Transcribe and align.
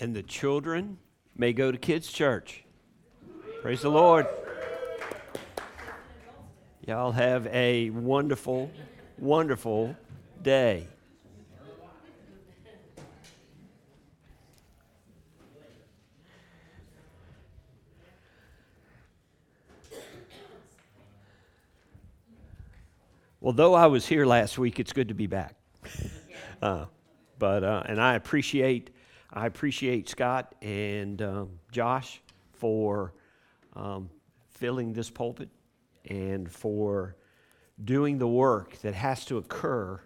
and 0.00 0.16
the 0.16 0.22
children 0.22 0.98
may 1.36 1.52
go 1.52 1.70
to 1.70 1.76
kids' 1.76 2.10
church. 2.10 2.64
Praise 3.60 3.82
the 3.82 3.90
Lord. 3.90 4.26
Y'all 6.86 7.12
have 7.12 7.46
a 7.48 7.90
wonderful, 7.90 8.70
wonderful 9.18 9.94
day. 10.42 10.88
Well, 23.42 23.52
though 23.54 23.74
I 23.74 23.86
was 23.86 24.06
here 24.06 24.26
last 24.26 24.58
week, 24.58 24.80
it's 24.80 24.92
good 24.92 25.08
to 25.08 25.14
be 25.14 25.26
back. 25.26 25.54
Uh, 26.62 26.84
but 27.38 27.64
uh, 27.64 27.82
and 27.86 27.98
I 27.98 28.16
appreciate 28.16 28.90
I 29.32 29.46
appreciate 29.46 30.08
Scott 30.08 30.54
and 30.60 31.22
um, 31.22 31.50
Josh 31.70 32.20
for 32.52 33.14
um, 33.76 34.10
filling 34.48 34.92
this 34.92 35.08
pulpit 35.08 35.48
and 36.08 36.50
for 36.50 37.14
doing 37.84 38.18
the 38.18 38.26
work 38.26 38.76
that 38.78 38.94
has 38.94 39.24
to 39.26 39.38
occur, 39.38 40.00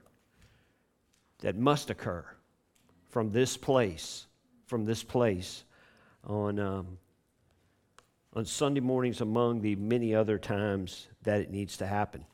that 1.40 1.56
must 1.56 1.88
occur 1.88 2.24
from 3.08 3.30
this 3.32 3.56
place, 3.56 4.26
from 4.66 4.84
this 4.84 5.02
place 5.02 5.64
on 6.24 6.58
um, 6.58 6.98
on 8.34 8.44
Sunday 8.44 8.80
mornings 8.80 9.20
among 9.20 9.62
the 9.62 9.76
many 9.76 10.14
other 10.14 10.38
times 10.38 11.06
that 11.22 11.40
it 11.40 11.50
needs 11.50 11.76
to 11.78 11.86
happen. 11.86 12.26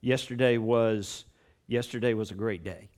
Yesterday 0.00 0.58
was 0.58 1.24
yesterday 1.66 2.14
was 2.14 2.30
a 2.30 2.34
great 2.34 2.62
day. 2.62 2.90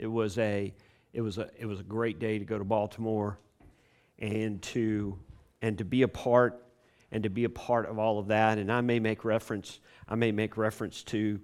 It 0.00 0.06
was 0.06 0.38
a 0.38 0.72
it 1.12 1.20
was 1.20 1.36
a 1.36 1.50
it 1.58 1.66
was 1.66 1.78
a 1.78 1.82
great 1.82 2.18
day 2.18 2.38
to 2.38 2.44
go 2.44 2.56
to 2.56 2.64
Baltimore 2.64 3.38
and 4.18 4.62
to 4.62 5.18
and 5.60 5.76
to 5.76 5.84
be 5.84 6.02
a 6.02 6.08
part 6.08 6.64
and 7.12 7.22
to 7.24 7.28
be 7.28 7.44
a 7.44 7.50
part 7.50 7.86
of 7.86 7.98
all 7.98 8.18
of 8.18 8.28
that. 8.28 8.56
And 8.56 8.72
I 8.72 8.80
may 8.80 8.98
make 8.98 9.24
reference 9.24 9.78
I 10.08 10.14
may 10.14 10.32
make 10.32 10.56
reference 10.56 11.02
to 11.04 11.40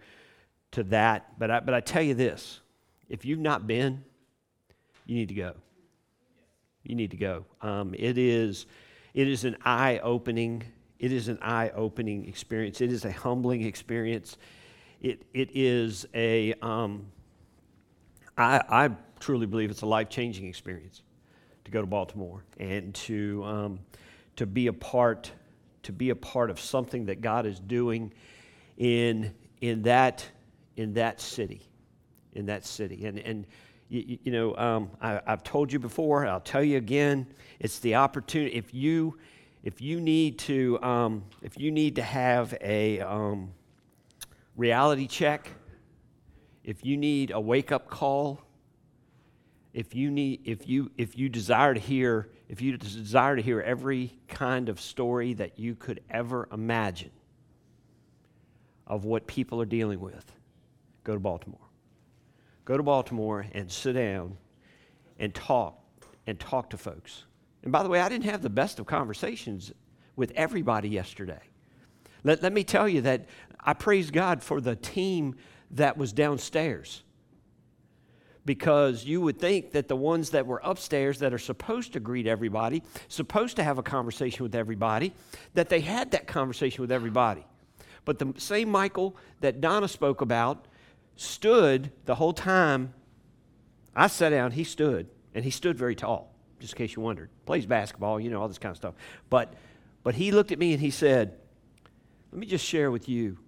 to 0.72 0.82
that, 0.84 1.38
but 1.38 1.50
I, 1.50 1.60
but 1.60 1.74
I 1.74 1.80
tell 1.80 2.02
you 2.02 2.14
this: 2.14 2.60
if 3.10 3.26
you've 3.26 3.38
not 3.38 3.66
been, 3.66 4.02
you 5.04 5.16
need 5.16 5.28
to 5.28 5.34
go. 5.34 5.52
You 6.82 6.94
need 6.94 7.10
to 7.10 7.18
go. 7.18 7.44
Um, 7.60 7.94
it 7.98 8.16
is 8.16 8.64
it 9.12 9.28
is 9.28 9.44
an 9.44 9.56
eye 9.64 10.00
opening 10.02 10.62
it 10.98 11.12
is 11.12 11.28
an 11.28 11.38
eye 11.42 11.70
opening 11.74 12.26
experience. 12.26 12.80
It 12.80 12.90
is 12.90 13.04
a 13.04 13.12
humbling 13.12 13.62
experience. 13.62 14.38
It, 15.00 15.22
it 15.34 15.50
is 15.54 16.06
a, 16.14 16.54
um, 16.62 17.06
I, 18.36 18.62
I 18.68 18.90
truly 19.20 19.46
believe 19.46 19.70
it's 19.70 19.82
a 19.82 19.86
life 19.86 20.08
changing 20.08 20.46
experience 20.46 21.02
to 21.64 21.70
go 21.70 21.80
to 21.80 21.86
Baltimore 21.86 22.44
and 22.58 22.94
to, 22.94 23.42
um, 23.44 23.78
to 24.36 24.46
be 24.46 24.66
a 24.66 24.72
part 24.72 25.32
to 25.86 25.92
be 25.92 26.10
a 26.10 26.16
part 26.16 26.50
of 26.50 26.58
something 26.58 27.06
that 27.06 27.20
God 27.20 27.46
is 27.46 27.60
doing 27.60 28.12
in, 28.76 29.32
in, 29.60 29.82
that, 29.82 30.26
in 30.76 30.94
that 30.94 31.20
city. 31.20 31.62
In 32.32 32.46
that 32.46 32.66
city. 32.66 33.06
And, 33.06 33.20
and 33.20 33.46
you, 33.88 34.18
you 34.24 34.32
know, 34.32 34.56
um, 34.56 34.90
I, 35.00 35.20
have 35.26 35.44
told 35.44 35.72
you 35.72 35.78
before, 35.78 36.26
I'll 36.26 36.40
tell 36.40 36.64
you 36.64 36.76
again, 36.76 37.24
it's 37.60 37.78
the 37.78 37.94
opportunity. 37.94 38.56
If 38.56 38.74
you, 38.74 39.16
if 39.62 39.80
you 39.80 40.00
need 40.00 40.40
to, 40.40 40.82
um, 40.82 41.22
if 41.40 41.56
you 41.56 41.70
need 41.70 41.94
to 41.96 42.02
have 42.02 42.52
a 42.60 42.98
um, 43.02 43.52
reality 44.56 45.06
check, 45.06 45.48
if 46.66 46.84
you 46.84 46.96
need 46.96 47.30
a 47.30 47.40
wake 47.40 47.70
up 47.70 47.88
call, 47.88 48.40
if 49.72 49.94
you 49.94 50.10
need, 50.10 50.40
if 50.44 50.68
you, 50.68 50.90
if 50.98 51.16
you 51.16 51.28
desire 51.28 51.72
to 51.72 51.80
hear, 51.80 52.28
if 52.48 52.60
you 52.60 52.76
desire 52.76 53.36
to 53.36 53.42
hear 53.42 53.60
every 53.60 54.18
kind 54.26 54.68
of 54.68 54.80
story 54.80 55.32
that 55.34 55.60
you 55.60 55.76
could 55.76 56.00
ever 56.10 56.48
imagine 56.52 57.12
of 58.84 59.04
what 59.04 59.28
people 59.28 59.60
are 59.60 59.66
dealing 59.66 60.00
with, 60.00 60.32
go 61.04 61.14
to 61.14 61.20
Baltimore. 61.20 61.60
Go 62.64 62.76
to 62.76 62.82
Baltimore 62.82 63.46
and 63.52 63.70
sit 63.70 63.92
down 63.92 64.36
and 65.20 65.32
talk 65.32 65.80
and 66.26 66.38
talk 66.40 66.70
to 66.70 66.76
folks. 66.76 67.26
And 67.62 67.70
by 67.70 67.84
the 67.84 67.88
way, 67.88 68.00
I 68.00 68.08
didn't 68.08 68.24
have 68.24 68.42
the 68.42 68.50
best 68.50 68.80
of 68.80 68.86
conversations 68.86 69.70
with 70.16 70.32
everybody 70.34 70.88
yesterday. 70.88 71.42
Let, 72.24 72.42
let 72.42 72.52
me 72.52 72.64
tell 72.64 72.88
you 72.88 73.02
that 73.02 73.26
I 73.60 73.72
praise 73.72 74.10
God 74.10 74.42
for 74.42 74.60
the 74.60 74.74
team 74.74 75.36
that 75.72 75.96
was 75.96 76.12
downstairs. 76.12 77.02
Because 78.44 79.04
you 79.04 79.20
would 79.20 79.40
think 79.40 79.72
that 79.72 79.88
the 79.88 79.96
ones 79.96 80.30
that 80.30 80.46
were 80.46 80.60
upstairs 80.62 81.18
that 81.18 81.34
are 81.34 81.38
supposed 81.38 81.94
to 81.94 82.00
greet 82.00 82.28
everybody, 82.28 82.82
supposed 83.08 83.56
to 83.56 83.64
have 83.64 83.78
a 83.78 83.82
conversation 83.82 84.44
with 84.44 84.54
everybody, 84.54 85.12
that 85.54 85.68
they 85.68 85.80
had 85.80 86.12
that 86.12 86.28
conversation 86.28 86.82
with 86.82 86.92
everybody. 86.92 87.44
But 88.04 88.20
the 88.20 88.32
same 88.38 88.70
Michael 88.70 89.16
that 89.40 89.60
Donna 89.60 89.88
spoke 89.88 90.20
about 90.20 90.68
stood 91.16 91.90
the 92.04 92.14
whole 92.14 92.32
time. 92.32 92.94
I 93.96 94.06
sat 94.06 94.30
down, 94.30 94.52
he 94.52 94.62
stood, 94.62 95.08
and 95.34 95.44
he 95.44 95.50
stood 95.50 95.76
very 95.76 95.96
tall 95.96 96.36
just 96.58 96.74
in 96.74 96.78
case 96.78 96.96
you 96.96 97.02
wondered. 97.02 97.30
Plays 97.44 97.66
basketball, 97.66 98.18
you 98.20 98.30
know, 98.30 98.40
all 98.40 98.48
this 98.48 98.58
kind 98.58 98.70
of 98.70 98.76
stuff. 98.76 98.94
But, 99.28 99.54
but 100.02 100.14
he 100.14 100.32
looked 100.32 100.52
at 100.52 100.58
me 100.58 100.72
and 100.72 100.80
he 100.80 100.90
said, 100.90 101.34
Let 102.32 102.38
me 102.38 102.46
just 102.46 102.64
share 102.64 102.90
with 102.90 103.08
you. 103.08 103.38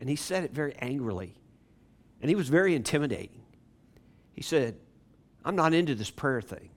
And 0.00 0.08
he 0.08 0.16
said 0.16 0.44
it 0.44 0.52
very 0.52 0.74
angrily. 0.76 1.34
And 2.20 2.28
he 2.28 2.34
was 2.34 2.48
very 2.48 2.74
intimidating. 2.74 3.42
He 4.32 4.42
said, 4.42 4.76
I'm 5.44 5.56
not 5.56 5.72
into 5.72 5.94
this 5.94 6.10
prayer 6.10 6.40
thing. 6.40 6.70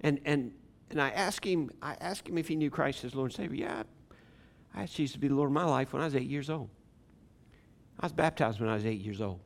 And, 0.00 0.20
and, 0.24 0.52
and 0.90 1.00
I 1.00 1.10
asked 1.10 1.44
him, 1.44 1.70
I 1.82 1.96
asked 2.00 2.28
him 2.28 2.38
if 2.38 2.48
he 2.48 2.56
knew 2.56 2.70
Christ 2.70 3.04
as 3.04 3.14
Lord 3.14 3.30
and 3.30 3.36
Savior. 3.36 3.66
Yeah, 3.66 3.82
I 4.74 4.82
asked 4.82 4.96
Jesus 4.96 5.14
to 5.14 5.18
be 5.18 5.28
the 5.28 5.34
Lord 5.34 5.48
of 5.48 5.54
my 5.54 5.64
life 5.64 5.92
when 5.92 6.02
I 6.02 6.04
was 6.04 6.14
eight 6.14 6.28
years 6.28 6.50
old. 6.50 6.68
I 8.00 8.06
was 8.06 8.12
baptized 8.12 8.60
when 8.60 8.68
I 8.68 8.74
was 8.74 8.84
eight 8.84 9.00
years 9.00 9.20
old. 9.20 9.40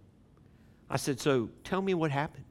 I 0.91 0.97
said, 0.97 1.21
So 1.21 1.51
tell 1.65 1.83
me 1.83 1.95
what 1.95 2.11
happened. 2.11 2.45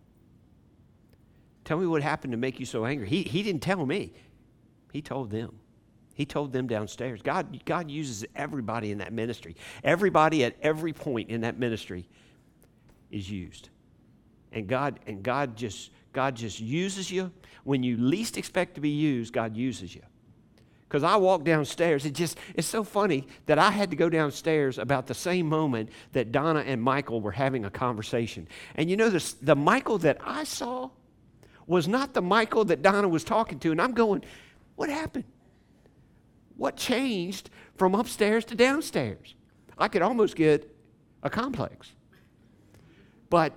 Tell 1.66 1.78
me 1.78 1.88
what 1.88 2.02
happened 2.02 2.32
to 2.32 2.38
make 2.38 2.60
you 2.60 2.66
so 2.66 2.86
angry. 2.86 3.10
He, 3.10 3.24
he 3.24 3.44
didn't 3.44 3.62
tell 3.62 3.86
me, 3.86 4.14
he 4.94 5.02
told 5.02 5.32
them. 5.32 5.60
He 6.18 6.26
told 6.26 6.52
them 6.52 6.66
downstairs. 6.66 7.22
God, 7.22 7.64
God 7.64 7.92
uses 7.92 8.26
everybody 8.36 8.90
in 8.90 8.98
that 8.98 9.14
ministry. 9.14 9.56
Everybody 9.84 10.44
at 10.44 10.56
every 10.64 10.92
point 10.92 11.30
in 11.30 11.42
that 11.42 11.60
ministry 11.60 12.10
is 13.12 13.30
used. 13.30 13.70
And 14.52 14.68
God, 14.68 15.00
and 15.06 15.22
God 15.22 15.56
just 15.56 15.92
God 16.14 16.36
just 16.36 16.60
uses 16.60 17.12
you. 17.12 17.32
When 17.66 17.84
you 17.84 17.98
least 17.98 18.36
expect 18.36 18.74
to 18.76 18.82
be 18.82 18.90
used, 18.90 19.32
God 19.32 19.56
uses 19.56 19.94
you. 19.94 20.02
Because 20.90 21.04
I 21.04 21.18
walked 21.18 21.44
downstairs, 21.44 22.04
it 22.04 22.16
just 22.16 22.40
it's 22.56 22.68
so 22.68 22.84
funny 22.84 23.28
that 23.46 23.60
I 23.60 23.70
had 23.70 23.92
to 23.92 23.96
go 23.96 24.10
downstairs 24.10 24.80
about 24.80 25.06
the 25.06 25.14
same 25.14 25.46
moment 25.46 25.92
that 26.14 26.32
Donna 26.32 26.62
and 26.62 26.82
Michael 26.82 27.22
were 27.22 27.32
having 27.32 27.64
a 27.64 27.70
conversation. 27.70 28.48
And 28.74 28.90
you 28.90 28.98
know 28.98 29.12
this 29.12 29.34
the 29.34 29.56
Michael 29.56 30.00
that 30.00 30.18
I 30.22 30.46
saw 30.46 30.90
was 31.68 31.88
not 31.88 32.16
the 32.16 32.24
Michael 32.24 32.66
that 32.66 32.82
Donna 32.82 33.08
was 33.08 33.24
talking 33.24 33.60
to. 33.60 33.72
And 33.72 33.80
I'm 33.80 33.94
going, 33.94 34.24
what 34.78 34.90
happened? 34.90 35.26
What 36.58 36.76
changed 36.76 37.50
from 37.76 37.96
upstairs 37.96 38.44
to 38.46 38.56
downstairs? 38.56 39.36
I 39.78 39.88
could 39.88 40.02
almost 40.02 40.36
get 40.36 40.76
a 41.24 41.30
complex. 41.30 41.92
But, 43.30 43.54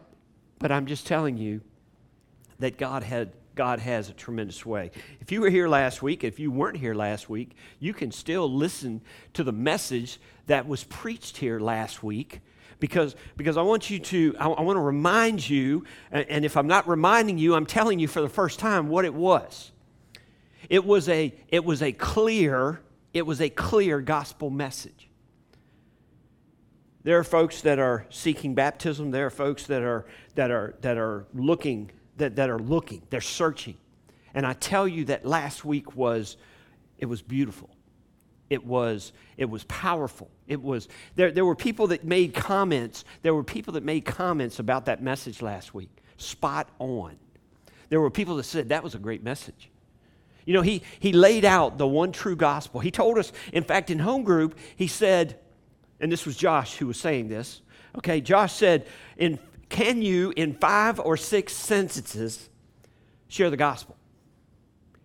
but 0.58 0.70
I'm 0.70 0.86
just 0.86 1.06
telling 1.06 1.36
you 1.36 1.60
that 2.58 2.78
God 2.78 3.02
had 3.02 3.32
God 3.56 3.80
has 3.80 4.08
a 4.08 4.14
tremendous 4.14 4.64
way. 4.64 4.90
If 5.20 5.30
you 5.32 5.42
were 5.42 5.50
here 5.50 5.68
last 5.68 6.02
week, 6.02 6.24
if 6.24 6.38
you 6.38 6.50
weren't 6.50 6.78
here 6.78 6.94
last 6.94 7.28
week, 7.28 7.56
you 7.78 7.92
can 7.92 8.10
still 8.10 8.50
listen 8.50 9.02
to 9.34 9.44
the 9.44 9.53
message 9.53 10.18
that 10.46 10.66
was 10.66 10.84
preached 10.84 11.36
here 11.36 11.60
last 11.60 12.03
week 12.03 12.41
because, 12.78 13.14
because 13.36 13.56
I 13.56 13.62
want 13.62 13.91
you 13.91 13.98
to, 13.98 14.34
I, 14.41 14.48
I 14.48 14.62
want 14.62 14.76
to 14.76 14.80
remind 14.80 15.46
you, 15.46 15.84
and, 16.10 16.26
and 16.30 16.44
if 16.44 16.56
I'm 16.56 16.68
not 16.68 16.88
reminding 16.88 17.36
you, 17.36 17.54
I'm 17.54 17.66
telling 17.66 17.98
you 17.98 18.08
for 18.08 18.22
the 18.22 18.28
first 18.28 18.58
time 18.58 18.88
what 18.88 19.04
it 19.04 19.12
was. 19.12 19.72
It 20.70 20.84
was 20.84 21.08
a, 21.08 21.34
it 21.48 21.64
was 21.64 21.82
a 21.82 21.92
clear, 21.92 22.80
it 23.12 23.27
was 23.27 23.41
a 23.41 23.48
clear 23.48 24.01
gospel 24.01 24.51
message. 24.51 25.09
There 27.03 27.18
are 27.18 27.24
folks 27.24 27.62
that 27.62 27.78
are 27.78 28.07
seeking 28.10 28.54
baptism. 28.54 29.10
There 29.10 29.27
are 29.27 29.30
folks 29.30 29.66
that 29.66 29.83
are, 29.83 30.07
that 30.34 30.51
are, 30.51 30.77
that 30.83 30.98
are 30.98 31.27
looking, 31.33 31.91
that, 32.18 32.36
that 32.36 32.51
are 32.51 32.59
looking, 32.59 33.03
they're 33.10 33.21
searching. 33.21 33.77
And 34.34 34.47
I 34.47 34.53
tell 34.53 34.86
you 34.86 35.07
that 35.07 35.24
last 35.24 35.65
week 35.65 35.97
was, 35.97 36.36
it 36.98 37.07
was 37.07 37.22
beautiful. 37.22 37.71
It 38.51 38.65
was, 38.66 39.13
it 39.36 39.48
was 39.48 39.65
powerful. 39.65 40.30
It 40.47 40.60
was, 40.60 40.89
there, 41.15 41.30
there 41.30 41.45
were 41.45 41.54
people 41.54 41.86
that 41.89 42.04
made 42.04 42.34
comments. 42.34 43.04
There 43.22 43.34
were 43.34 43.45
people 43.45 43.74
that 43.74 43.84
made 43.84 44.04
comments 44.04 44.59
about 44.59 44.86
that 44.86 45.03
message 45.03 45.41
last 45.41 45.72
week. 45.72 45.91
Spot 46.16 46.68
on. 46.78 47.16
There 47.89 48.01
were 48.01 48.10
people 48.10 48.36
that 48.36 48.45
said 48.45 48.68
that 48.68 48.83
was 48.83 48.95
a 48.95 48.98
great 48.98 49.22
message. 49.22 49.69
You 50.50 50.54
know, 50.54 50.62
he, 50.62 50.82
he 50.98 51.12
laid 51.12 51.44
out 51.44 51.78
the 51.78 51.86
one 51.86 52.10
true 52.10 52.34
gospel. 52.34 52.80
He 52.80 52.91
told 52.91 53.18
us, 53.18 53.32
in 53.52 53.62
fact, 53.62 53.88
in 53.88 54.00
home 54.00 54.24
group, 54.24 54.58
he 54.74 54.88
said, 54.88 55.38
and 56.00 56.10
this 56.10 56.26
was 56.26 56.36
Josh 56.36 56.74
who 56.78 56.88
was 56.88 56.98
saying 56.98 57.28
this. 57.28 57.62
Okay, 57.98 58.20
Josh 58.20 58.54
said, 58.54 58.84
in 59.16 59.38
can 59.68 60.02
you, 60.02 60.32
in 60.34 60.54
five 60.54 60.98
or 60.98 61.16
six 61.16 61.52
sentences, 61.52 62.48
share 63.28 63.48
the 63.48 63.56
gospel? 63.56 63.97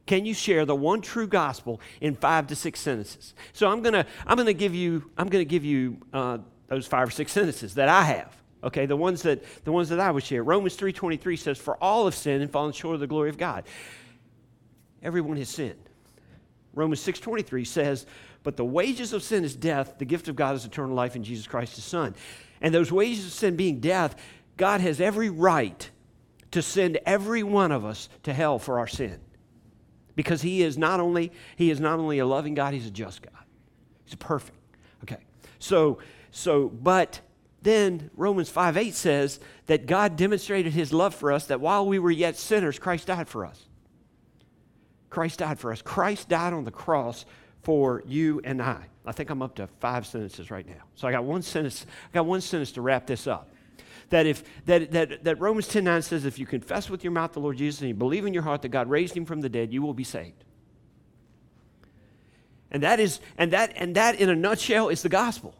Can 0.07 0.25
you 0.25 0.33
share 0.33 0.65
the 0.65 0.75
one 0.75 1.01
true 1.01 1.27
gospel 1.27 1.79
in 2.01 2.15
five 2.15 2.47
to 2.47 2.55
six 2.55 2.79
sentences? 2.79 3.35
So 3.53 3.69
I'm 3.69 3.83
gonna 3.83 4.07
I'm 4.25 4.37
gonna 4.37 4.51
give 4.51 4.73
you 4.73 5.11
I'm 5.15 5.29
gonna 5.29 5.45
give 5.45 5.63
you 5.63 5.97
uh, 6.11 6.39
those 6.69 6.87
five 6.87 7.07
or 7.07 7.11
six 7.11 7.31
sentences 7.31 7.75
that 7.75 7.87
I 7.87 8.01
have. 8.01 8.35
Okay, 8.63 8.87
the 8.87 8.97
ones 8.97 9.21
that 9.21 9.43
the 9.63 9.71
ones 9.71 9.89
that 9.89 9.99
I 9.99 10.09
would 10.09 10.23
share. 10.23 10.41
Romans 10.41 10.73
three 10.73 10.91
twenty 10.91 11.17
three 11.17 11.37
says, 11.37 11.59
"For 11.59 11.77
all 11.77 12.05
have 12.05 12.15
sinned 12.15 12.41
and 12.41 12.51
fallen 12.51 12.73
short 12.73 12.95
of 12.95 12.99
the 12.99 13.05
glory 13.05 13.29
of 13.29 13.37
God." 13.37 13.63
Everyone 15.05 15.37
has 15.37 15.49
sinned. 15.49 15.89
Romans 16.73 16.99
six 16.99 17.19
twenty 17.19 17.43
three 17.43 17.63
says, 17.63 18.05
"But 18.43 18.57
the 18.57 18.65
wages 18.65 19.13
of 19.13 19.23
sin 19.23 19.45
is 19.45 19.55
death; 19.55 19.97
the 19.97 20.05
gift 20.05 20.27
of 20.27 20.35
God 20.35 20.55
is 20.55 20.65
eternal 20.65 20.95
life 20.95 21.15
in 21.15 21.23
Jesus 21.23 21.47
Christ, 21.47 21.75
His 21.75 21.85
Son." 21.85 22.15
And 22.59 22.73
those 22.73 22.91
wages 22.91 23.25
of 23.25 23.31
sin 23.31 23.55
being 23.55 23.79
death, 23.79 24.15
God 24.57 24.81
has 24.81 24.99
every 24.99 25.29
right 25.29 25.89
to 26.51 26.61
send 26.61 26.97
every 27.05 27.43
one 27.43 27.71
of 27.71 27.85
us 27.85 28.09
to 28.23 28.33
hell 28.33 28.59
for 28.59 28.79
our 28.79 28.87
sin 28.87 29.19
because 30.15 30.41
he 30.41 30.63
is 30.63 30.77
not 30.77 30.99
only 30.99 31.31
he 31.55 31.69
is 31.69 31.79
not 31.79 31.99
only 31.99 32.19
a 32.19 32.25
loving 32.25 32.53
God, 32.53 32.73
he's 32.73 32.87
a 32.87 32.91
just 32.91 33.21
God. 33.21 33.43
He's 34.05 34.15
perfect. 34.15 34.57
Okay. 35.03 35.21
So 35.59 35.99
so 36.31 36.69
but 36.69 37.21
then 37.61 38.09
Romans 38.15 38.49
5 38.49 38.77
8 38.77 38.93
says 38.93 39.39
that 39.65 39.85
God 39.85 40.15
demonstrated 40.15 40.73
his 40.73 40.93
love 40.93 41.13
for 41.13 41.31
us 41.31 41.47
that 41.47 41.59
while 41.59 41.85
we 41.85 41.99
were 41.99 42.11
yet 42.11 42.37
sinners, 42.37 42.79
Christ 42.79 43.07
died 43.07 43.27
for 43.27 43.45
us. 43.45 43.65
Christ 45.15 45.39
died 45.39 45.59
for 45.59 45.71
us. 45.71 45.81
Christ 45.81 46.27
died 46.27 46.51
on 46.51 46.65
the 46.65 46.71
cross 46.71 47.25
for 47.63 48.03
you 48.05 48.41
and 48.43 48.61
I. 48.61 48.83
I 49.05 49.13
think 49.13 49.29
I'm 49.29 49.41
up 49.41 49.55
to 49.55 49.67
five 49.79 50.05
sentences 50.05 50.51
right 50.51 50.67
now. 50.67 50.83
So 50.95 51.07
I 51.07 51.13
got 51.13 51.23
one 51.23 51.41
sentence, 51.41 51.85
I 52.11 52.15
got 52.15 52.25
one 52.25 52.41
sentence 52.41 52.73
to 52.73 52.81
wrap 52.81 53.07
this 53.07 53.25
up 53.25 53.49
that 54.09 54.25
if 54.25 54.43
that, 54.65 54.91
that, 54.91 55.23
that 55.23 55.39
Romans 55.39 55.69
10 55.69 55.85
9 55.85 56.01
says, 56.01 56.25
if 56.25 56.37
you 56.37 56.45
confess 56.45 56.89
with 56.89 57.01
your 57.05 57.13
mouth 57.13 57.31
the 57.31 57.39
Lord 57.39 57.55
Jesus 57.55 57.79
and 57.79 57.87
you 57.87 57.95
believe 57.95 58.25
in 58.25 58.33
your 58.33 58.43
heart 58.43 58.61
that 58.63 58.69
God 58.69 58.89
raised 58.89 59.15
him 59.15 59.23
from 59.23 59.39
the 59.39 59.47
dead, 59.47 59.71
you 59.71 59.81
will 59.81 59.93
be 59.93 60.03
saved. 60.03 60.43
And 62.69 62.83
that 62.83 62.99
is, 62.99 63.21
and 63.37 63.53
that, 63.53 63.71
and 63.77 63.95
that 63.95 64.19
in 64.19 64.29
a 64.29 64.35
nutshell 64.35 64.89
is 64.89 65.01
the 65.01 65.07
gospel. 65.07 65.55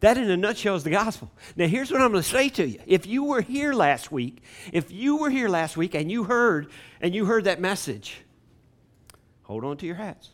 That 0.00 0.18
in 0.18 0.30
a 0.30 0.36
nutshell 0.36 0.76
is 0.76 0.84
the 0.84 0.90
gospel. 0.90 1.32
Now 1.56 1.68
here's 1.68 1.90
what 1.90 2.02
I'm 2.02 2.10
going 2.10 2.22
to 2.22 2.28
say 2.28 2.50
to 2.50 2.68
you. 2.68 2.80
If 2.86 3.06
you 3.06 3.24
were 3.24 3.40
here 3.40 3.72
last 3.72 4.12
week, 4.12 4.42
if 4.74 4.92
you 4.92 5.16
were 5.16 5.30
here 5.30 5.48
last 5.48 5.78
week 5.78 5.94
and 5.94 6.12
you 6.12 6.24
heard 6.24 6.70
and 7.00 7.14
you 7.14 7.24
heard 7.24 7.44
that 7.44 7.62
message, 7.62 8.23
hold 9.44 9.64
on 9.64 9.76
to 9.78 9.86
your 9.86 9.94
hats. 9.94 10.30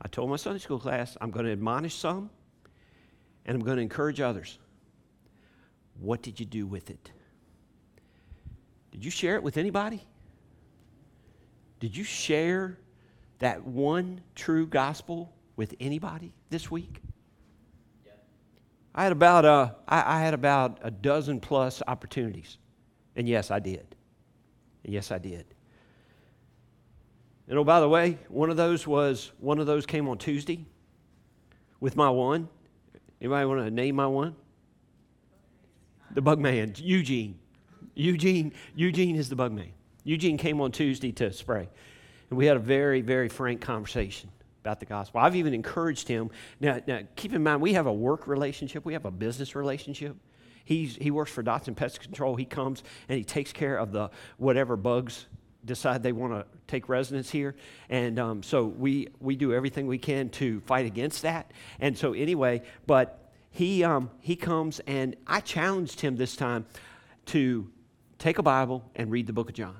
I 0.00 0.08
told 0.08 0.30
my 0.30 0.36
Sunday 0.36 0.60
school 0.60 0.78
class 0.78 1.16
I'm 1.20 1.30
going 1.30 1.46
to 1.46 1.52
admonish 1.52 1.94
some 1.94 2.30
and 3.44 3.56
I'm 3.56 3.64
going 3.64 3.76
to 3.76 3.82
encourage 3.82 4.20
others. 4.20 4.58
What 5.98 6.22
did 6.22 6.38
you 6.38 6.46
do 6.46 6.66
with 6.66 6.90
it? 6.90 7.10
Did 8.92 9.04
you 9.04 9.10
share 9.10 9.34
it 9.36 9.42
with 9.42 9.56
anybody? 9.56 10.02
Did 11.80 11.96
you 11.96 12.04
share 12.04 12.78
that 13.38 13.64
one 13.64 14.20
true 14.34 14.66
gospel 14.66 15.32
with 15.56 15.74
anybody 15.80 16.32
this 16.50 16.70
week? 16.70 17.00
Yeah. 18.04 18.12
I 18.94 19.04
had 19.04 19.12
about 19.12 19.44
a, 19.44 19.48
uh, 19.48 19.70
I, 19.88 20.16
I 20.16 20.20
had 20.20 20.34
about 20.34 20.78
a 20.82 20.90
dozen 20.90 21.40
plus 21.40 21.82
opportunities, 21.86 22.58
and 23.16 23.28
yes, 23.28 23.50
I 23.50 23.58
did. 23.58 23.94
And 24.84 24.92
yes, 24.92 25.10
I 25.10 25.18
did. 25.18 25.46
And 27.48 27.58
oh, 27.58 27.64
by 27.64 27.80
the 27.80 27.88
way, 27.88 28.18
one 28.28 28.50
of 28.50 28.56
those 28.56 28.86
was 28.86 29.32
one 29.40 29.58
of 29.58 29.66
those 29.66 29.86
came 29.86 30.08
on 30.08 30.18
Tuesday 30.18 30.66
with 31.80 31.96
my 31.96 32.10
one. 32.10 32.48
Anybody 33.20 33.46
want 33.46 33.64
to 33.64 33.70
name 33.70 33.96
my 33.96 34.06
one? 34.06 34.36
the 36.18 36.22
bug 36.22 36.38
man, 36.38 36.74
Eugene. 36.78 37.38
Eugene, 37.94 38.52
Eugene 38.74 39.16
is 39.16 39.28
the 39.28 39.36
bug 39.36 39.52
man. 39.52 39.70
Eugene 40.04 40.36
came 40.36 40.60
on 40.60 40.72
Tuesday 40.72 41.12
to 41.12 41.32
spray. 41.32 41.68
And 42.30 42.38
we 42.38 42.46
had 42.46 42.56
a 42.56 42.60
very, 42.60 43.00
very 43.00 43.28
frank 43.28 43.60
conversation 43.60 44.30
about 44.62 44.80
the 44.80 44.86
gospel. 44.86 45.20
I've 45.20 45.36
even 45.36 45.54
encouraged 45.54 46.08
him. 46.08 46.30
Now, 46.60 46.80
now 46.86 47.00
keep 47.16 47.32
in 47.32 47.42
mind, 47.42 47.60
we 47.60 47.72
have 47.74 47.86
a 47.86 47.92
work 47.92 48.26
relationship, 48.26 48.84
we 48.84 48.92
have 48.92 49.04
a 49.04 49.10
business 49.10 49.54
relationship. 49.54 50.16
He's, 50.64 50.96
he 50.96 51.10
works 51.10 51.30
for 51.30 51.42
Dotson 51.42 51.74
Pest 51.74 52.00
Control. 52.00 52.36
He 52.36 52.44
comes 52.44 52.82
and 53.08 53.16
he 53.16 53.24
takes 53.24 53.52
care 53.52 53.78
of 53.78 53.90
the 53.92 54.10
whatever 54.36 54.76
bugs 54.76 55.26
decide 55.64 56.02
they 56.02 56.12
want 56.12 56.32
to 56.32 56.46
take 56.66 56.88
residence 56.88 57.30
here. 57.30 57.54
And 57.88 58.18
um, 58.18 58.42
so 58.42 58.64
we, 58.64 59.08
we 59.20 59.36
do 59.36 59.52
everything 59.52 59.86
we 59.86 59.98
can 59.98 60.28
to 60.30 60.60
fight 60.60 60.86
against 60.86 61.22
that. 61.22 61.52
And 61.80 61.96
so, 61.96 62.12
anyway, 62.12 62.62
but 62.86 63.32
he, 63.50 63.84
um, 63.84 64.10
he 64.20 64.36
comes 64.36 64.80
and 64.86 65.16
I 65.26 65.40
challenged 65.40 66.00
him 66.00 66.16
this 66.16 66.36
time 66.36 66.66
to 67.26 67.70
take 68.18 68.38
a 68.38 68.42
Bible 68.42 68.84
and 68.94 69.10
read 69.10 69.26
the 69.26 69.32
book 69.32 69.48
of 69.48 69.54
John. 69.54 69.76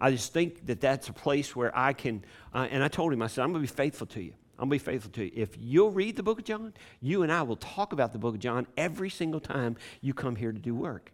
I 0.00 0.10
just 0.10 0.32
think 0.32 0.66
that 0.66 0.80
that's 0.80 1.08
a 1.08 1.12
place 1.12 1.54
where 1.54 1.76
I 1.76 1.92
can, 1.92 2.24
uh, 2.52 2.66
and 2.70 2.82
I 2.82 2.88
told 2.88 3.12
him, 3.12 3.22
I 3.22 3.28
said, 3.28 3.42
I'm 3.42 3.52
going 3.52 3.64
to 3.64 3.72
be 3.72 3.76
faithful 3.76 4.06
to 4.08 4.20
you. 4.20 4.32
I'm 4.58 4.68
going 4.68 4.78
to 4.78 4.84
be 4.84 4.92
faithful 4.92 5.10
to 5.12 5.24
you. 5.24 5.30
If 5.34 5.56
you'll 5.58 5.90
read 5.90 6.16
the 6.16 6.22
book 6.22 6.38
of 6.40 6.44
John, 6.44 6.74
you 7.00 7.22
and 7.22 7.32
I 7.32 7.42
will 7.42 7.56
talk 7.56 7.92
about 7.92 8.12
the 8.12 8.18
book 8.18 8.34
of 8.34 8.40
John 8.40 8.66
every 8.76 9.10
single 9.10 9.40
time 9.40 9.76
you 10.00 10.12
come 10.12 10.36
here 10.36 10.52
to 10.52 10.58
do 10.58 10.74
work. 10.74 11.12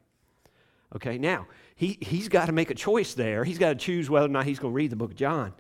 Okay, 0.97 1.19
now, 1.19 1.47
he, 1.77 1.99
he's 2.01 2.29
got 2.29 2.47
to 2.47 2.53
make 2.53 2.71
a 2.71 2.75
choice 2.75 3.15
there. 3.15 3.45
He's 3.45 3.59
got 3.59 3.69
to 3.69 3.75
choose 3.75 4.09
whether 4.09 4.27
or 4.27 4.31
not 4.31 4.47
he's 4.47 4.59
going 4.59 4.73
to 4.73 4.77
read 4.77 4.91
the 4.91 4.97
book 4.97 5.11
of 5.11 5.17
John. 5.17 5.53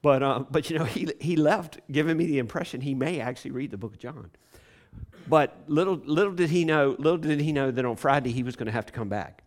But, 0.00 0.22
uh, 0.22 0.44
but 0.50 0.70
you 0.70 0.78
know, 0.78 0.84
he, 0.84 1.08
he 1.20 1.36
left 1.36 1.80
giving 1.90 2.16
me 2.16 2.26
the 2.26 2.38
impression 2.38 2.80
he 2.80 2.94
may 2.94 3.20
actually 3.20 3.50
read 3.50 3.70
the 3.70 3.76
book 3.76 3.92
of 3.92 3.98
John. 3.98 4.30
But 5.28 5.56
little, 5.66 6.00
little 6.04 6.32
did 6.32 6.50
he 6.50 6.64
know, 6.64 6.96
little 6.98 7.18
did 7.18 7.40
he 7.40 7.52
know 7.52 7.70
that 7.70 7.84
on 7.84 7.96
Friday 7.96 8.32
he 8.32 8.42
was 8.42 8.56
going 8.56 8.66
to 8.66 8.72
have 8.72 8.86
to 8.86 8.92
come 8.92 9.08
back. 9.08 9.44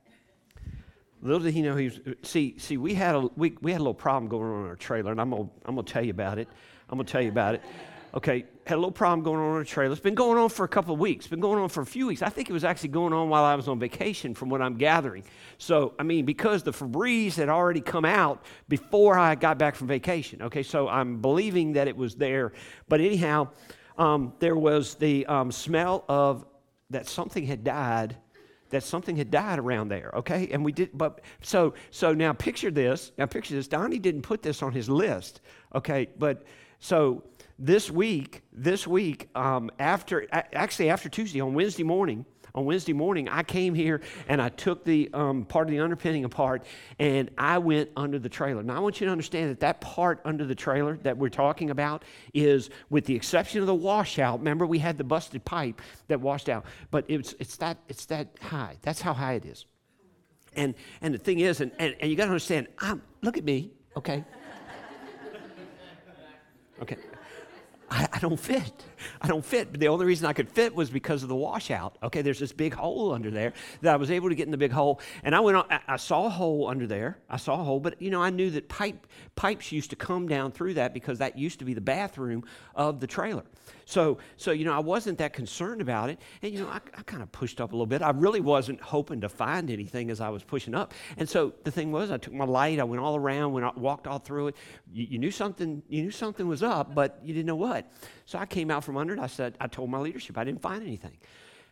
Little 1.22 1.40
did 1.40 1.54
he 1.54 1.62
know 1.62 1.76
he 1.76 1.86
was. 1.86 2.00
See, 2.22 2.58
see, 2.60 2.78
we 2.78 2.94
had 2.94 3.16
a 3.16 3.28
we, 3.36 3.58
we 3.62 3.72
had 3.72 3.80
a 3.80 3.84
little 3.84 3.94
problem 3.96 4.30
going 4.30 4.52
on 4.52 4.64
in 4.66 4.70
our 4.70 4.76
trailer, 4.76 5.12
and 5.12 5.20
I'm 5.20 5.32
gonna 5.32 5.50
I'm 5.66 5.76
gonna 5.76 5.88
tell 5.88 6.04
you 6.04 6.12
about 6.12 6.38
it. 6.38 6.48
I'm 6.90 6.98
gonna 6.98 7.10
tell 7.10 7.22
you 7.22 7.30
about 7.30 7.56
it. 7.56 7.64
Okay, 8.18 8.46
had 8.66 8.74
a 8.74 8.78
little 8.78 8.90
problem 8.90 9.24
going 9.24 9.40
on 9.40 9.52
in 9.52 9.56
our 9.58 9.64
trailer. 9.64 9.92
It's 9.92 10.02
been 10.02 10.16
going 10.16 10.40
on 10.40 10.50
for 10.50 10.66
a 10.66 10.68
couple 10.68 10.92
of 10.92 11.00
weeks. 11.00 11.28
Been 11.28 11.40
going 11.40 11.60
on 11.60 11.70
for 11.70 11.82
a 11.82 11.86
few 11.86 12.08
weeks. 12.08 12.24
I 12.24 12.30
think 12.30 12.50
it 12.50 12.54
was 12.54 12.64
actually 12.64 12.90
going 12.90 13.14
on 13.14 13.30
while 13.30 13.44
I 13.44 13.54
was 13.54 13.68
on 13.68 13.78
vacation, 13.78 14.34
from 14.34 14.50
what 14.50 14.60
I'm 14.60 14.76
gathering. 14.76 15.24
So, 15.60 15.94
I 16.00 16.04
mean, 16.04 16.26
because 16.26 16.64
the 16.64 16.72
Febreze 16.72 17.36
had 17.36 17.48
already 17.48 17.80
come 17.80 18.06
out 18.06 18.44
before 18.70 19.20
I 19.20 19.36
got 19.36 19.60
back 19.60 19.76
from 19.76 19.86
vacation. 19.86 20.42
Okay, 20.42 20.64
so 20.64 20.90
I'm 20.90 21.22
believing 21.22 21.74
that 21.74 21.88
it 21.88 21.96
was 21.96 22.16
there. 22.16 22.54
But 22.90 23.02
anyhow, 23.02 23.50
um, 24.00 24.34
there 24.40 24.56
was 24.56 24.96
the 24.96 25.24
um, 25.28 25.52
smell 25.52 26.04
of 26.10 26.44
that 26.90 27.06
something 27.06 27.46
had 27.46 27.64
died 27.64 28.18
that 28.70 28.82
something 28.82 29.16
had 29.16 29.30
died 29.32 29.60
around 29.60 29.88
there 29.88 30.12
okay 30.14 30.50
and 30.52 30.66
we 30.66 30.74
did 30.74 30.90
but 30.94 31.22
so 31.42 31.74
so 31.90 32.14
now 32.14 32.34
picture 32.34 32.70
this 32.70 33.14
now 33.18 33.26
picture 33.26 33.56
this 33.56 33.68
donnie 33.68 33.98
didn't 33.98 34.24
put 34.24 34.42
this 34.42 34.62
on 34.62 34.74
his 34.74 34.90
list 34.90 35.40
okay 35.74 36.10
but 36.18 36.44
so 36.80 37.24
this 37.60 37.90
week 37.90 38.44
this 38.54 38.86
week 38.86 39.30
um, 39.36 39.72
after 39.80 40.28
actually 40.32 40.90
after 40.90 41.10
tuesday 41.10 41.40
on 41.42 41.54
wednesday 41.54 41.84
morning 41.84 42.26
on 42.58 42.66
Wednesday 42.66 42.94
morning, 42.94 43.30
I 43.30 43.44
came 43.44 43.76
here 43.76 44.02
and 44.28 44.42
I 44.42 44.50
took 44.50 44.84
the 44.84 45.12
um, 45.14 45.46
part 45.46 45.68
of 45.68 45.72
the 45.72 45.80
underpinning 45.80 46.26
apart 46.26 46.66
and 46.98 47.30
I 47.38 47.60
went 47.60 47.92
under 47.96 48.18
the 48.18 48.30
trailer. 48.30 48.64
Now, 48.64 48.78
I 48.78 48.80
want 48.80 49.00
you 49.00 49.06
to 49.06 49.12
understand 49.12 49.52
that 49.52 49.60
that 49.60 49.80
part 49.80 50.22
under 50.26 50.44
the 50.44 50.56
trailer 50.56 50.98
that 51.04 51.18
we're 51.18 51.30
talking 51.30 51.70
about 51.70 52.04
is, 52.34 52.72
with 52.90 53.06
the 53.06 53.16
exception 53.16 53.62
of 53.62 53.68
the 53.68 53.76
washout, 53.76 54.40
remember 54.40 54.66
we 54.66 54.80
had 54.80 54.98
the 54.98 55.04
busted 55.04 55.46
pipe 55.46 55.82
that 56.08 56.20
washed 56.20 56.50
out, 56.50 56.66
but 56.90 57.06
it's, 57.08 57.36
it's, 57.40 57.58
that, 57.58 57.78
it's 57.90 58.06
that 58.08 58.30
high. 58.42 58.78
That's 58.82 59.02
how 59.02 59.14
high 59.14 59.34
it 59.34 59.46
is. 59.46 59.68
And, 60.56 60.74
and 61.02 61.14
the 61.14 61.20
thing 61.20 61.40
is, 61.40 61.62
and, 61.62 61.72
and, 61.78 61.96
and 62.00 62.10
you 62.10 62.18
got 62.18 62.26
to 62.26 62.32
understand, 62.32 62.68
I'm, 62.80 63.04
look 63.22 63.38
at 63.38 63.44
me, 63.44 63.72
okay? 63.96 64.24
Okay. 66.80 66.98
I, 67.90 68.08
I, 68.14 68.20
don't 68.20 68.40
fit. 68.40 68.84
I 69.22 69.28
don't 69.28 69.44
fit. 69.44 69.72
But 69.72 69.80
the 69.80 69.88
only 69.88 70.06
reason 70.06 70.26
I 70.26 70.34
could 70.34 70.50
fit 70.50 70.74
was 70.74 70.90
because 70.90 71.24
of 71.24 71.30
the 71.30 71.36
washout. 71.36 71.98
Okay, 72.04 72.22
there's 72.22 72.40
this 72.40 72.52
big 72.52 72.74
hole 72.74 73.14
under 73.14 73.32
there 73.32 73.54
that 73.82 73.94
I 73.94 73.98
was 73.98 74.12
able 74.12 74.30
to 74.30 74.36
get 74.36 74.46
in 74.46 74.52
the 74.52 74.58
big 74.58 74.72
hole. 74.72 75.00
And 75.24 75.36
I 75.36 75.40
went 75.40 75.58
on, 75.58 75.66
I, 75.70 75.80
I 75.88 75.98
saw 75.98 76.26
a 76.26 76.30
hole 76.30 76.68
under 76.68 76.88
there. 76.88 77.18
I 77.30 77.38
saw 77.38 77.60
a 77.60 77.64
hole, 77.64 77.80
but 77.80 78.02
you 78.02 78.10
know, 78.10 78.22
I 78.22 78.30
knew 78.30 78.50
that 78.52 78.70
pipe, 78.70 79.08
pipes 79.36 79.72
used 79.72 79.90
to 79.92 79.96
come 79.96 80.28
down 80.28 80.52
through 80.52 80.76
that 80.76 80.94
because 80.94 81.20
that 81.20 81.38
used 81.38 81.60
to 81.60 81.66
be 81.66 81.74
the 81.74 81.82
bathroom 81.82 82.44
of 82.76 83.00
the 83.00 83.08
trailer. 83.08 83.44
So, 83.86 84.18
so 84.36 84.52
you 84.52 84.66
know, 84.66 84.74
I 84.74 84.80
wasn't 84.80 85.18
that 85.20 85.34
concerned 85.34 85.82
about 85.82 86.10
it. 86.10 86.20
And, 86.42 86.54
you 86.54 86.60
know, 86.62 86.68
I, 86.68 86.80
I 86.98 87.04
kind 87.04 87.24
of 87.24 87.32
pushed 87.32 87.62
up 87.62 87.72
a 87.72 87.76
little 87.76 87.86
bit. 87.86 88.02
I 88.02 88.12
really 88.12 88.42
wasn't 88.42 88.82
hoping 88.82 89.22
to 89.22 89.30
find 89.30 89.70
anything 89.70 90.10
as 90.10 90.22
I 90.22 90.30
was 90.30 90.44
pushing 90.44 90.76
up. 90.76 90.94
And 91.18 91.28
so 91.28 91.54
the 91.64 91.72
thing 91.72 91.92
was, 91.92 92.12
I 92.12 92.18
took 92.18 92.34
my 92.34 92.46
light, 92.46 92.80
I 92.80 92.84
went 92.84 93.02
all 93.02 93.16
around, 93.16 93.54
went, 93.54 93.78
walked 93.78 94.08
all 94.08 94.20
through 94.20 94.48
it. 94.48 94.56
You, 94.92 95.08
you 95.12 95.20
knew 95.20 95.32
something, 95.32 95.82
you 95.88 96.04
knew 96.04 96.12
something 96.12 96.48
was 96.48 96.64
up, 96.64 96.94
but 96.94 97.20
you 97.24 97.34
didn't 97.34 97.48
know 97.48 97.56
what. 97.56 97.90
So 98.28 98.38
I 98.38 98.46
came 98.46 98.70
out 98.70 98.84
from 98.84 98.98
under 98.98 99.14
it. 99.14 99.20
I 99.20 99.28
said, 99.28 99.58
I 99.60 99.68
told 99.68 99.90
my 99.90 100.00
leadership 100.00 100.38
I 100.38 100.44
didn't 100.44 100.62
find 100.62 100.84
anything. 100.84 101.18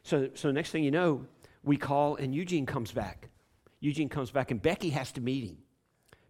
So, 0.04 0.30
so 0.36 0.52
next 0.52 0.72
thing 0.72 0.86
you 0.86 0.92
know, 0.92 1.26
we 1.64 1.76
call 1.76 2.16
and 2.16 2.34
Eugene 2.34 2.66
comes 2.66 2.94
back. 2.94 3.30
Eugene 3.82 4.08
comes 4.08 4.32
back 4.32 4.52
and 4.52 4.62
Becky 4.62 4.90
has 4.90 5.12
to 5.12 5.22
meet 5.22 5.44
him. 5.44 5.58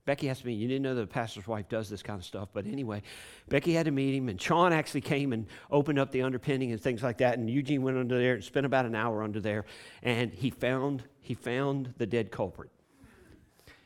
Becky 0.05 0.27
has 0.27 0.39
to 0.39 0.47
meet. 0.47 0.55
Him. 0.55 0.61
You 0.61 0.67
didn't 0.67 0.81
know 0.81 0.95
that 0.95 1.01
the 1.01 1.13
pastor's 1.13 1.47
wife 1.47 1.69
does 1.69 1.89
this 1.89 2.01
kind 2.01 2.19
of 2.19 2.25
stuff, 2.25 2.49
but 2.53 2.65
anyway, 2.65 3.03
Becky 3.49 3.73
had 3.73 3.85
to 3.85 3.91
meet 3.91 4.15
him, 4.15 4.29
and 4.29 4.39
Sean 4.39 4.71
actually 4.71 5.01
came 5.01 5.33
and 5.33 5.47
opened 5.71 5.97
up 5.97 6.11
the 6.11 6.21
underpinning 6.21 6.71
and 6.71 6.79
things 6.79 7.01
like 7.01 7.17
that. 7.17 7.39
And 7.39 7.49
Eugene 7.49 7.81
went 7.81 7.97
under 7.97 8.19
there 8.19 8.35
and 8.35 8.43
spent 8.43 8.67
about 8.67 8.85
an 8.85 8.93
hour 8.93 9.23
under 9.23 9.39
there, 9.39 9.65
and 10.03 10.31
he 10.31 10.51
found 10.51 11.03
he 11.21 11.33
found 11.33 11.95
the 11.97 12.05
dead 12.05 12.31
culprit. 12.31 12.69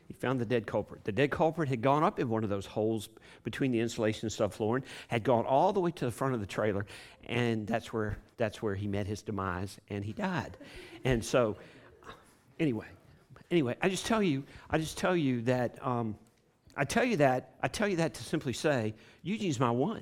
He 0.09 0.15
found 0.15 0.41
the 0.41 0.45
dead 0.45 0.65
culprit. 0.65 1.03
The 1.03 1.11
dead 1.11 1.29
culprit 1.29 1.69
had 1.69 1.83
gone 1.83 2.03
up 2.03 2.19
in 2.19 2.29
one 2.29 2.43
of 2.43 2.49
those 2.49 2.65
holes 2.65 3.09
between 3.43 3.71
the 3.71 3.79
insulation 3.79 4.25
and 4.25 4.31
subflooring, 4.31 4.83
had 5.07 5.23
gone 5.23 5.45
all 5.45 5.71
the 5.71 5.79
way 5.79 5.91
to 5.91 6.05
the 6.05 6.11
front 6.11 6.33
of 6.33 6.39
the 6.39 6.47
trailer, 6.47 6.87
and 7.27 7.67
that's 7.67 7.93
where 7.93 8.17
that's 8.37 8.59
where 8.59 8.73
he 8.73 8.87
met 8.87 9.05
his 9.05 9.21
demise, 9.21 9.77
and 9.89 10.03
he 10.03 10.11
died. 10.11 10.57
And 11.03 11.23
so, 11.23 11.57
anyway, 12.59 12.87
anyway, 13.51 13.75
I 13.83 13.89
just 13.89 14.07
tell 14.07 14.23
you, 14.23 14.43
I 14.71 14.79
just 14.79 14.97
tell 14.97 15.15
you 15.15 15.43
that, 15.43 15.77
um, 15.85 16.15
I 16.75 16.85
tell 16.85 17.03
you 17.03 17.17
that, 17.17 17.51
I 17.61 17.67
tell 17.67 17.87
you 17.87 17.97
that 17.97 18.15
to 18.15 18.23
simply 18.23 18.53
say, 18.53 18.95
Eugene's 19.21 19.59
my 19.59 19.69
one. 19.69 20.01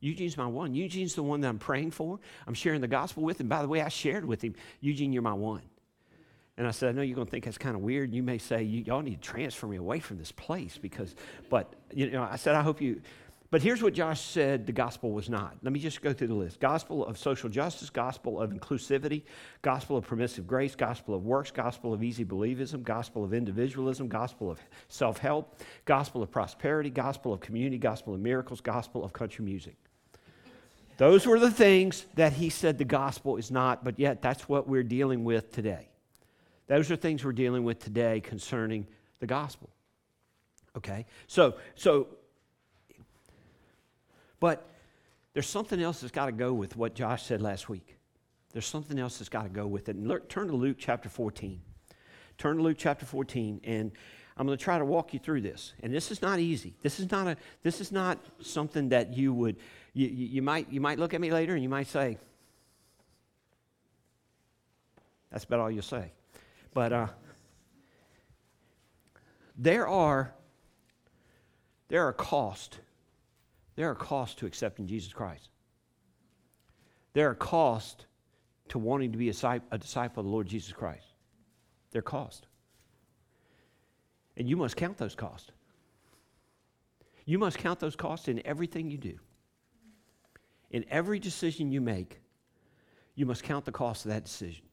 Eugene's 0.00 0.36
my 0.36 0.46
one. 0.46 0.74
Eugene's 0.74 1.14
the 1.14 1.22
one 1.22 1.40
that 1.42 1.48
I'm 1.48 1.60
praying 1.60 1.92
for. 1.92 2.18
I'm 2.48 2.54
sharing 2.54 2.80
the 2.80 2.88
gospel 2.88 3.22
with. 3.22 3.38
And 3.38 3.48
by 3.48 3.62
the 3.62 3.68
way, 3.68 3.80
I 3.80 3.88
shared 3.88 4.24
with 4.24 4.42
him, 4.42 4.56
Eugene, 4.80 5.12
you're 5.12 5.22
my 5.22 5.32
one. 5.32 5.62
And 6.62 6.68
I 6.68 6.70
said, 6.70 6.90
I 6.90 6.92
know 6.92 7.02
you're 7.02 7.16
going 7.16 7.26
to 7.26 7.30
think 7.32 7.44
that's 7.44 7.58
kind 7.58 7.74
of 7.74 7.82
weird. 7.82 8.14
You 8.14 8.22
may 8.22 8.38
say, 8.38 8.62
y'all 8.62 9.02
need 9.02 9.20
to 9.20 9.28
transfer 9.28 9.66
me 9.66 9.78
away 9.78 9.98
from 9.98 10.18
this 10.18 10.30
place 10.30 10.78
because, 10.78 11.16
but, 11.50 11.74
you 11.92 12.08
know, 12.08 12.22
I 12.22 12.36
said, 12.36 12.54
I 12.54 12.62
hope 12.62 12.80
you, 12.80 13.02
but 13.50 13.62
here's 13.62 13.82
what 13.82 13.94
Josh 13.94 14.20
said 14.20 14.64
the 14.64 14.72
gospel 14.72 15.10
was 15.10 15.28
not. 15.28 15.56
Let 15.64 15.72
me 15.72 15.80
just 15.80 16.00
go 16.02 16.12
through 16.12 16.28
the 16.28 16.34
list 16.34 16.60
gospel 16.60 17.04
of 17.04 17.18
social 17.18 17.48
justice, 17.48 17.90
gospel 17.90 18.40
of 18.40 18.52
inclusivity, 18.52 19.22
gospel 19.62 19.96
of 19.96 20.06
permissive 20.06 20.46
grace, 20.46 20.76
gospel 20.76 21.16
of 21.16 21.24
works, 21.24 21.50
gospel 21.50 21.92
of 21.92 22.04
easy 22.04 22.24
believism, 22.24 22.84
gospel 22.84 23.24
of 23.24 23.34
individualism, 23.34 24.06
gospel 24.06 24.48
of 24.48 24.60
self 24.86 25.18
help, 25.18 25.58
gospel 25.84 26.22
of 26.22 26.30
prosperity, 26.30 26.90
gospel 26.90 27.32
of 27.32 27.40
community, 27.40 27.76
gospel 27.76 28.14
of 28.14 28.20
miracles, 28.20 28.60
gospel 28.60 29.04
of 29.04 29.12
country 29.12 29.44
music. 29.44 29.74
Those 30.96 31.26
were 31.26 31.40
the 31.40 31.50
things 31.50 32.06
that 32.14 32.34
he 32.34 32.50
said 32.50 32.78
the 32.78 32.84
gospel 32.84 33.36
is 33.36 33.50
not, 33.50 33.82
but 33.82 33.98
yet 33.98 34.22
that's 34.22 34.48
what 34.48 34.68
we're 34.68 34.84
dealing 34.84 35.24
with 35.24 35.50
today. 35.50 35.88
Those 36.66 36.90
are 36.90 36.96
things 36.96 37.24
we're 37.24 37.32
dealing 37.32 37.64
with 37.64 37.78
today 37.80 38.20
concerning 38.20 38.86
the 39.20 39.26
gospel. 39.26 39.70
Okay? 40.76 41.06
So, 41.26 41.54
so 41.74 42.08
but 44.42 44.68
there's 45.34 45.48
something 45.48 45.80
else 45.80 46.00
that's 46.00 46.10
got 46.10 46.26
to 46.26 46.32
go 46.32 46.52
with 46.52 46.76
what 46.76 46.96
Josh 46.96 47.22
said 47.22 47.40
last 47.40 47.68
week. 47.68 47.96
There's 48.52 48.66
something 48.66 48.98
else 48.98 49.18
that's 49.18 49.28
got 49.28 49.44
to 49.44 49.48
go 49.48 49.68
with 49.68 49.88
it. 49.88 49.94
And 49.94 50.08
look, 50.08 50.28
turn 50.28 50.48
to 50.48 50.56
Luke 50.56 50.78
chapter 50.80 51.08
14. 51.08 51.60
Turn 52.38 52.56
to 52.56 52.62
Luke 52.64 52.76
chapter 52.76 53.06
14, 53.06 53.60
and 53.62 53.92
I'm 54.36 54.44
going 54.44 54.58
to 54.58 54.64
try 54.64 54.80
to 54.80 54.84
walk 54.84 55.14
you 55.14 55.20
through 55.20 55.42
this. 55.42 55.74
And 55.80 55.94
this 55.94 56.10
is 56.10 56.22
not 56.22 56.40
easy. 56.40 56.74
This 56.82 56.98
is 56.98 57.08
not 57.08 57.28
a. 57.28 57.36
This 57.62 57.80
is 57.80 57.92
not 57.92 58.18
something 58.40 58.88
that 58.88 59.16
you 59.16 59.32
would. 59.32 59.58
You, 59.94 60.08
you, 60.08 60.26
you 60.26 60.42
might 60.42 60.72
you 60.72 60.80
might 60.80 60.98
look 60.98 61.14
at 61.14 61.20
me 61.20 61.30
later 61.30 61.54
and 61.54 61.62
you 61.62 61.68
might 61.68 61.86
say, 61.86 62.18
"That's 65.30 65.44
about 65.44 65.60
all 65.60 65.70
you'll 65.70 65.82
say." 65.82 66.10
But 66.74 66.92
uh, 66.92 67.06
there 69.56 69.86
are 69.86 70.34
there 71.88 72.06
are 72.06 72.12
costs 72.12 72.78
there 73.74 73.90
are 73.90 73.94
costs 73.94 74.34
to 74.36 74.46
accepting 74.46 74.86
Jesus 74.86 75.12
Christ. 75.12 75.48
There 77.14 77.30
are 77.30 77.34
costs 77.34 78.04
to 78.68 78.78
wanting 78.78 79.12
to 79.12 79.18
be 79.18 79.28
a 79.28 79.78
disciple 79.78 80.20
of 80.20 80.26
the 80.26 80.32
Lord 80.32 80.46
Jesus 80.46 80.72
Christ. 80.72 81.06
There 81.90 82.00
are 82.00 82.02
costs. 82.02 82.46
And 84.36 84.48
you 84.48 84.56
must 84.56 84.76
count 84.76 84.96
those 84.96 85.14
costs. 85.14 85.50
You 87.24 87.38
must 87.38 87.58
count 87.58 87.80
those 87.80 87.96
costs 87.96 88.28
in 88.28 88.44
everything 88.46 88.90
you 88.90 88.98
do. 88.98 89.18
In 90.70 90.84
every 90.90 91.18
decision 91.18 91.70
you 91.70 91.80
make, 91.80 92.20
you 93.14 93.26
must 93.26 93.42
count 93.42 93.66
the 93.66 93.72
cost 93.72 94.06
of 94.06 94.10
that 94.10 94.24
decision. 94.24 94.64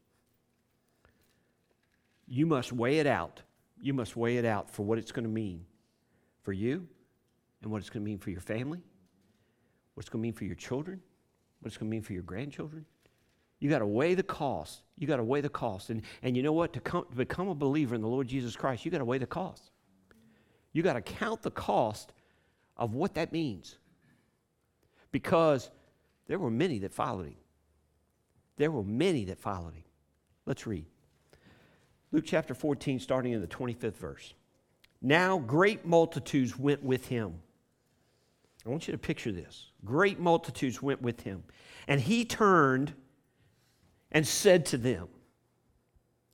You 2.29 2.45
must 2.45 2.71
weigh 2.71 2.99
it 2.99 3.07
out. 3.07 3.41
You 3.81 3.93
must 3.93 4.15
weigh 4.15 4.37
it 4.37 4.45
out 4.45 4.69
for 4.69 4.85
what 4.85 4.97
it's 4.97 5.11
going 5.11 5.25
to 5.25 5.29
mean 5.29 5.65
for 6.43 6.53
you 6.53 6.87
and 7.61 7.71
what 7.71 7.79
it's 7.79 7.89
going 7.89 8.03
to 8.03 8.09
mean 8.09 8.19
for 8.19 8.29
your 8.29 8.39
family 8.39 8.81
what 9.99 10.03
it's 10.03 10.09
going 10.09 10.21
to 10.21 10.27
mean 10.27 10.31
for 10.31 10.45
your 10.45 10.55
children, 10.55 11.01
what 11.59 11.67
it's 11.67 11.75
going 11.75 11.89
to 11.89 11.91
mean 11.91 12.01
for 12.01 12.13
your 12.13 12.23
grandchildren. 12.23 12.85
You 13.59 13.69
got 13.69 13.79
to 13.79 13.85
weigh 13.85 14.15
the 14.15 14.23
cost. 14.23 14.83
You 14.97 15.07
got 15.07 15.17
to 15.17 15.25
weigh 15.25 15.41
the 15.41 15.49
cost. 15.49 15.89
And, 15.89 16.03
and 16.23 16.37
you 16.37 16.41
know 16.41 16.53
what? 16.53 16.71
To, 16.71 16.79
come, 16.79 17.05
to 17.09 17.17
become 17.17 17.49
a 17.49 17.53
believer 17.53 17.95
in 17.95 18.01
the 18.01 18.07
Lord 18.07 18.25
Jesus 18.25 18.55
Christ, 18.55 18.85
you 18.85 18.91
got 18.91 18.99
to 18.99 19.05
weigh 19.05 19.17
the 19.17 19.25
cost. 19.25 19.71
You 20.71 20.83
got 20.83 20.93
to 20.93 21.01
count 21.01 21.41
the 21.41 21.51
cost 21.51 22.13
of 22.77 22.93
what 22.93 23.15
that 23.15 23.33
means. 23.33 23.77
Because 25.11 25.69
there 26.27 26.39
were 26.39 26.49
many 26.49 26.79
that 26.79 26.93
followed 26.93 27.25
him. 27.25 27.35
There 28.55 28.71
were 28.71 28.85
many 28.85 29.25
that 29.25 29.37
followed 29.37 29.73
him. 29.73 29.83
Let's 30.45 30.65
read. 30.65 30.85
Luke 32.11 32.25
chapter 32.25 32.53
14, 32.53 32.99
starting 32.99 33.33
in 33.33 33.41
the 33.41 33.47
25th 33.47 33.97
verse. 33.97 34.33
Now 35.01 35.39
great 35.39 35.85
multitudes 35.85 36.57
went 36.57 36.83
with 36.83 37.07
him 37.07 37.39
I 38.65 38.69
want 38.69 38.87
you 38.87 38.91
to 38.91 38.97
picture 38.97 39.31
this. 39.31 39.71
Great 39.85 40.19
multitudes 40.19 40.81
went 40.81 41.01
with 41.01 41.21
him. 41.21 41.43
And 41.87 42.01
he 42.01 42.25
turned 42.25 42.93
and 44.11 44.27
said 44.27 44.65
to 44.67 44.77
them, 44.77 45.07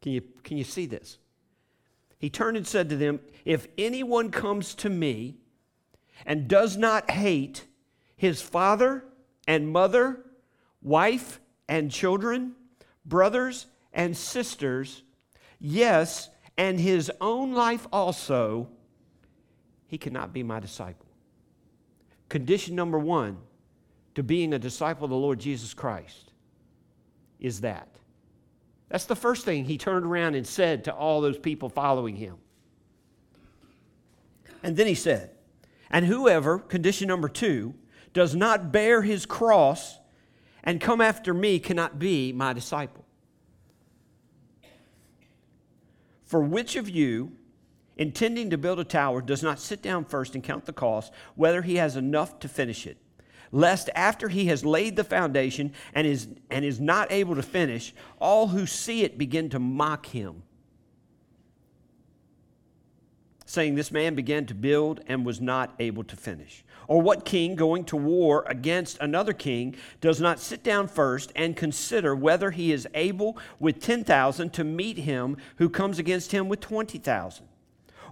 Can 0.02 0.12
you, 0.12 0.22
can 0.44 0.58
you 0.58 0.64
see 0.64 0.86
this? 0.86 1.18
He 2.18 2.30
turned 2.30 2.58
and 2.58 2.66
said 2.66 2.90
to 2.90 2.98
them, 2.98 3.20
If 3.44 3.68
anyone 3.78 4.32
comes 4.32 4.74
to 4.76 4.90
me 4.90 5.38
and 6.26 6.48
does 6.48 6.78
not 6.78 7.12
hate 7.12 7.66
his 8.18 8.42
father 8.42 9.06
and 9.48 9.70
mother, 9.70 10.26
wife 10.82 11.40
and 11.70 11.92
children, 11.92 12.56
brothers 13.06 13.68
and 13.94 14.18
sisters, 14.18 15.04
yes, 15.60 16.30
and 16.58 16.80
his 16.80 17.12
own 17.22 17.54
life 17.54 17.88
also, 17.92 18.70
he 19.88 19.98
cannot 19.98 20.34
be 20.34 20.44
my 20.44 20.60
disciple. 20.60 21.06
Condition 22.30 22.76
number 22.76 23.00
one 23.00 23.38
to 24.16 24.24
being 24.24 24.54
a 24.54 24.60
disciple 24.60 25.06
of 25.06 25.10
the 25.10 25.16
Lord 25.16 25.40
Jesus 25.40 25.74
Christ 25.74 26.32
is 27.40 27.62
that. 27.62 27.90
That's 28.90 29.06
the 29.06 29.16
first 29.16 29.46
thing 29.46 29.66
he 29.66 29.78
turned 29.78 30.06
around 30.06 30.36
and 30.36 30.46
said 30.46 30.86
to 30.86 30.94
all 30.94 31.22
those 31.22 31.38
people 31.38 31.70
following 31.70 32.16
him. 32.16 32.38
And 34.64 34.78
then 34.78 34.88
he 34.88 34.96
said, 34.96 35.32
And 35.90 36.06
whoever, 36.06 36.60
condition 36.60 37.08
number 37.08 37.30
two, 37.30 37.76
does 38.14 38.36
not 38.36 38.72
bear 38.72 39.02
his 39.02 39.26
cross 39.26 40.00
and 40.64 40.82
come 40.82 41.02
after 41.02 41.34
me 41.34 41.60
cannot 41.60 42.00
be 42.00 42.32
my 42.32 42.54
disciple. 42.54 43.05
For 46.36 46.42
which 46.42 46.76
of 46.76 46.90
you, 46.90 47.32
intending 47.96 48.50
to 48.50 48.58
build 48.58 48.78
a 48.78 48.84
tower, 48.84 49.22
does 49.22 49.42
not 49.42 49.58
sit 49.58 49.82
down 49.82 50.04
first 50.04 50.36
and 50.36 50.44
count 50.44 50.66
the 50.66 50.74
cost, 50.74 51.14
whether 51.36 51.62
he 51.62 51.78
has 51.78 51.96
enough 51.96 52.40
to 52.40 52.50
finish 52.50 52.86
it, 52.86 52.98
lest 53.54 53.90
after 53.96 54.28
he 54.28 54.48
has 54.48 54.66
laid 54.66 54.98
the 54.98 55.06
foundation 55.06 55.72
and 55.94 56.06
is, 56.06 56.28
and 56.50 56.66
is 56.66 56.78
not 56.78 57.10
able 57.10 57.36
to 57.36 57.42
finish, 57.42 57.94
all 58.20 58.50
who 58.50 58.66
see 58.66 59.04
it 59.04 59.18
begin 59.18 59.50
to 59.52 59.60
mock 59.60 60.08
him, 60.08 60.44
saying, 63.46 63.76
This 63.76 63.92
man 63.92 64.16
began 64.16 64.46
to 64.48 64.54
build 64.54 65.02
and 65.08 65.26
was 65.26 65.40
not 65.40 65.74
able 65.80 66.04
to 66.04 66.16
finish. 66.16 66.64
Or 66.88 67.02
what 67.02 67.26
king 67.26 67.56
going 67.56 67.86
to 67.86 67.96
war 67.96 68.44
against 68.48 69.00
another 69.00 69.34
king 69.34 69.76
does 70.02 70.22
not 70.22 70.40
sit 70.40 70.64
down 70.64 70.88
first 70.88 71.32
and 71.36 71.56
consider 71.56 72.16
whether 72.16 72.52
he 72.52 72.72
is 72.72 72.88
able 72.94 73.38
with 73.60 73.82
10,000 73.82 74.54
to 74.54 74.64
meet 74.64 74.98
him 75.00 75.38
who 75.58 75.70
comes 75.70 75.98
against 76.00 76.32
him 76.32 76.48
with 76.48 76.60
20,000? 76.60 77.48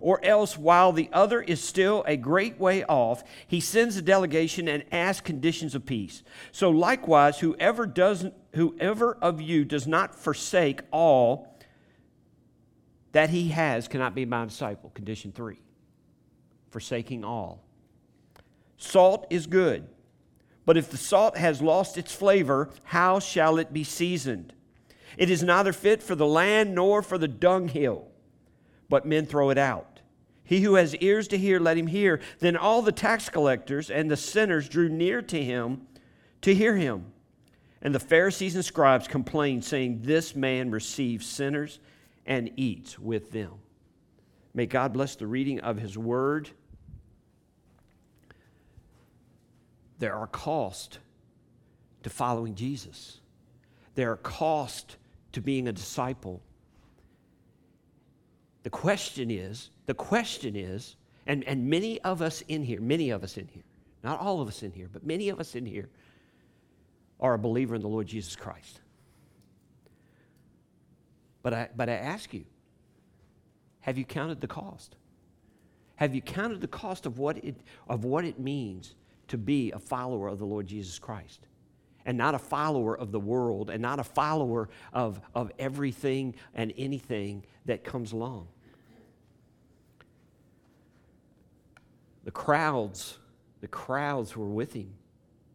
or 0.03 0.23
else 0.25 0.57
while 0.57 0.91
the 0.91 1.09
other 1.13 1.41
is 1.41 1.63
still 1.63 2.03
a 2.05 2.17
great 2.17 2.59
way 2.59 2.83
off, 2.83 3.23
he 3.47 3.61
sends 3.61 3.95
a 3.95 4.01
delegation 4.01 4.67
and 4.67 4.83
asks 4.91 5.25
conditions 5.25 5.75
of 5.75 5.85
peace. 5.85 6.23
So 6.51 6.69
likewise, 6.69 7.39
whoever 7.39 7.85
does 7.85 8.25
whoever 8.53 9.15
of 9.21 9.39
you 9.39 9.63
does 9.63 9.87
not 9.87 10.13
forsake 10.13 10.81
all 10.91 11.52
that 13.13 13.29
he 13.29 13.49
has 13.49 13.87
cannot 13.87 14.13
be 14.13 14.25
my 14.25 14.45
disciple. 14.45 14.91
Condition 14.93 15.31
three. 15.31 15.59
Forsaking 16.69 17.23
all. 17.23 17.63
Salt 18.77 19.25
is 19.29 19.47
good, 19.47 19.87
but 20.65 20.75
if 20.75 20.89
the 20.91 20.97
salt 20.97 21.37
has 21.37 21.61
lost 21.61 21.97
its 21.97 22.13
flavor, 22.13 22.69
how 22.83 23.19
shall 23.19 23.57
it 23.57 23.71
be 23.71 23.83
seasoned? 23.83 24.53
It 25.17 25.29
is 25.29 25.43
neither 25.43 25.71
fit 25.71 26.03
for 26.03 26.15
the 26.15 26.25
land 26.25 26.75
nor 26.75 27.01
for 27.01 27.17
the 27.17 27.27
dunghill, 27.27 28.07
but 28.89 29.05
men 29.05 29.25
throw 29.25 29.51
it 29.51 29.57
out. 29.57 30.01
He 30.43 30.61
who 30.61 30.75
has 30.75 30.95
ears 30.95 31.27
to 31.29 31.37
hear, 31.37 31.59
let 31.59 31.77
him 31.77 31.87
hear. 31.87 32.19
Then 32.39 32.57
all 32.57 32.81
the 32.81 32.91
tax 32.91 33.29
collectors 33.29 33.89
and 33.89 34.11
the 34.11 34.17
sinners 34.17 34.67
drew 34.67 34.89
near 34.89 35.21
to 35.21 35.41
him 35.41 35.87
to 36.41 36.53
hear 36.53 36.75
him. 36.75 37.05
And 37.81 37.95
the 37.95 37.99
Pharisees 37.99 38.55
and 38.55 38.65
scribes 38.65 39.07
complained, 39.07 39.63
saying, 39.63 39.99
This 40.01 40.35
man 40.35 40.71
receives 40.71 41.25
sinners 41.25 41.79
and 42.25 42.51
eat 42.55 42.97
with 42.99 43.31
them. 43.31 43.51
May 44.53 44.65
God 44.65 44.93
bless 44.93 45.15
the 45.15 45.27
reading 45.27 45.59
of 45.61 45.79
his 45.79 45.97
word. 45.97 46.49
There 49.99 50.15
are 50.15 50.27
costs 50.27 50.99
to 52.03 52.09
following 52.09 52.55
Jesus. 52.55 53.19
There 53.95 54.11
are 54.11 54.17
costs 54.17 54.97
to 55.31 55.41
being 55.41 55.67
a 55.67 55.71
disciple. 55.71 56.41
The 58.63 58.69
question 58.69 59.31
is, 59.31 59.71
the 59.85 59.93
question 59.93 60.55
is, 60.55 60.95
and, 61.25 61.43
and 61.45 61.69
many 61.69 62.01
of 62.01 62.21
us 62.21 62.41
in 62.47 62.63
here, 62.63 62.81
many 62.81 63.09
of 63.09 63.23
us 63.23 63.37
in 63.37 63.47
here, 63.47 63.63
not 64.03 64.19
all 64.19 64.41
of 64.41 64.47
us 64.47 64.63
in 64.63 64.71
here, 64.71 64.89
but 64.91 65.05
many 65.05 65.29
of 65.29 65.39
us 65.39 65.55
in 65.55 65.65
here 65.65 65.89
are 67.19 67.33
a 67.33 67.39
believer 67.39 67.75
in 67.75 67.81
the 67.81 67.87
Lord 67.87 68.07
Jesus 68.07 68.35
Christ. 68.35 68.81
But 71.43 71.53
I, 71.53 71.69
but 71.75 71.89
I 71.89 71.93
ask 71.93 72.33
you, 72.33 72.45
have 73.81 73.97
you 73.97 74.05
counted 74.05 74.41
the 74.41 74.47
cost? 74.47 74.95
Have 75.97 76.15
you 76.15 76.21
counted 76.21 76.61
the 76.61 76.67
cost 76.67 77.05
of 77.05 77.19
what 77.19 77.37
it, 77.43 77.57
of 77.87 78.05
what 78.05 78.25
it 78.25 78.39
means 78.39 78.95
to 79.27 79.37
be 79.37 79.71
a 79.71 79.79
follower 79.79 80.29
of 80.29 80.39
the 80.39 80.45
Lord 80.45 80.65
Jesus 80.65 80.97
Christ? 80.97 81.45
And 82.05 82.17
not 82.17 82.33
a 82.33 82.39
follower 82.39 82.97
of 82.97 83.11
the 83.11 83.19
world, 83.19 83.69
and 83.69 83.81
not 83.81 83.99
a 83.99 84.03
follower 84.03 84.69
of, 84.91 85.21
of 85.35 85.51
everything 85.59 86.35
and 86.53 86.73
anything 86.77 87.45
that 87.65 87.83
comes 87.83 88.11
along. 88.11 88.47
The 92.23 92.31
crowds, 92.31 93.19
the 93.61 93.67
crowds 93.67 94.35
were 94.35 94.47
with 94.47 94.73
him. 94.73 94.93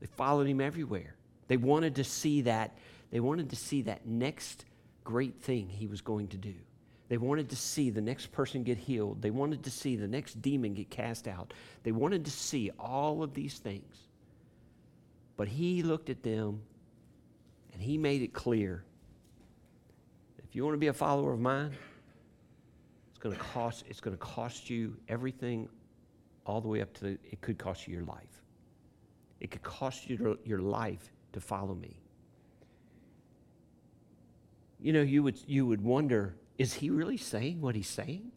They 0.01 0.07
followed 0.07 0.47
him 0.47 0.61
everywhere. 0.61 1.17
They 1.49 1.57
wanted 1.57 1.97
to 1.97 2.05
see 2.05 2.43
that, 2.43 2.79
they 3.11 3.21
wanted 3.21 3.51
to 3.51 3.57
see 3.57 3.83
that 3.83 4.07
next 4.07 4.65
great 5.09 5.41
thing 5.41 5.71
he 5.71 5.87
was 5.87 6.03
going 6.03 6.29
to 6.29 6.37
do. 6.37 6.53
They 7.09 7.17
wanted 7.17 7.49
to 7.49 7.57
see 7.57 7.89
the 7.89 8.03
next 8.03 8.31
person 8.31 8.63
get 8.63 8.77
healed. 8.77 9.23
They 9.23 9.31
wanted 9.31 9.65
to 9.65 9.71
see 9.71 9.97
the 9.97 10.07
next 10.07 10.43
demon 10.43 10.75
get 10.75 10.91
cast 10.91 11.27
out. 11.27 11.55
They 11.83 11.93
wanted 11.93 12.27
to 12.27 12.31
see 12.31 12.71
all 12.79 13.23
of 13.23 13.33
these 13.33 13.57
things. 13.57 13.97
But 15.39 15.49
he 15.49 15.83
looked 15.83 16.11
at 16.11 16.23
them 16.23 16.61
and 17.73 17.81
he 17.81 17.97
made 17.97 18.21
it 18.21 18.35
clear 18.35 18.85
if 20.47 20.55
you 20.55 20.63
want 20.63 20.75
to 20.75 20.79
be 20.79 20.89
a 20.89 20.93
follower 20.93 21.33
of 21.33 21.41
mine, 21.41 21.73
it's 23.09 23.19
going 23.19 23.35
to 23.35 23.41
cost, 23.41 23.85
it's 23.89 24.01
going 24.01 24.15
to 24.15 24.23
cost 24.23 24.69
you 24.69 24.95
everything 25.09 25.71
all 26.45 26.61
the 26.61 26.69
way 26.69 26.83
up 26.83 26.93
to 26.95 27.01
the, 27.01 27.11
it 27.25 27.41
could 27.41 27.57
cost 27.57 27.89
you 27.89 27.95
your 27.95 28.05
life. 28.05 28.43
It 29.41 29.51
could 29.51 29.63
cost 29.63 30.11
you 30.11 30.39
your 30.45 30.59
life 30.59 31.11
to 31.33 31.41
follow 31.41 31.75
me. 31.75 31.99
You 34.81 34.93
know, 34.93 35.03
you 35.03 35.23
would, 35.23 35.39
you 35.47 35.67
would 35.67 35.83
wonder 35.83 36.35
is 36.57 36.75
he 36.75 36.91
really 36.91 37.17
saying 37.17 37.61
what 37.61 37.77
he's 37.77 37.89
saying? 37.89 38.33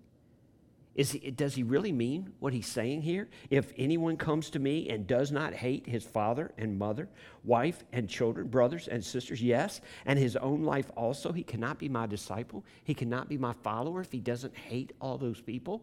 Is 0.94 1.12
he, 1.12 1.32
does 1.32 1.56
he 1.56 1.64
really 1.64 1.94
mean 1.94 2.34
what 2.40 2.52
he's 2.52 2.68
saying 2.68 3.02
here? 3.02 3.30
If 3.50 3.72
anyone 3.78 4.18
comes 4.18 4.50
to 4.52 4.60
me 4.60 4.90
and 4.90 5.08
does 5.08 5.32
not 5.32 5.54
hate 5.54 5.88
his 5.88 6.04
father 6.04 6.52
and 6.58 6.78
mother, 6.78 7.08
wife 7.46 7.84
and 7.94 8.10
children, 8.10 8.48
brothers 8.48 8.90
and 8.90 9.04
sisters, 9.04 9.42
yes, 9.42 9.80
and 10.06 10.20
his 10.20 10.36
own 10.36 10.64
life 10.64 10.92
also, 10.98 11.32
he 11.32 11.44
cannot 11.44 11.80
be 11.80 11.88
my 11.88 12.06
disciple. 12.08 12.66
He 12.84 12.94
cannot 12.94 13.30
be 13.30 13.38
my 13.38 13.54
follower 13.64 14.02
if 14.02 14.12
he 14.12 14.20
doesn't 14.20 14.56
hate 14.56 14.92
all 15.00 15.18
those 15.18 15.40
people. 15.40 15.82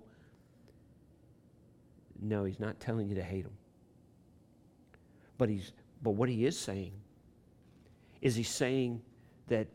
No, 2.20 2.44
he's 2.44 2.60
not 2.60 2.78
telling 2.78 3.08
you 3.08 3.14
to 3.14 3.22
hate 3.22 3.44
them. 3.44 3.56
But, 5.38 5.48
he's, 5.48 5.72
but 6.02 6.10
what 6.10 6.28
he 6.28 6.44
is 6.44 6.58
saying 6.58 6.92
is 8.20 8.34
he's 8.36 8.50
saying 8.50 9.00
that 9.46 9.68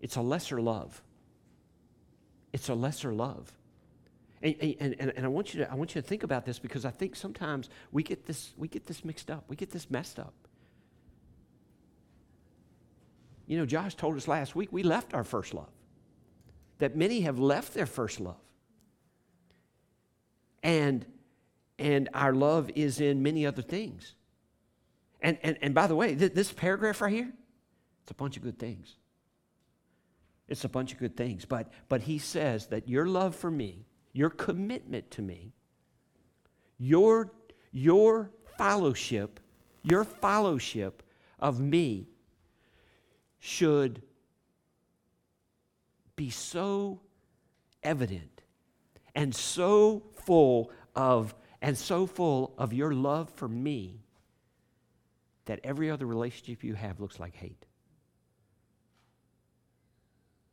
it's 0.00 0.16
a 0.16 0.22
lesser 0.22 0.60
love. 0.60 1.02
It's 2.52 2.68
a 2.68 2.74
lesser 2.74 3.12
love. 3.12 3.52
And, 4.42 4.56
and, 4.60 4.96
and, 4.98 5.12
and, 5.16 5.26
I, 5.26 5.28
want 5.28 5.52
you 5.52 5.60
to, 5.60 5.70
I 5.70 5.74
want 5.74 5.94
you 5.94 6.00
to 6.00 6.06
think 6.06 6.22
about 6.22 6.46
this 6.46 6.58
because 6.58 6.84
I 6.84 6.90
think 6.90 7.14
sometimes 7.14 7.68
we 7.92 8.02
get, 8.02 8.26
this, 8.26 8.52
we 8.56 8.68
get 8.68 8.86
this 8.86 9.04
mixed 9.04 9.30
up. 9.30 9.44
We 9.48 9.56
get 9.56 9.70
this 9.70 9.90
messed 9.90 10.18
up. 10.18 10.32
You 13.46 13.58
know, 13.58 13.66
Josh 13.66 13.96
told 13.96 14.16
us 14.16 14.26
last 14.28 14.54
week 14.54 14.72
we 14.72 14.82
left 14.82 15.12
our 15.12 15.24
first 15.24 15.52
love, 15.52 15.70
that 16.78 16.96
many 16.96 17.22
have 17.22 17.38
left 17.38 17.74
their 17.74 17.86
first 17.86 18.20
love. 18.20 18.40
And, 20.62 21.04
and 21.78 22.08
our 22.14 22.32
love 22.32 22.70
is 22.74 23.00
in 23.00 23.22
many 23.22 23.44
other 23.44 23.62
things. 23.62 24.14
And, 25.20 25.36
and, 25.42 25.58
and 25.60 25.74
by 25.74 25.86
the 25.86 25.96
way, 25.96 26.14
th- 26.14 26.32
this 26.32 26.52
paragraph 26.52 27.00
right 27.00 27.12
here, 27.12 27.30
it's 28.02 28.10
a 28.10 28.14
bunch 28.14 28.36
of 28.36 28.42
good 28.42 28.58
things. 28.58 28.96
It's 30.50 30.64
a 30.64 30.68
bunch 30.68 30.92
of 30.92 30.98
good 30.98 31.16
things. 31.16 31.44
But, 31.44 31.72
but 31.88 32.02
he 32.02 32.18
says 32.18 32.66
that 32.66 32.88
your 32.88 33.06
love 33.06 33.34
for 33.34 33.50
me, 33.50 33.86
your 34.12 34.30
commitment 34.30 35.10
to 35.12 35.22
me, 35.22 35.52
your, 36.76 37.32
your 37.72 38.30
fellowship, 38.58 39.40
your 39.82 40.04
fellowship 40.04 41.02
of 41.38 41.60
me 41.60 42.08
should 43.38 44.02
be 46.16 46.28
so 46.28 47.00
evident 47.82 48.42
and 49.14 49.34
so 49.34 50.02
full 50.16 50.70
of 50.94 51.34
and 51.62 51.76
so 51.76 52.06
full 52.06 52.54
of 52.58 52.72
your 52.72 52.92
love 52.92 53.30
for 53.30 53.48
me 53.48 54.00
that 55.44 55.60
every 55.62 55.90
other 55.90 56.06
relationship 56.06 56.64
you 56.64 56.74
have 56.74 57.00
looks 57.00 57.20
like 57.20 57.34
hate. 57.34 57.66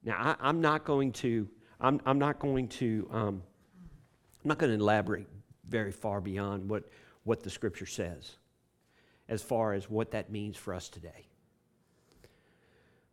Now, 0.08 0.38
I, 0.39 0.48
am 0.50 0.62
not 0.62 0.86
going 0.86 1.12
to, 1.12 1.50
I'm, 1.82 2.00
I'm 2.06 2.17
not 2.17 2.39
going 2.39 2.70
to, 2.70 3.10
um, 3.12 3.43
I'm 4.41 4.48
not 4.48 4.58
going 4.58 4.72
to 4.72 4.82
elaborate 4.82 5.28
very 5.67 5.91
far 5.91 6.22
beyond 6.22 6.70
what, 6.70 6.89
what 7.26 7.43
the 7.43 7.50
scripture 7.50 7.86
says 7.86 8.38
as 9.28 9.41
far 9.41 9.74
as 9.74 9.89
what 9.89 10.12
that 10.12 10.32
means 10.32 10.56
for 10.56 10.74
us 10.74 10.88
today. 10.88 11.28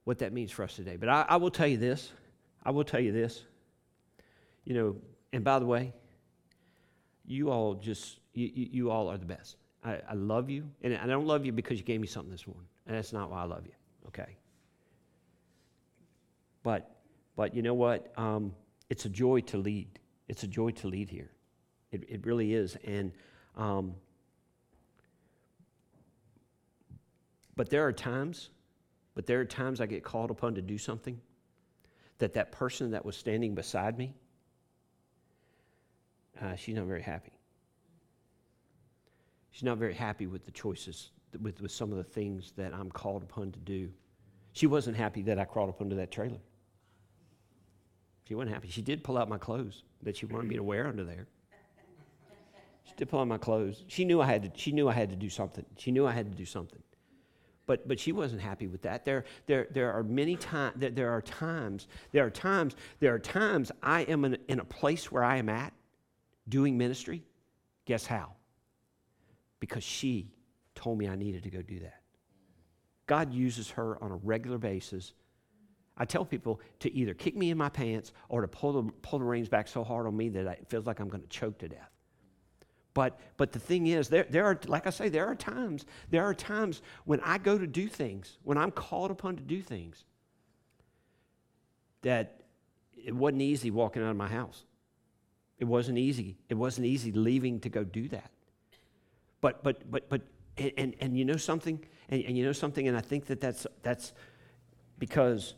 What 0.04 0.20
that 0.20 0.32
means 0.32 0.52
for 0.52 0.62
us 0.62 0.76
today. 0.76 0.96
But 0.96 1.08
I, 1.08 1.26
I 1.30 1.36
will 1.36 1.50
tell 1.50 1.66
you 1.66 1.78
this. 1.78 2.12
I 2.62 2.70
will 2.70 2.84
tell 2.84 3.00
you 3.00 3.10
this. 3.10 3.42
You 4.64 4.74
know, 4.74 4.96
and 5.32 5.42
by 5.42 5.58
the 5.58 5.66
way, 5.66 5.92
you 7.26 7.50
all 7.50 7.74
just, 7.74 8.20
you, 8.34 8.52
you 8.54 8.90
all 8.92 9.08
are 9.08 9.18
the 9.18 9.26
best. 9.26 9.56
I, 9.84 9.98
I 10.08 10.14
love 10.14 10.48
you. 10.48 10.70
And 10.80 10.96
I 10.96 11.06
don't 11.06 11.26
love 11.26 11.44
you 11.44 11.50
because 11.50 11.76
you 11.76 11.84
gave 11.84 12.00
me 12.00 12.06
something 12.06 12.30
this 12.30 12.46
morning. 12.46 12.68
And 12.86 12.96
that's 12.96 13.12
not 13.12 13.32
why 13.32 13.40
I 13.40 13.46
love 13.46 13.66
you, 13.66 13.72
okay? 14.06 14.36
But, 16.64 16.96
but 17.36 17.54
you 17.54 17.62
know 17.62 17.74
what? 17.74 18.12
Um, 18.18 18.52
it's 18.90 19.04
a 19.04 19.08
joy 19.08 19.40
to 19.42 19.58
lead. 19.58 20.00
It's 20.26 20.42
a 20.42 20.48
joy 20.48 20.70
to 20.70 20.88
lead 20.88 21.08
here. 21.08 21.30
It, 21.92 22.04
it 22.08 22.26
really 22.26 22.54
is. 22.54 22.76
And, 22.84 23.12
um, 23.56 23.94
but 27.54 27.70
there 27.70 27.86
are 27.86 27.92
times, 27.92 28.50
but 29.14 29.26
there 29.26 29.38
are 29.38 29.44
times 29.44 29.80
I 29.80 29.86
get 29.86 30.02
called 30.02 30.32
upon 30.32 30.56
to 30.56 30.62
do 30.62 30.76
something 30.76 31.20
that 32.18 32.34
that 32.34 32.50
person 32.50 32.90
that 32.92 33.04
was 33.04 33.16
standing 33.16 33.54
beside 33.54 33.96
me, 33.98 34.14
uh, 36.40 36.56
she's 36.56 36.74
not 36.74 36.86
very 36.86 37.02
happy. 37.02 37.32
She's 39.50 39.62
not 39.62 39.78
very 39.78 39.94
happy 39.94 40.26
with 40.26 40.46
the 40.46 40.50
choices, 40.50 41.10
with, 41.40 41.60
with 41.60 41.70
some 41.70 41.92
of 41.92 41.98
the 41.98 42.04
things 42.04 42.52
that 42.56 42.74
I'm 42.74 42.90
called 42.90 43.22
upon 43.22 43.52
to 43.52 43.60
do. 43.60 43.90
She 44.52 44.66
wasn't 44.66 44.96
happy 44.96 45.22
that 45.22 45.38
I 45.38 45.44
crawled 45.44 45.68
up 45.68 45.80
under 45.80 45.94
that 45.96 46.10
trailer. 46.10 46.40
She 48.26 48.34
wasn't 48.34 48.54
happy. 48.54 48.68
She 48.68 48.82
did 48.82 49.04
pull 49.04 49.18
out 49.18 49.28
my 49.28 49.38
clothes 49.38 49.82
that 50.02 50.16
she 50.16 50.26
wanted 50.26 50.48
me 50.48 50.56
to 50.56 50.62
wear 50.62 50.86
under 50.86 51.04
there. 51.04 51.26
She 52.84 52.92
did 52.96 53.08
pull 53.08 53.20
out 53.20 53.28
my 53.28 53.38
clothes. 53.38 53.84
She 53.86 54.04
knew 54.04 54.20
I 54.20 54.26
had 54.26 54.42
to, 54.42 54.50
she 54.58 54.72
knew 54.72 54.88
I 54.88 54.92
had 54.92 55.10
to 55.10 55.16
do 55.16 55.28
something. 55.28 55.64
She 55.76 55.90
knew 55.90 56.06
I 56.06 56.12
had 56.12 56.30
to 56.30 56.36
do 56.36 56.44
something. 56.44 56.82
But, 57.66 57.88
but 57.88 57.98
she 57.98 58.12
wasn't 58.12 58.42
happy 58.42 58.66
with 58.66 58.82
that. 58.82 59.04
There, 59.04 59.24
there, 59.46 59.68
there 59.70 59.92
are 59.92 60.02
many 60.02 60.36
times, 60.36 60.74
there, 60.76 60.90
there 60.90 61.10
are 61.10 61.22
times, 61.22 61.88
there 62.12 62.24
are 62.24 62.30
times, 62.30 62.76
there 63.00 63.14
are 63.14 63.18
times 63.18 63.72
I 63.82 64.02
am 64.02 64.24
in, 64.26 64.36
in 64.48 64.60
a 64.60 64.64
place 64.64 65.10
where 65.10 65.24
I 65.24 65.38
am 65.38 65.48
at 65.48 65.72
doing 66.48 66.76
ministry. 66.76 67.24
Guess 67.86 68.06
how? 68.06 68.32
because 69.64 69.82
she 69.82 70.28
told 70.74 70.98
me 70.98 71.08
I 71.08 71.16
needed 71.16 71.42
to 71.44 71.50
go 71.50 71.62
do 71.62 71.80
that. 71.80 72.02
God 73.06 73.32
uses 73.32 73.70
her 73.70 74.02
on 74.04 74.12
a 74.12 74.16
regular 74.16 74.58
basis. 74.58 75.14
I 75.96 76.04
tell 76.04 76.24
people 76.24 76.60
to 76.80 76.92
either 76.92 77.14
kick 77.14 77.36
me 77.36 77.50
in 77.50 77.58
my 77.58 77.68
pants 77.68 78.12
or 78.28 78.40
to 78.40 78.48
pull 78.48 78.82
the, 78.82 78.92
pull 79.02 79.20
the 79.20 79.24
reins 79.24 79.48
back 79.48 79.68
so 79.68 79.84
hard 79.84 80.06
on 80.06 80.16
me 80.16 80.28
that 80.30 80.46
it 80.46 80.66
feels 80.68 80.86
like 80.86 80.98
I'm 80.98 81.08
going 81.08 81.22
to 81.22 81.28
choke 81.28 81.58
to 81.58 81.68
death. 81.68 81.90
But, 82.94 83.18
but 83.36 83.52
the 83.52 83.58
thing 83.58 83.88
is, 83.88 84.08
there, 84.08 84.26
there 84.30 84.44
are, 84.44 84.58
like 84.66 84.86
I 84.86 84.90
say, 84.90 85.08
there 85.08 85.26
are 85.26 85.34
times, 85.34 85.84
there 86.10 86.24
are 86.24 86.34
times 86.34 86.80
when 87.04 87.20
I 87.20 87.38
go 87.38 87.58
to 87.58 87.66
do 87.66 87.88
things, 87.88 88.38
when 88.44 88.56
I'm 88.56 88.70
called 88.70 89.10
upon 89.10 89.36
to 89.36 89.42
do 89.42 89.62
things, 89.62 90.04
that 92.02 92.40
it 92.94 93.14
wasn't 93.14 93.42
easy 93.42 93.70
walking 93.70 94.02
out 94.02 94.10
of 94.10 94.16
my 94.16 94.28
house. 94.28 94.64
It 95.58 95.64
wasn't 95.64 95.98
easy. 95.98 96.36
It 96.48 96.54
wasn't 96.54 96.86
easy 96.86 97.10
leaving 97.12 97.60
to 97.60 97.68
go 97.68 97.84
do 97.84 98.08
that. 98.08 98.30
But, 99.40 99.62
but, 99.62 99.90
but, 99.90 100.08
but, 100.08 100.22
and, 100.56 100.94
and 101.00 101.16
you 101.16 101.24
know 101.24 101.36
something? 101.36 101.84
And, 102.08 102.22
and 102.24 102.38
you 102.38 102.44
know 102.44 102.52
something? 102.52 102.86
And 102.86 102.96
I 102.96 103.00
think 103.00 103.26
that 103.26 103.40
that's, 103.40 103.66
that's 103.82 104.12
because 104.98 105.54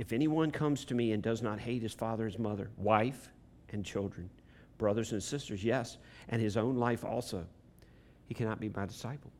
if 0.00 0.14
anyone 0.14 0.50
comes 0.50 0.86
to 0.86 0.94
me 0.94 1.12
and 1.12 1.22
does 1.22 1.42
not 1.42 1.60
hate 1.60 1.82
his 1.82 1.92
father, 1.92 2.24
his 2.24 2.38
mother, 2.38 2.70
wife, 2.78 3.28
and 3.68 3.84
children, 3.84 4.30
brothers 4.78 5.12
and 5.12 5.22
sisters, 5.22 5.62
yes, 5.62 5.98
and 6.30 6.40
his 6.40 6.56
own 6.56 6.76
life 6.76 7.04
also, 7.04 7.44
he 8.24 8.32
cannot 8.32 8.58
be 8.58 8.70
my 8.70 8.86
disciple. 8.86 9.30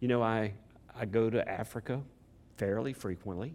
You 0.00 0.08
know, 0.08 0.22
I, 0.22 0.52
I 0.94 1.06
go 1.06 1.30
to 1.30 1.48
Africa 1.48 2.02
fairly 2.58 2.92
frequently. 2.92 3.54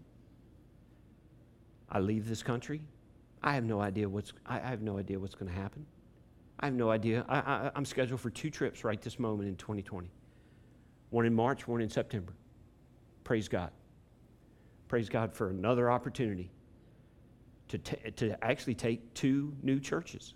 I 1.92 2.00
leave 2.00 2.28
this 2.28 2.42
country. 2.42 2.82
I 3.44 3.54
have 3.54 3.66
no 3.66 3.80
idea 3.80 4.10
what's, 4.10 4.34
I, 4.48 4.56
I 4.56 4.70
have 4.70 4.82
no 4.82 4.98
idea 4.98 5.20
what's 5.20 5.36
going 5.36 5.54
to 5.54 5.60
happen. 5.60 5.86
I 6.60 6.66
have 6.66 6.74
no 6.74 6.90
idea. 6.90 7.24
I, 7.30 7.38
I, 7.38 7.72
I'm 7.76 7.86
scheduled 7.86 8.20
for 8.20 8.32
two 8.32 8.50
trips 8.50 8.84
right 8.84 9.00
this 9.00 9.20
moment 9.20 9.48
in 9.48 9.58
2020 9.58 10.10
one 11.12 11.26
in 11.28 11.36
March, 11.36 11.68
one 11.68 11.82
in 11.82 11.90
September. 11.90 12.34
Praise 13.24 13.48
God. 13.48 13.70
Praise 14.88 15.10
God 15.10 15.34
for 15.34 15.50
another 15.50 15.92
opportunity 15.92 16.50
to, 17.68 17.78
t- 17.78 18.12
to 18.12 18.44
actually 18.44 18.76
take 18.76 19.14
two 19.14 19.54
new 19.62 19.80
churches, 19.80 20.34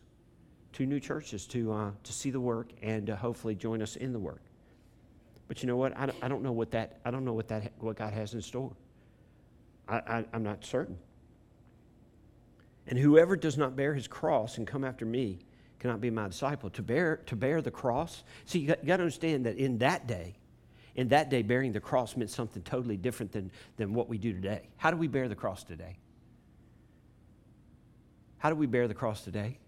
two 0.74 0.86
new 0.86 1.00
churches 1.00 1.48
to, 1.48 1.72
uh, 1.72 1.92
to 2.04 2.14
see 2.14 2.30
the 2.30 2.40
work 2.40 2.72
and 2.82 3.08
to 3.08 3.16
hopefully 3.16 3.56
join 3.56 3.82
us 3.82 3.96
in 3.96 4.12
the 4.12 4.20
work. 4.20 4.42
But 5.48 5.62
you 5.64 5.68
know 5.68 5.78
what? 5.78 5.98
I 5.98 6.06
don't, 6.06 6.18
I 6.22 6.28
don't 6.28 6.44
know 6.44 6.52
what 6.52 6.72
that, 6.72 7.00
I 7.06 7.12
don't 7.12 7.26
know 7.26 7.34
what 7.34 7.48
that, 7.50 7.72
what 7.80 7.96
God 7.96 8.14
has 8.14 8.34
in 8.34 8.42
store. 8.42 8.74
I, 9.88 9.98
I, 9.98 10.26
I'm 10.34 10.44
not 10.44 10.64
certain. 10.66 10.98
And 12.88 12.98
whoever 12.98 13.36
does 13.36 13.58
not 13.58 13.76
bear 13.76 13.94
his 13.94 14.08
cross 14.08 14.58
and 14.58 14.68
come 14.68 14.84
after 14.84 15.06
me 15.06 15.40
cannot 15.80 16.02
be 16.02 16.10
my 16.10 16.28
disciple. 16.28 16.70
To 16.72 16.82
bear, 16.82 17.18
to 17.26 17.36
bear 17.36 17.62
the 17.62 17.72
cross, 17.72 18.24
see, 18.46 18.60
you 18.60 18.68
got, 18.68 18.82
you 18.82 18.88
got 18.88 18.98
to 18.98 19.04
understand 19.04 19.46
that 19.46 19.58
in 19.58 19.78
that 19.80 20.08
day, 20.08 20.36
in 20.96 21.10
that 21.10 21.30
day, 21.30 21.42
bearing 21.42 21.72
the 21.72 21.80
cross 21.80 22.18
meant 22.18 22.30
something 22.30 22.62
totally 22.64 22.98
different 22.98 23.32
than, 23.32 23.52
than 23.78 23.94
what 23.94 24.10
we 24.10 24.18
do 24.18 24.34
today. 24.34 24.70
How 24.78 24.92
do 24.92 24.98
we 24.98 25.08
bear 25.08 25.28
the 25.28 25.36
cross 25.36 25.64
today? 25.64 25.98
How 28.38 28.50
do 28.50 28.56
we 28.56 28.66
bear 28.66 28.88
the 28.88 28.94
cross 28.94 29.24
today? 29.24 29.60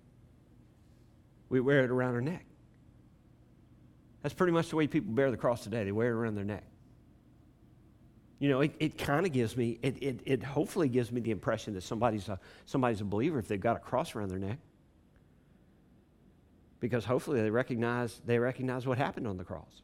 We 1.49 1.61
wear 1.61 1.83
it 1.83 1.91
around 1.91 2.15
our 2.15 2.21
neck. 2.21 2.45
That's 4.21 4.33
pretty 4.33 4.53
much 4.53 4.69
the 4.69 4.75
way 4.75 4.87
people 4.87 5.13
bear 5.13 5.31
the 5.31 5.37
cross 5.37 5.63
today. 5.63 5.83
They 5.83 5.91
wear 5.91 6.07
it 6.09 6.15
around 6.15 6.35
their 6.35 6.43
neck. 6.43 6.63
You 8.39 8.49
know, 8.49 8.61
it, 8.61 8.73
it 8.79 8.97
kind 8.97 9.25
of 9.25 9.31
gives 9.31 9.55
me, 9.55 9.79
it, 9.81 10.01
it, 10.01 10.19
it 10.25 10.43
hopefully 10.43 10.89
gives 10.89 11.11
me 11.11 11.21
the 11.21 11.31
impression 11.31 11.73
that 11.75 11.83
somebody's 11.83 12.27
a, 12.27 12.39
somebody's 12.65 12.99
a 12.99 13.05
believer 13.05 13.39
if 13.39 13.47
they've 13.47 13.61
got 13.61 13.77
a 13.77 13.79
cross 13.79 14.15
around 14.15 14.29
their 14.29 14.39
neck. 14.39 14.57
Because 16.79 17.05
hopefully 17.05 17.41
they 17.41 17.49
recognize, 17.49 18.19
they 18.25 18.39
recognize 18.39 18.85
what 18.85 18.97
happened 18.97 19.27
on 19.27 19.37
the 19.37 19.45
cross. 19.45 19.81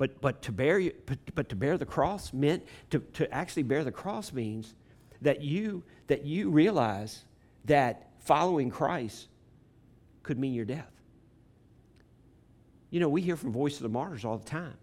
But, 0.00 0.22
but, 0.22 0.40
to 0.44 0.52
bear, 0.52 0.80
but, 1.04 1.18
but 1.34 1.50
to 1.50 1.56
bear 1.56 1.76
the 1.76 1.84
cross 1.84 2.32
meant, 2.32 2.64
to, 2.88 3.00
to 3.00 3.30
actually 3.30 3.64
bear 3.64 3.84
the 3.84 3.92
cross 3.92 4.32
means 4.32 4.72
that 5.20 5.42
you, 5.42 5.82
that 6.06 6.24
you 6.24 6.48
realize 6.48 7.26
that 7.66 8.08
following 8.20 8.70
Christ 8.70 9.28
could 10.22 10.38
mean 10.38 10.54
your 10.54 10.64
death. 10.64 10.90
You 12.88 13.00
know, 13.00 13.10
we 13.10 13.20
hear 13.20 13.36
from 13.36 13.52
Voice 13.52 13.76
of 13.76 13.82
the 13.82 13.90
Martyrs 13.90 14.24
all 14.24 14.38
the 14.38 14.48
time. 14.48 14.78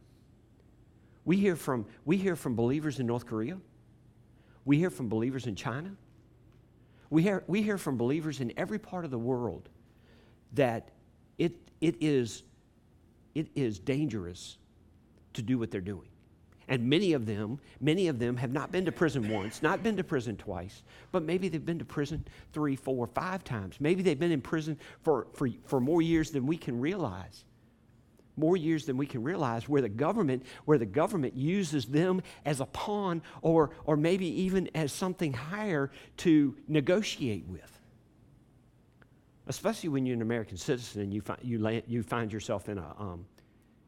We 1.25 1.37
hear 1.37 1.55
from, 1.55 1.87
we 2.05 2.17
hear 2.17 2.35
from 2.35 2.55
believers 2.55 2.99
in 2.99 3.07
North 3.07 3.25
Korea. 3.25 3.57
We 4.65 4.77
hear 4.77 4.91
from 4.91 5.09
believers 5.09 5.47
in 5.47 5.55
China. 5.55 5.95
We 7.09 7.23
hear, 7.23 7.43
we 7.47 7.63
hear 7.63 7.79
from 7.79 7.97
believers 7.97 8.39
in 8.39 8.53
every 8.55 8.77
part 8.77 9.03
of 9.03 9.09
the 9.09 9.17
world 9.17 9.67
that 10.53 10.89
it, 11.39 11.55
it, 11.81 11.95
is, 12.01 12.43
it 13.33 13.47
is 13.55 13.79
dangerous 13.79 14.59
to 15.33 15.41
do 15.41 15.57
what 15.57 15.71
they're 15.71 15.81
doing. 15.81 16.07
And 16.69 16.89
many 16.89 17.13
of 17.13 17.25
them, 17.25 17.59
many 17.79 18.09
of 18.09 18.19
them 18.19 18.35
have 18.37 18.51
not 18.51 18.71
been 18.71 18.85
to 18.85 18.91
prison 18.91 19.29
once, 19.29 19.61
not 19.61 19.83
been 19.83 19.95
to 19.97 20.03
prison 20.03 20.35
twice, 20.35 20.83
but 21.11 21.23
maybe 21.23 21.47
they've 21.47 21.65
been 21.65 21.79
to 21.79 21.85
prison 21.85 22.25
three, 22.51 22.75
four, 22.75 23.07
five 23.07 23.43
times. 23.43 23.77
Maybe 23.79 24.03
they've 24.03 24.19
been 24.19 24.33
in 24.33 24.41
prison 24.41 24.77
for, 25.01 25.27
for, 25.33 25.47
for 25.65 25.79
more 25.79 26.01
years 26.01 26.31
than 26.31 26.45
we 26.45 26.57
can 26.57 26.81
realize. 26.81 27.45
More 28.35 28.57
years 28.57 28.85
than 28.85 28.97
we 28.97 29.05
can 29.05 29.23
realize, 29.23 29.67
where 29.69 29.81
the 29.81 29.89
government, 29.89 30.45
where 30.65 30.77
the 30.77 30.85
government 30.85 31.35
uses 31.35 31.85
them 31.85 32.21
as 32.45 32.59
a 32.59 32.65
pawn 32.65 33.21
or, 33.41 33.71
or 33.85 33.95
maybe 33.95 34.27
even 34.43 34.69
as 34.75 34.91
something 34.91 35.31
higher 35.33 35.89
to 36.17 36.55
negotiate 36.67 37.47
with. 37.47 37.79
Especially 39.47 39.87
when 39.87 40.05
you're 40.05 40.15
an 40.15 40.21
American 40.21 40.57
citizen 40.57 41.01
and 41.01 41.13
you 41.13 41.21
find, 41.21 41.39
you, 41.41 41.59
land, 41.59 41.83
you 41.87 42.03
find 42.03 42.31
yourself 42.33 42.67
in 42.67 42.77
a, 42.77 42.95
um, 42.99 43.25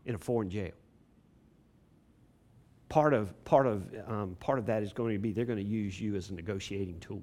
in 0.05 0.15
a 0.15 0.17
foreign 0.17 0.49
jail 0.49 0.71
part 2.89 3.13
of, 3.13 3.45
part, 3.45 3.67
of, 3.67 3.83
um, 4.07 4.35
part 4.39 4.59
of 4.59 4.65
that 4.65 4.83
is 4.83 4.91
going 4.91 5.13
to 5.13 5.19
be 5.19 5.31
they're 5.31 5.45
going 5.45 5.63
to 5.63 5.63
use 5.63 5.99
you 6.01 6.15
as 6.15 6.31
a 6.31 6.33
negotiating 6.33 6.99
tool. 6.99 7.21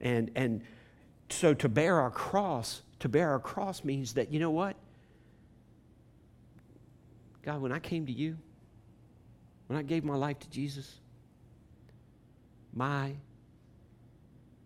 And, 0.00 0.30
and 0.34 0.62
so 1.28 1.52
to 1.54 1.68
bear 1.68 2.00
our 2.00 2.10
cross, 2.10 2.82
to 3.00 3.08
bear 3.08 3.30
our 3.30 3.40
cross 3.40 3.84
means 3.84 4.14
that, 4.14 4.32
you 4.32 4.38
know 4.38 4.50
what? 4.50 4.76
God, 7.42 7.60
when 7.60 7.72
I 7.72 7.80
came 7.80 8.06
to 8.06 8.12
you, 8.12 8.38
when 9.66 9.78
I 9.78 9.82
gave 9.82 10.04
my 10.04 10.14
life 10.14 10.38
to 10.40 10.50
Jesus, 10.50 11.00
my, 12.72 13.12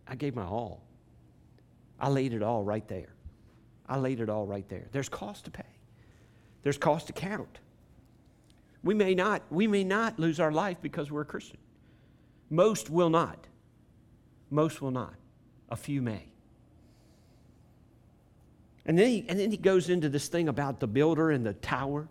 I 0.07 0.15
gave 0.15 0.35
my 0.35 0.45
all. 0.45 0.83
I 1.99 2.11
laid 2.11 2.35
it 2.35 2.43
all 2.43 2.63
right 2.63 2.87
there. 2.89 3.15
I 3.89 3.99
laid 3.99 4.21
it 4.21 4.29
all 4.29 4.47
right 4.47 4.69
there. 4.69 4.87
There's 4.93 5.09
cost 5.09 5.47
to 5.47 5.51
pay. 5.51 5.63
There's 6.63 6.77
cost 6.77 7.07
to 7.07 7.13
count. 7.13 7.59
We 8.87 8.95
may 8.95 9.15
not, 9.15 9.43
we 9.51 9.67
may 9.67 9.85
not 9.85 10.19
lose 10.19 10.41
our 10.41 10.53
life 10.53 10.79
because 10.81 11.11
we're 11.11 11.23
a 11.23 11.27
Christian. 11.27 11.59
Most 12.49 12.89
will 12.89 13.11
not. 13.11 13.47
Most 14.51 14.81
will 14.81 14.93
not. 14.93 15.15
A 15.69 15.77
few 15.77 16.01
may. 16.01 16.29
And 18.87 18.97
then, 18.97 19.09
he, 19.09 19.25
and 19.29 19.39
then 19.39 19.51
he 19.51 19.57
goes 19.57 19.91
into 19.91 20.09
this 20.09 20.29
thing 20.29 20.49
about 20.49 20.79
the 20.79 20.87
builder 20.87 21.33
and 21.33 21.45
the 21.45 21.55
tower. 21.55 22.09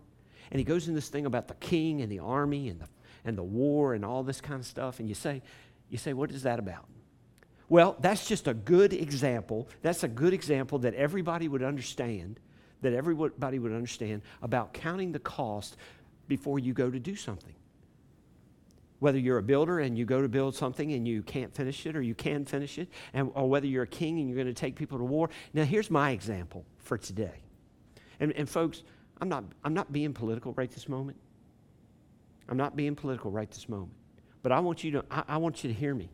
And 0.50 0.58
he 0.58 0.64
goes 0.64 0.86
into 0.86 0.96
this 0.96 1.08
thing 1.08 1.24
about 1.24 1.48
the 1.48 1.54
king 1.54 2.02
and 2.02 2.12
the 2.12 2.18
army 2.18 2.68
and 2.68 2.78
the, 2.78 2.88
and 3.24 3.36
the 3.36 3.42
war 3.42 3.94
and 3.94 4.04
all 4.04 4.22
this 4.22 4.42
kind 4.42 4.60
of 4.60 4.66
stuff. 4.66 5.00
And 5.00 5.08
you 5.08 5.14
say, 5.14 5.40
you 5.88 5.96
say, 5.96 6.12
what 6.12 6.30
is 6.30 6.42
that 6.42 6.58
about? 6.58 6.86
Well, 7.70 7.96
that's 8.00 8.28
just 8.28 8.46
a 8.46 8.54
good 8.54 8.92
example. 8.92 9.68
That's 9.80 10.04
a 10.04 10.08
good 10.08 10.34
example 10.34 10.78
that 10.80 10.94
everybody 10.94 11.48
would 11.48 11.62
understand, 11.62 12.38
that 12.82 12.92
everybody 12.92 13.58
would 13.58 13.72
understand 13.72 14.20
about 14.42 14.74
counting 14.74 15.12
the 15.12 15.18
cost 15.18 15.76
before 16.28 16.58
you 16.58 16.72
go 16.72 16.90
to 16.90 16.98
do 16.98 17.16
something. 17.16 17.54
Whether 18.98 19.18
you're 19.18 19.38
a 19.38 19.42
builder 19.42 19.80
and 19.80 19.96
you 19.96 20.06
go 20.06 20.22
to 20.22 20.28
build 20.28 20.54
something 20.54 20.92
and 20.92 21.06
you 21.06 21.22
can't 21.22 21.54
finish 21.54 21.84
it 21.86 21.94
or 21.96 22.02
you 22.02 22.14
can 22.14 22.44
finish 22.44 22.78
it, 22.78 22.88
and, 23.12 23.30
or 23.34 23.48
whether 23.48 23.66
you're 23.66 23.82
a 23.82 23.86
king 23.86 24.18
and 24.18 24.28
you're 24.28 24.36
going 24.36 24.46
to 24.46 24.54
take 24.54 24.74
people 24.74 24.98
to 24.98 25.04
war. 25.04 25.28
Now, 25.52 25.64
here's 25.64 25.90
my 25.90 26.10
example 26.10 26.64
for 26.78 26.96
today. 26.96 27.42
And, 28.20 28.32
and 28.32 28.48
folks, 28.48 28.82
I'm 29.20 29.28
not, 29.28 29.44
I'm 29.64 29.74
not 29.74 29.92
being 29.92 30.12
political 30.14 30.52
right 30.54 30.70
this 30.70 30.88
moment. 30.88 31.18
I'm 32.48 32.56
not 32.56 32.76
being 32.76 32.94
political 32.94 33.30
right 33.30 33.50
this 33.50 33.68
moment. 33.68 33.92
But 34.42 34.52
I 34.52 34.60
want 34.60 34.84
you 34.84 34.92
to, 34.92 35.04
I, 35.10 35.24
I 35.28 35.36
want 35.36 35.62
you 35.62 35.72
to 35.72 35.78
hear 35.78 35.94
me. 35.94 36.08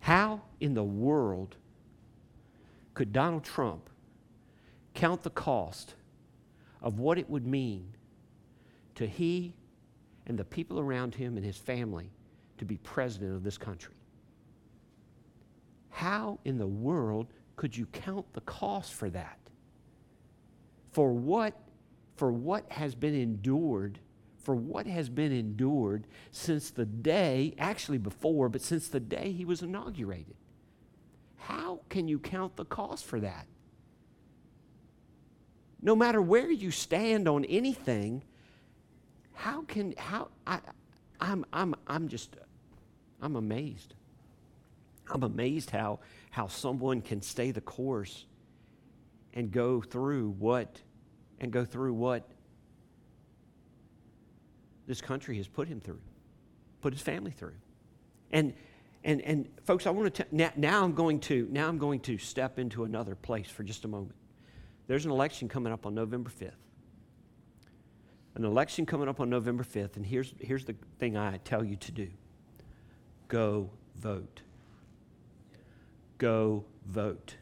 How 0.00 0.42
in 0.60 0.74
the 0.74 0.84
world 0.84 1.56
could 2.92 3.12
Donald 3.12 3.44
Trump 3.44 3.88
count 4.92 5.22
the 5.22 5.30
cost 5.30 5.94
of 6.82 6.98
what 6.98 7.18
it 7.18 7.28
would 7.30 7.46
mean 7.46 7.94
to 8.96 9.06
he 9.06 9.54
and 10.26 10.38
the 10.38 10.44
people 10.44 10.80
around 10.80 11.14
him 11.14 11.36
and 11.36 11.44
his 11.44 11.56
family 11.56 12.10
to 12.58 12.64
be 12.64 12.76
president 12.78 13.34
of 13.34 13.42
this 13.42 13.58
country. 13.58 13.94
How 15.90 16.38
in 16.44 16.58
the 16.58 16.66
world 16.66 17.28
could 17.56 17.76
you 17.76 17.86
count 17.86 18.32
the 18.32 18.40
cost 18.42 18.94
for 18.94 19.10
that? 19.10 19.38
For 20.92 21.12
what, 21.12 21.54
for 22.16 22.32
what 22.32 22.70
has 22.70 22.94
been 22.94 23.14
endured, 23.14 23.98
for 24.42 24.54
what 24.54 24.86
has 24.86 25.08
been 25.08 25.32
endured 25.32 26.06
since 26.30 26.70
the 26.70 26.84
day, 26.84 27.54
actually 27.58 27.98
before, 27.98 28.48
but 28.48 28.60
since 28.60 28.88
the 28.88 29.00
day 29.00 29.32
he 29.32 29.44
was 29.44 29.62
inaugurated. 29.62 30.36
How 31.36 31.80
can 31.88 32.08
you 32.08 32.18
count 32.18 32.56
the 32.56 32.64
cost 32.64 33.04
for 33.04 33.20
that? 33.20 33.46
No 35.82 35.94
matter 35.94 36.22
where 36.22 36.50
you 36.50 36.70
stand 36.70 37.28
on 37.28 37.44
anything, 37.44 38.22
how 39.34 39.62
can, 39.62 39.94
how, 39.98 40.28
I, 40.46 40.60
I'm, 41.20 41.44
I'm, 41.52 41.74
I'm 41.86 42.08
just, 42.08 42.36
I'm 43.20 43.36
amazed. 43.36 43.94
I'm 45.12 45.22
amazed 45.22 45.70
how, 45.70 46.00
how 46.30 46.46
someone 46.46 47.02
can 47.02 47.20
stay 47.20 47.50
the 47.50 47.60
course 47.60 48.24
and 49.34 49.50
go 49.50 49.80
through 49.80 50.30
what, 50.38 50.80
and 51.40 51.52
go 51.52 51.64
through 51.64 51.92
what 51.94 52.28
this 54.86 55.00
country 55.00 55.36
has 55.36 55.48
put 55.48 55.68
him 55.68 55.80
through, 55.80 56.00
put 56.80 56.92
his 56.92 57.02
family 57.02 57.30
through. 57.30 57.54
And, 58.30 58.54
and, 59.02 59.20
and 59.22 59.48
folks, 59.64 59.86
I 59.86 59.90
want 59.90 60.14
to, 60.14 60.26
now, 60.30 60.52
now 60.56 60.84
I'm 60.84 60.94
going 60.94 61.20
to, 61.20 61.48
now 61.50 61.68
I'm 61.68 61.78
going 61.78 62.00
to 62.00 62.18
step 62.18 62.58
into 62.58 62.84
another 62.84 63.14
place 63.14 63.48
for 63.48 63.62
just 63.62 63.84
a 63.84 63.88
moment. 63.88 64.14
There's 64.86 65.04
an 65.04 65.10
election 65.10 65.48
coming 65.48 65.72
up 65.72 65.86
on 65.86 65.94
November 65.94 66.30
5th 66.30 66.52
an 68.34 68.44
election 68.44 68.84
coming 68.84 69.08
up 69.08 69.20
on 69.20 69.30
November 69.30 69.62
5th, 69.62 69.96
and 69.96 70.04
here's, 70.04 70.34
here's 70.40 70.64
the 70.64 70.74
thing 70.98 71.16
I 71.16 71.38
tell 71.38 71.64
you 71.64 71.76
to 71.76 71.92
do 71.92 72.08
go 73.28 73.70
vote. 73.96 74.42
go 76.18 76.64
vote. 76.86 77.36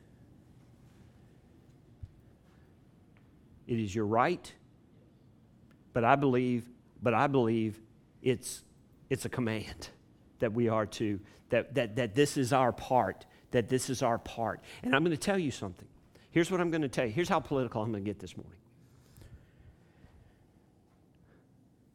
It 3.66 3.78
is 3.78 3.94
your 3.94 4.06
right, 4.06 4.52
but 5.92 6.04
I 6.04 6.16
believe, 6.16 6.68
but 7.02 7.14
I 7.14 7.26
believe 7.26 7.80
it's, 8.22 8.64
it's 9.08 9.24
a 9.24 9.28
command 9.28 9.88
that 10.40 10.52
we 10.52 10.68
are 10.68 10.86
to, 10.86 11.20
that, 11.50 11.74
that, 11.74 11.96
that 11.96 12.14
this 12.14 12.36
is 12.36 12.52
our 12.52 12.72
part, 12.72 13.24
that 13.52 13.68
this 13.68 13.88
is 13.88 14.02
our 14.02 14.18
part. 14.18 14.60
And 14.82 14.94
I'm 14.94 15.04
going 15.04 15.16
to 15.16 15.22
tell 15.22 15.38
you 15.38 15.50
something. 15.50 15.88
Here's 16.30 16.50
what 16.50 16.60
I'm 16.60 16.70
going 16.70 16.82
to 16.82 16.88
tell 16.88 17.06
you. 17.06 17.12
Here's 17.12 17.28
how 17.28 17.40
political 17.40 17.82
I'm 17.82 17.92
going 17.92 18.04
to 18.04 18.10
get 18.10 18.18
this 18.18 18.36
morning. 18.36 18.58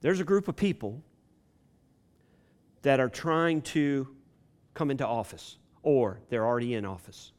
There's 0.07 0.21
a 0.21 0.23
group 0.23 0.47
of 0.47 0.55
people 0.55 1.03
that 2.83 3.01
are 3.01 3.09
trying 3.09 3.61
to 3.63 4.07
come 4.73 4.89
into 4.89 5.05
office, 5.05 5.57
or 5.83 6.21
they're 6.29 6.45
already 6.45 6.75
in 6.75 6.85
office. 6.85 7.33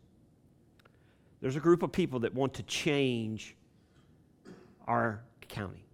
There's 1.40 1.56
a 1.56 1.60
group 1.60 1.82
of 1.82 1.92
people 1.92 2.20
that 2.20 2.34
want 2.34 2.52
to 2.52 2.62
change 2.64 3.56
our 4.86 5.22
county 5.48 5.86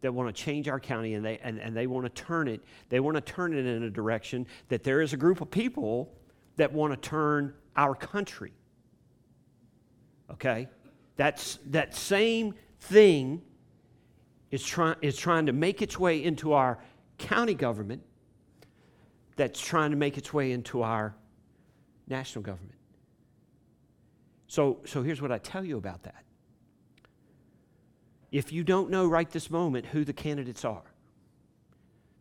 that 0.00 0.14
want 0.14 0.34
to 0.34 0.42
change 0.42 0.68
our 0.68 0.80
county 0.80 1.12
and 1.12 1.22
they, 1.22 1.36
and, 1.42 1.58
and 1.58 1.76
they 1.76 1.86
want 1.86 2.06
to 2.06 2.22
turn 2.22 2.48
it 2.48 2.62
they 2.88 2.98
want 2.98 3.14
to 3.14 3.20
turn 3.20 3.52
it 3.52 3.66
in 3.66 3.82
a 3.82 3.90
direction 3.90 4.46
that 4.68 4.82
there 4.82 5.02
is 5.02 5.12
a 5.12 5.18
group 5.18 5.42
of 5.42 5.50
people 5.50 6.14
that 6.56 6.72
want 6.72 6.94
to 6.94 7.08
turn 7.08 7.52
our 7.76 7.94
country 7.94 8.52
okay 10.30 10.66
that's 11.16 11.58
that 11.66 11.94
same 11.94 12.54
thing 12.80 13.42
is, 14.52 14.64
try, 14.64 14.94
is 15.02 15.16
trying 15.16 15.46
to 15.46 15.52
make 15.52 15.82
its 15.82 15.98
way 15.98 16.22
into 16.22 16.52
our 16.52 16.78
county 17.18 17.54
government 17.54 18.02
that's 19.34 19.60
trying 19.60 19.90
to 19.90 19.96
make 19.96 20.16
its 20.16 20.32
way 20.32 20.52
into 20.52 20.82
our 20.82 21.14
national 22.06 22.42
government 22.42 22.78
so 24.46 24.78
so 24.84 25.02
here's 25.02 25.20
what 25.20 25.32
i 25.32 25.38
tell 25.38 25.64
you 25.64 25.76
about 25.76 26.02
that 26.04 26.22
if 28.32 28.50
you 28.50 28.64
don't 28.64 28.90
know 28.90 29.06
right 29.06 29.30
this 29.30 29.50
moment 29.50 29.84
who 29.84 30.04
the 30.04 30.14
candidates 30.14 30.64
are, 30.64 30.82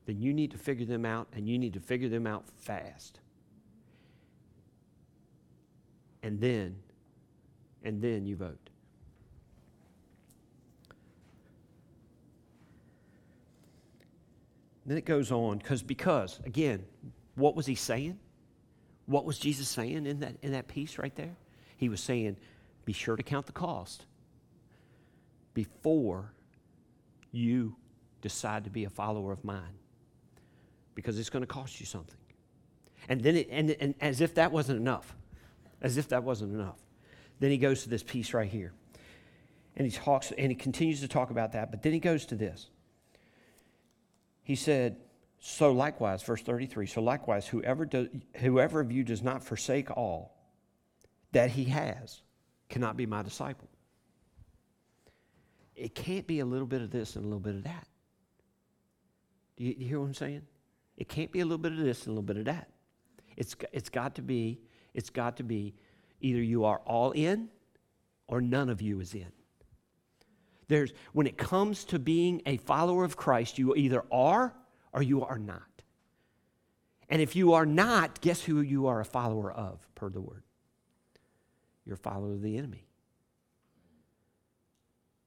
then 0.06 0.20
you 0.20 0.34
need 0.34 0.52
to 0.52 0.58
figure 0.58 0.86
them 0.86 1.06
out 1.06 1.30
and 1.34 1.48
you 1.48 1.58
need 1.58 1.74
to 1.74 1.80
figure 1.80 2.10
them 2.10 2.28
out 2.28 2.44
fast. 2.58 3.22
And 6.22 6.39
then, 6.39 6.76
and 7.82 8.02
then 8.02 8.26
you 8.26 8.36
vote. 8.36 8.71
Then 14.91 14.97
it 14.97 15.06
goes 15.06 15.32
on 15.32 15.60
because 15.60 15.82
because 15.82 16.41
again, 16.45 16.84
what 17.36 17.56
was 17.56 17.65
he 17.65 17.75
saying? 17.75 18.19
What 19.06 19.23
was 19.23 19.39
Jesus 19.39 19.69
saying 19.69 20.06
in 20.06 20.19
that 20.19 20.36
in 20.41 20.51
that 20.51 20.67
piece 20.67 20.97
right 20.97 21.15
there? 21.15 21.38
He 21.77 21.88
was 21.88 22.01
saying, 22.01 22.36
be 22.84 22.91
sure 22.91 23.15
to 23.15 23.23
count 23.23 23.45
the 23.45 23.54
cost 23.54 24.04
before 25.54 26.34
you 27.32 27.77
decide 28.21 28.65
to 28.65 28.69
be 28.69 28.84
a 28.84 28.89
follower 28.89 29.32
of 29.32 29.45
mine 29.45 29.80
because 30.93 31.17
it's 31.17 31.30
going 31.30 31.41
to 31.43 31.47
cost 31.47 31.80
you 31.80 31.86
something. 31.86 32.17
And 33.08 33.21
then, 33.21 33.38
it, 33.38 33.47
and, 33.49 33.71
and 33.80 33.95
as 34.01 34.19
if 34.19 34.36
that 34.36 34.51
wasn't 34.51 34.77
enough, 34.77 35.15
as 35.82 35.95
if 35.95 36.10
that 36.10 36.25
wasn't 36.25 36.54
enough, 36.54 36.80
then 37.39 37.49
he 37.49 37.58
goes 37.58 37.84
to 37.84 37.89
this 37.89 38.04
piece 38.04 38.34
right 38.34 38.49
here. 38.49 38.73
And 39.77 39.89
he 39.89 39.97
talks, 39.97 40.34
and 40.38 40.51
he 40.51 40.56
continues 40.56 40.99
to 40.99 41.08
talk 41.08 41.32
about 41.32 41.54
that, 41.54 41.71
but 41.71 41.82
then 41.82 41.93
he 41.93 41.99
goes 41.99 42.25
to 42.25 42.36
this. 42.36 42.69
He 44.52 44.56
said, 44.58 44.98
So 45.40 45.72
likewise, 45.72 46.22
verse 46.24 46.42
33, 46.42 46.86
so 46.86 47.02
likewise, 47.02 47.48
whoever, 47.48 47.86
do, 47.86 48.10
whoever 48.36 48.82
of 48.82 48.92
you 48.92 49.06
does 49.06 49.24
not 49.24 49.44
forsake 49.44 49.90
all 49.90 50.36
that 51.32 51.52
he 51.52 51.64
has 51.66 52.22
cannot 52.68 52.98
be 52.98 53.06
my 53.06 53.22
disciple 53.22 53.70
it 55.82 55.96
can't 55.96 56.28
be 56.28 56.40
a 56.42 56.46
little 56.46 56.68
bit 56.68 56.82
of 56.82 56.92
this 56.92 57.16
and 57.16 57.26
a 57.26 57.28
little 57.28 57.40
bit 57.40 57.56
of 57.56 57.64
that. 57.64 57.88
Do 59.58 59.64
you, 59.64 59.74
you 59.76 59.88
hear 59.88 60.00
what 60.00 60.06
I'm 60.06 60.14
saying? 60.14 60.44
It 60.96 61.10
can't 61.10 61.32
be 61.32 61.40
a 61.40 61.44
little 61.44 61.58
bit 61.58 61.72
of 61.72 61.80
this 61.80 62.06
and 62.06 62.10
a 62.10 62.12
little 62.12 62.22
bit 62.22 62.38
of 62.38 62.46
that. 62.46 62.70
It's, 63.36 63.56
it's 63.72 63.90
got 63.90 64.14
to 64.16 64.22
be, 64.22 64.60
it's 64.94 65.10
got 65.10 65.38
to 65.38 65.44
be 65.44 65.74
either 66.20 66.40
you 66.40 66.66
are 66.66 66.82
all 66.86 67.12
in 67.14 67.50
or 68.28 68.42
none 68.42 68.70
of 68.70 68.80
you 68.80 69.00
is 69.00 69.16
in. 69.16 69.32
There's, 70.72 70.94
when 71.12 71.28
it 71.28 71.38
comes 71.38 71.84
to 71.86 72.00
being 72.00 72.42
a 72.46 72.56
follower 72.56 73.04
of 73.04 73.18
Christ, 73.18 73.60
you 73.60 73.76
either 73.76 74.06
are 74.10 74.56
or 74.94 75.04
you 75.04 75.26
are 75.26 75.38
not. 75.38 75.62
And 77.10 77.22
if 77.22 77.36
you 77.36 77.54
are 77.56 77.66
not, 77.66 78.22
guess 78.22 78.42
who 78.42 78.62
you 78.62 78.88
are 78.88 79.02
a 79.02 79.06
follower 79.06 79.52
of, 79.52 79.86
per 79.96 80.10
the 80.10 80.22
word? 80.22 80.44
You're 81.86 81.96
a 81.96 81.98
follower 81.98 82.32
of 82.32 82.42
the 82.42 82.58
enemy 82.58 82.86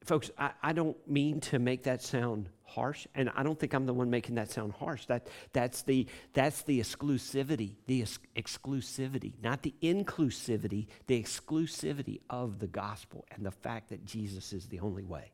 folks, 0.05 0.31
I, 0.39 0.51
I, 0.63 0.73
don't 0.73 0.97
mean 1.09 1.41
to 1.41 1.59
make 1.59 1.85
that 1.85 2.03
sound 2.03 2.49
harsh, 2.65 3.07
and 3.15 3.31
I 3.35 3.43
don't 3.43 3.59
think 3.59 3.75
I'm 3.75 3.87
the 3.87 3.95
one 3.95 4.11
making 4.11 4.37
that 4.37 4.51
sound 4.51 4.73
harsh. 4.73 5.07
That, 5.07 5.29
that's, 5.53 5.83
the, 5.83 6.07
that's 6.33 6.63
the 6.63 6.81
exclusivity, 6.81 7.77
the 7.87 8.03
ex- 8.03 8.19
exclusivity, 8.37 9.33
not 9.43 9.63
the 9.63 9.75
inclusivity, 9.83 10.87
the 11.07 11.21
exclusivity 11.21 12.21
of 12.31 12.59
the 12.59 12.67
gospel 12.67 13.25
and 13.35 13.45
the 13.45 13.51
fact 13.51 13.91
that 13.91 14.05
Jesus 14.05 14.53
is 14.53 14.67
the 14.67 14.81
only 14.81 15.05
way. 15.05 15.33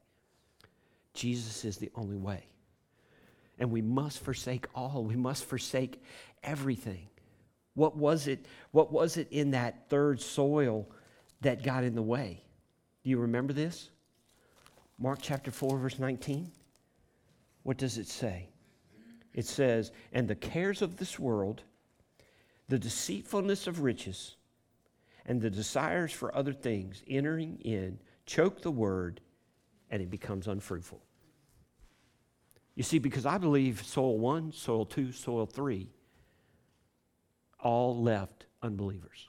Jesus 1.14 1.64
is 1.64 1.76
the 1.76 1.90
only 1.94 2.16
way. 2.16 2.44
And 3.58 3.70
we 3.70 3.82
must 3.82 4.20
forsake 4.20 4.66
all, 4.74 5.04
we 5.04 5.16
must 5.16 5.44
forsake 5.44 6.02
everything. 6.42 7.08
What 7.74 7.96
was 7.96 8.26
it? 8.26 8.46
What 8.72 8.92
was 8.92 9.16
it 9.16 9.28
in 9.30 9.52
that 9.52 9.88
third 9.88 10.20
soil 10.20 10.88
that 11.40 11.62
got 11.62 11.84
in 11.84 11.94
the 11.94 12.02
way? 12.02 12.42
Do 13.02 13.10
you 13.10 13.18
remember 13.18 13.52
this? 13.52 13.90
Mark 14.98 15.20
chapter 15.22 15.50
4, 15.50 15.78
verse 15.78 15.98
19. 15.98 16.50
What 17.62 17.78
does 17.78 17.98
it 17.98 18.08
say? 18.08 18.48
It 19.32 19.46
says, 19.46 19.92
And 20.12 20.28
the 20.28 20.34
cares 20.34 20.82
of 20.82 20.96
this 20.96 21.18
world, 21.18 21.62
the 22.68 22.78
deceitfulness 22.78 23.66
of 23.66 23.80
riches, 23.80 24.36
and 25.26 25.40
the 25.40 25.50
desires 25.50 26.12
for 26.12 26.34
other 26.34 26.52
things 26.52 27.02
entering 27.08 27.58
in 27.62 27.98
choke 28.26 28.62
the 28.62 28.70
word, 28.70 29.20
and 29.90 30.00
it 30.02 30.10
becomes 30.10 30.46
unfruitful. 30.46 31.00
You 32.74 32.82
see, 32.82 32.98
because 32.98 33.26
I 33.26 33.38
believe 33.38 33.84
soil 33.84 34.18
one, 34.18 34.52
soil 34.52 34.86
two, 34.86 35.12
soil 35.12 35.46
three 35.46 35.88
all 37.58 38.00
left 38.02 38.46
unbelievers. 38.62 39.28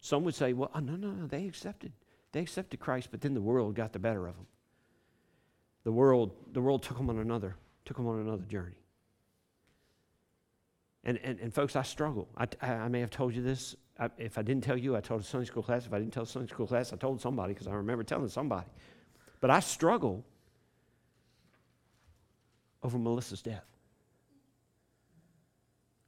Some 0.00 0.24
would 0.24 0.34
say, 0.34 0.52
well, 0.52 0.70
uh, 0.74 0.80
no, 0.80 0.96
no, 0.96 1.10
no, 1.10 1.26
they 1.26 1.46
accepted. 1.46 1.92
They 2.32 2.40
accepted 2.40 2.80
Christ, 2.80 3.08
but 3.10 3.20
then 3.20 3.34
the 3.34 3.40
world 3.40 3.74
got 3.74 3.92
the 3.92 3.98
better 3.98 4.26
of 4.26 4.36
them. 4.36 4.46
The 5.84 5.92
world, 5.92 6.32
the 6.52 6.60
world 6.60 6.82
took 6.82 6.96
them 6.96 7.08
on 7.08 7.18
another, 7.18 7.56
took 7.84 7.96
them 7.96 8.06
on 8.06 8.20
another 8.20 8.44
journey. 8.44 8.74
And, 11.04 11.18
and, 11.24 11.38
and 11.40 11.54
folks, 11.54 11.76
I 11.76 11.82
struggle. 11.82 12.28
I, 12.36 12.46
I 12.60 12.88
may 12.88 13.00
have 13.00 13.10
told 13.10 13.34
you 13.34 13.42
this. 13.42 13.74
I, 13.98 14.08
if 14.16 14.38
I 14.38 14.42
didn't 14.42 14.62
tell 14.64 14.76
you, 14.76 14.96
I 14.96 15.00
told 15.00 15.22
a 15.22 15.24
Sunday 15.24 15.46
school 15.46 15.62
class. 15.62 15.86
If 15.86 15.92
I 15.92 15.98
didn't 15.98 16.12
tell 16.12 16.22
a 16.22 16.26
Sunday 16.26 16.48
school 16.48 16.66
class, 16.66 16.92
I 16.92 16.96
told 16.96 17.20
somebody 17.20 17.52
because 17.52 17.66
I 17.66 17.72
remember 17.72 18.04
telling 18.04 18.28
somebody. 18.28 18.66
But 19.40 19.50
I 19.50 19.60
struggle 19.60 20.24
over 22.82 22.98
Melissa's 22.98 23.42
death. 23.42 23.64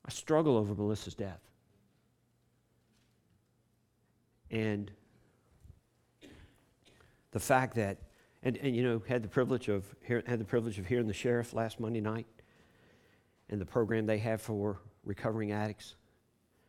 I 0.05 0.11
struggle 0.11 0.57
over 0.57 0.75
Melissa's 0.75 1.15
death. 1.15 1.41
And 4.51 4.91
the 7.33 7.41
fact 7.41 7.75
that, 7.77 7.99
and, 8.43 8.57
and 8.57 8.75
you 8.75 8.83
know, 8.83 9.03
had 9.07 9.23
the 9.23 9.29
privilege 9.29 9.69
of 9.69 9.85
hear, 10.03 10.23
had 10.27 10.41
the 10.41 10.45
privilege 10.45 10.79
of 10.79 10.87
hearing 10.87 11.07
the 11.07 11.13
sheriff 11.13 11.53
last 11.53 11.79
Monday 11.79 12.01
night, 12.01 12.27
and 13.49 13.61
the 13.61 13.67
program 13.67 14.07
they 14.07 14.19
have 14.19 14.41
for 14.41 14.79
recovering 15.05 15.53
addicts, 15.53 15.95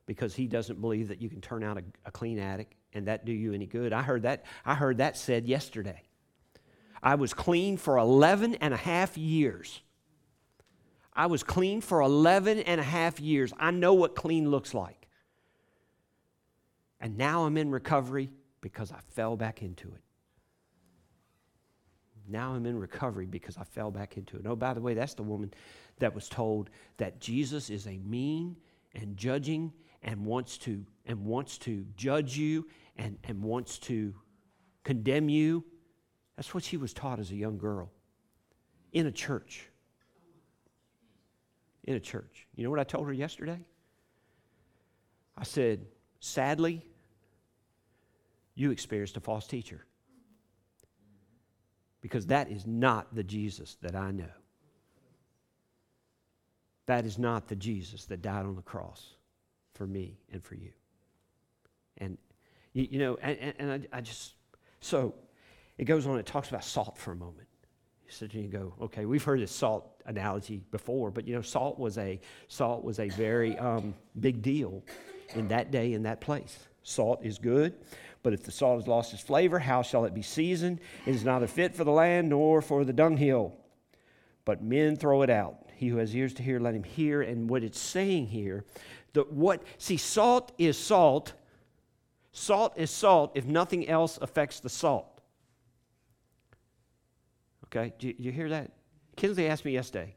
because 0.05 0.35
he 0.35 0.47
doesn't 0.47 0.81
believe 0.81 1.07
that 1.09 1.21
you 1.21 1.29
can 1.29 1.41
turn 1.41 1.63
out 1.63 1.77
a, 1.77 1.83
a 2.05 2.11
clean 2.11 2.39
addict 2.39 2.75
and 2.93 3.07
that 3.07 3.25
do 3.25 3.31
you 3.31 3.53
any 3.53 3.65
good. 3.65 3.93
I 3.93 4.01
heard 4.01 4.23
that. 4.23 4.45
I 4.65 4.75
heard 4.75 4.97
that 4.97 5.17
said 5.17 5.47
yesterday. 5.47 6.03
I 7.03 7.15
was 7.15 7.33
clean 7.33 7.77
for 7.77 7.97
11 7.97 8.55
and 8.55 8.73
a 8.73 8.77
half 8.77 9.17
years. 9.17 9.81
I 11.13 11.25
was 11.25 11.43
clean 11.43 11.81
for 11.81 12.01
11 12.01 12.59
and 12.59 12.79
a 12.79 12.83
half 12.83 13.19
years. 13.19 13.51
I 13.59 13.71
know 13.71 13.93
what 13.93 14.15
clean 14.15 14.49
looks 14.49 14.73
like. 14.73 15.07
And 16.99 17.17
now 17.17 17.45
I'm 17.45 17.57
in 17.57 17.71
recovery 17.71 18.29
because 18.61 18.91
I 18.91 18.99
fell 19.09 19.35
back 19.35 19.63
into 19.63 19.87
it. 19.87 20.01
Now 22.27 22.53
I'm 22.53 22.65
in 22.65 22.79
recovery 22.79 23.25
because 23.25 23.57
I 23.57 23.63
fell 23.63 23.91
back 23.91 24.15
into 24.15 24.37
it. 24.37 24.45
Oh, 24.45 24.55
by 24.55 24.73
the 24.73 24.79
way, 24.79 24.93
that's 24.93 25.15
the 25.15 25.23
woman 25.23 25.53
that 25.99 26.13
was 26.13 26.29
told 26.29 26.69
that 26.97 27.19
Jesus 27.19 27.69
is 27.69 27.87
a 27.87 27.97
mean 27.97 28.55
and 28.93 29.17
judging 29.17 29.73
and 30.03 30.25
wants 30.25 30.57
to 30.59 30.85
and 31.05 31.25
wants 31.25 31.57
to 31.59 31.85
judge 31.95 32.37
you 32.37 32.67
and, 32.97 33.17
and 33.23 33.41
wants 33.41 33.77
to 33.79 34.13
condemn 34.83 35.29
you. 35.29 35.63
That's 36.35 36.53
what 36.53 36.63
she 36.63 36.77
was 36.77 36.93
taught 36.93 37.19
as 37.19 37.31
a 37.31 37.35
young 37.35 37.57
girl 37.57 37.91
in 38.91 39.05
a 39.05 39.11
church. 39.11 39.67
In 41.83 41.95
a 41.95 41.99
church. 41.99 42.47
You 42.55 42.63
know 42.63 42.69
what 42.69 42.79
I 42.79 42.83
told 42.83 43.07
her 43.07 43.13
yesterday? 43.13 43.59
I 45.37 45.43
said, 45.43 45.85
sadly, 46.19 46.85
you 48.53 48.71
experienced 48.71 49.17
a 49.17 49.19
false 49.19 49.47
teacher. 49.47 49.85
Because 52.01 52.27
that 52.27 52.51
is 52.51 52.65
not 52.65 53.13
the 53.13 53.23
Jesus 53.23 53.77
that 53.81 53.95
I 53.95 54.11
know. 54.11 54.25
That 56.87 57.05
is 57.05 57.17
not 57.17 57.47
the 57.47 57.55
Jesus 57.55 58.05
that 58.05 58.21
died 58.21 58.45
on 58.45 58.55
the 58.55 58.61
cross 58.61 59.15
for 59.81 59.87
me 59.87 60.15
and 60.31 60.43
for 60.43 60.53
you. 60.53 60.69
And, 61.97 62.19
you, 62.73 62.87
you 62.91 62.99
know, 62.99 63.17
and, 63.19 63.55
and 63.57 63.71
I, 63.71 63.97
I, 63.97 64.01
just, 64.01 64.33
so 64.79 65.15
it 65.79 65.85
goes 65.85 66.05
on, 66.05 66.19
it 66.19 66.27
talks 66.27 66.49
about 66.49 66.63
salt 66.63 66.99
for 66.99 67.13
a 67.13 67.15
moment. 67.15 67.47
And 68.19 68.31
you 68.31 68.47
go, 68.47 68.75
okay, 68.79 69.05
we've 69.05 69.23
heard 69.23 69.39
this 69.39 69.51
salt 69.51 70.03
analogy 70.05 70.61
before, 70.69 71.09
but 71.09 71.27
you 71.27 71.33
know, 71.33 71.41
salt 71.41 71.79
was 71.79 71.97
a, 71.97 72.19
salt 72.47 72.83
was 72.83 72.99
a 72.99 73.09
very 73.09 73.57
um, 73.57 73.95
big 74.19 74.43
deal 74.43 74.83
in 75.33 75.47
that 75.47 75.71
day, 75.71 75.93
in 75.93 76.03
that 76.03 76.21
place. 76.21 76.59
Salt 76.83 77.25
is 77.25 77.39
good, 77.39 77.73
but 78.21 78.33
if 78.33 78.43
the 78.43 78.51
salt 78.51 78.81
has 78.81 78.87
lost 78.87 79.13
its 79.13 79.23
flavor, 79.23 79.57
how 79.57 79.81
shall 79.81 80.05
it 80.05 80.13
be 80.13 80.21
seasoned? 80.21 80.79
It 81.07 81.15
is 81.15 81.25
neither 81.25 81.47
fit 81.47 81.73
for 81.73 81.85
the 81.85 81.91
land 81.91 82.29
nor 82.29 82.61
for 82.61 82.85
the 82.85 82.93
dunghill. 82.93 83.57
But 84.45 84.61
men 84.61 84.95
throw 84.95 85.23
it 85.23 85.31
out. 85.31 85.57
He 85.81 85.87
who 85.87 85.97
has 85.97 86.15
ears 86.15 86.35
to 86.35 86.43
hear, 86.43 86.59
let 86.59 86.75
him 86.75 86.83
hear. 86.83 87.23
And 87.23 87.49
what 87.49 87.63
it's 87.63 87.79
saying 87.79 88.27
here, 88.27 88.65
that 89.13 89.31
what 89.31 89.63
see, 89.77 89.97
salt 89.97 90.51
is 90.57 90.77
salt. 90.77 91.33
Salt 92.33 92.73
is 92.77 92.89
salt 92.89 93.31
if 93.35 93.45
nothing 93.45 93.87
else 93.89 94.17
affects 94.21 94.59
the 94.59 94.69
salt. 94.69 95.21
Okay, 97.65 97.93
do 97.99 98.07
you, 98.07 98.15
you 98.17 98.31
hear 98.31 98.49
that? 98.49 98.71
Kinsley 99.15 99.47
asked 99.47 99.65
me 99.65 99.71
yesterday. 99.71 100.15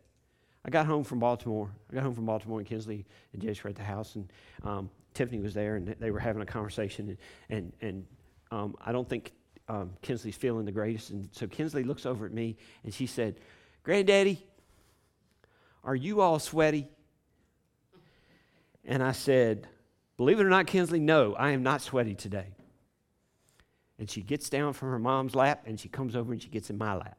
I 0.64 0.70
got 0.70 0.86
home 0.86 1.04
from 1.04 1.18
Baltimore. 1.18 1.70
I 1.90 1.94
got 1.94 2.04
home 2.04 2.14
from 2.14 2.24
Baltimore, 2.24 2.58
and 2.58 2.68
Kinsley 2.68 3.04
and 3.32 3.42
Jace 3.42 3.62
were 3.62 3.70
at 3.70 3.76
the 3.76 3.82
house, 3.82 4.14
and 4.14 4.32
um, 4.62 4.90
Tiffany 5.12 5.40
was 5.40 5.54
there, 5.54 5.76
and 5.76 5.94
they 6.00 6.10
were 6.10 6.18
having 6.18 6.40
a 6.40 6.46
conversation. 6.46 7.10
And, 7.10 7.18
and, 7.50 7.72
and 7.82 8.06
um, 8.50 8.74
I 8.84 8.92
don't 8.92 9.08
think 9.08 9.32
um, 9.68 9.90
Kinsley's 10.00 10.36
feeling 10.36 10.64
the 10.64 10.72
greatest. 10.72 11.10
And 11.10 11.28
so 11.32 11.46
Kinsley 11.46 11.84
looks 11.84 12.06
over 12.06 12.24
at 12.24 12.32
me, 12.32 12.56
and 12.82 12.94
she 12.94 13.06
said, 13.06 13.36
Granddaddy, 13.82 14.44
are 15.82 15.94
you 15.94 16.22
all 16.22 16.38
sweaty? 16.38 16.88
And 18.84 19.02
I 19.02 19.12
said, 19.12 19.68
Believe 20.16 20.38
it 20.38 20.46
or 20.46 20.50
not, 20.50 20.66
Kinsley, 20.66 21.00
no, 21.00 21.34
I 21.34 21.50
am 21.50 21.62
not 21.62 21.82
sweaty 21.82 22.14
today. 22.14 22.54
And 23.98 24.08
she 24.08 24.22
gets 24.22 24.48
down 24.48 24.72
from 24.72 24.90
her 24.90 24.98
mom's 24.98 25.34
lap 25.34 25.64
and 25.66 25.78
she 25.78 25.88
comes 25.88 26.14
over 26.14 26.32
and 26.32 26.40
she 26.40 26.48
gets 26.48 26.70
in 26.70 26.78
my 26.78 26.94
lap. 26.94 27.18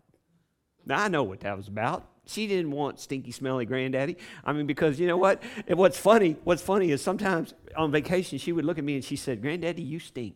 Now, 0.86 1.04
I 1.04 1.08
know 1.08 1.23
what 1.23 1.41
that 1.41 1.58
was 1.58 1.67
about. 1.67 2.08
She 2.28 2.47
didn't 2.47 2.71
want 2.71 2.99
stinky, 2.99 3.32
smelly 3.32 3.65
granddaddy. 3.65 4.17
I 4.43 4.54
mean, 4.54 4.65
because 4.65 4.99
you 4.99 5.08
know 5.08 5.17
what? 5.17 5.43
And 5.67 5.78
what's 5.78 5.97
funny, 5.97 6.38
what's 6.43 6.62
funny 6.62 6.91
is 6.91 7.01
sometimes 7.01 7.54
on 7.75 7.91
vacation 7.91 8.38
she 8.39 8.51
would 8.51 8.65
look 8.65 8.78
at 8.78 8.84
me 8.84 8.95
and 8.95 9.04
she 9.04 9.15
said, 9.15 9.41
Granddaddy, 9.41 9.82
you 9.82 9.99
stink. 9.99 10.36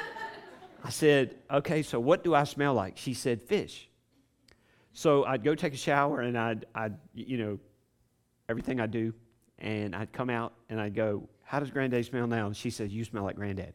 I 0.84 0.90
said, 0.90 1.36
Okay, 1.50 1.82
so 1.82 2.00
what 2.00 2.24
do 2.24 2.34
I 2.34 2.44
smell 2.44 2.74
like? 2.74 2.96
She 2.96 3.14
said, 3.14 3.42
Fish. 3.42 3.88
So 4.92 5.24
I'd 5.24 5.44
go 5.44 5.54
take 5.54 5.72
a 5.72 5.78
shower 5.78 6.20
and 6.20 6.36
I'd, 6.36 6.66
I'd 6.74 6.96
you 7.14 7.38
know, 7.38 7.58
everything 8.48 8.80
I 8.80 8.86
do, 8.86 9.14
and 9.60 9.94
I'd 9.94 10.12
come 10.12 10.30
out 10.30 10.52
and 10.68 10.80
I'd 10.80 10.94
go, 10.94 11.28
How 11.44 11.60
does 11.60 11.70
Granddaddy 11.70 12.02
smell 12.02 12.26
now? 12.26 12.46
And 12.46 12.56
she 12.56 12.70
said, 12.70 12.90
You 12.90 13.04
smell 13.04 13.24
like 13.24 13.36
Granddaddy. 13.36 13.72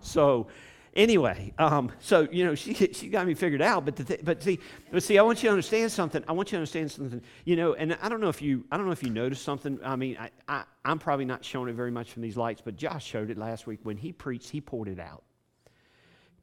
So 0.00 0.48
Anyway, 0.94 1.54
um, 1.56 1.90
so 2.00 2.28
you 2.30 2.44
know 2.44 2.54
she 2.54 2.74
she 2.92 3.08
got 3.08 3.26
me 3.26 3.32
figured 3.32 3.62
out, 3.62 3.84
but 3.84 3.96
th- 3.96 4.20
but 4.22 4.42
see 4.42 4.58
but 4.90 5.02
see 5.02 5.18
I 5.18 5.22
want 5.22 5.42
you 5.42 5.48
to 5.48 5.52
understand 5.52 5.90
something. 5.90 6.22
I 6.28 6.32
want 6.32 6.48
you 6.48 6.56
to 6.56 6.58
understand 6.58 6.90
something. 6.90 7.22
You 7.44 7.56
know, 7.56 7.72
and 7.74 7.96
I 8.02 8.10
don't 8.10 8.20
know 8.20 8.28
if 8.28 8.42
you 8.42 8.64
I 8.70 8.76
don't 8.76 8.84
know 8.84 8.92
if 8.92 9.02
you 9.02 9.08
noticed 9.08 9.42
something. 9.42 9.80
I 9.82 9.96
mean, 9.96 10.18
I, 10.18 10.30
I 10.46 10.64
I'm 10.84 10.98
probably 10.98 11.24
not 11.24 11.44
showing 11.44 11.70
it 11.70 11.74
very 11.74 11.90
much 11.90 12.12
from 12.12 12.20
these 12.20 12.36
lights, 12.36 12.60
but 12.62 12.76
Josh 12.76 13.06
showed 13.06 13.30
it 13.30 13.38
last 13.38 13.66
week 13.66 13.80
when 13.84 13.96
he 13.96 14.12
preached. 14.12 14.50
He 14.50 14.60
poured 14.60 14.88
it 14.88 15.00
out. 15.00 15.22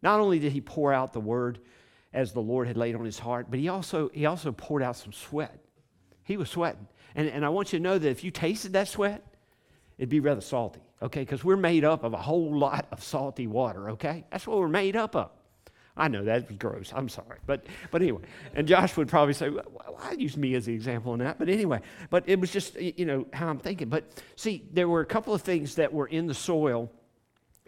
Not 0.02 0.20
only 0.20 0.40
did 0.40 0.52
he 0.52 0.62
pour 0.62 0.94
out 0.94 1.14
the 1.14 1.20
word 1.20 1.60
as 2.12 2.32
the 2.32 2.42
Lord 2.42 2.66
had 2.66 2.78
laid 2.78 2.96
on 2.96 3.06
his 3.06 3.20
heart, 3.20 3.48
but 3.52 3.60
he 3.60 3.70
also 3.70 4.10
he 4.14 4.26
also 4.26 4.52
poured 4.52 4.82
out 4.82 4.96
some 4.96 5.14
sweat. 5.14 5.64
He 6.30 6.38
was 6.38 6.50
sweating, 6.50 6.88
and 7.16 7.28
and 7.28 7.46
I 7.46 7.50
want 7.50 7.74
you 7.74 7.80
to 7.80 7.84
know 7.84 8.00
that 8.00 8.10
if 8.10 8.24
you 8.24 8.32
tasted 8.32 8.72
that 8.74 8.88
sweat, 8.88 9.22
it'd 9.98 10.10
be 10.10 10.22
rather 10.22 10.42
salty 10.42 10.80
okay? 11.02 11.22
Because 11.22 11.44
we're 11.44 11.58
made 11.58 11.84
up 11.84 12.04
of 12.04 12.14
a 12.14 12.18
whole 12.18 12.58
lot 12.58 12.88
of 12.92 13.04
salty 13.04 13.48
water, 13.48 13.92
okay? 13.92 14.26
That's 14.32 14.46
what 14.46 14.58
we're 14.58 14.68
made 14.68 14.96
up 14.96 15.16
of. 15.16 15.32
I 15.98 16.08
know 16.08 16.24
that 16.24 16.48
was 16.48 16.58
gross. 16.58 16.94
I'm 16.96 17.10
sorry. 17.10 17.40
But, 17.46 17.66
but 17.92 18.02
anyway, 18.02 18.22
and 18.54 18.68
Josh 18.68 18.96
would 18.96 19.10
probably 19.10 19.34
say, 19.34 19.50
well, 19.50 20.00
I 20.02 20.14
use 20.14 20.38
me 20.38 20.56
as 20.56 20.66
the 20.66 20.74
example 20.74 21.14
in 21.14 21.20
that. 21.20 21.38
But 21.38 21.50
anyway, 21.50 21.82
but 22.10 22.24
it 22.28 22.40
was 22.40 22.52
just, 22.52 22.80
you 22.80 23.06
know, 23.06 23.26
how 23.34 23.50
I'm 23.50 23.60
thinking. 23.60 23.90
But 23.90 24.06
see, 24.38 24.64
there 24.72 24.88
were 24.88 25.02
a 25.02 25.06
couple 25.06 25.34
of 25.34 25.42
things 25.42 25.76
that 25.76 25.92
were 25.92 26.08
in 26.08 26.28
the 26.28 26.34
soil 26.34 26.90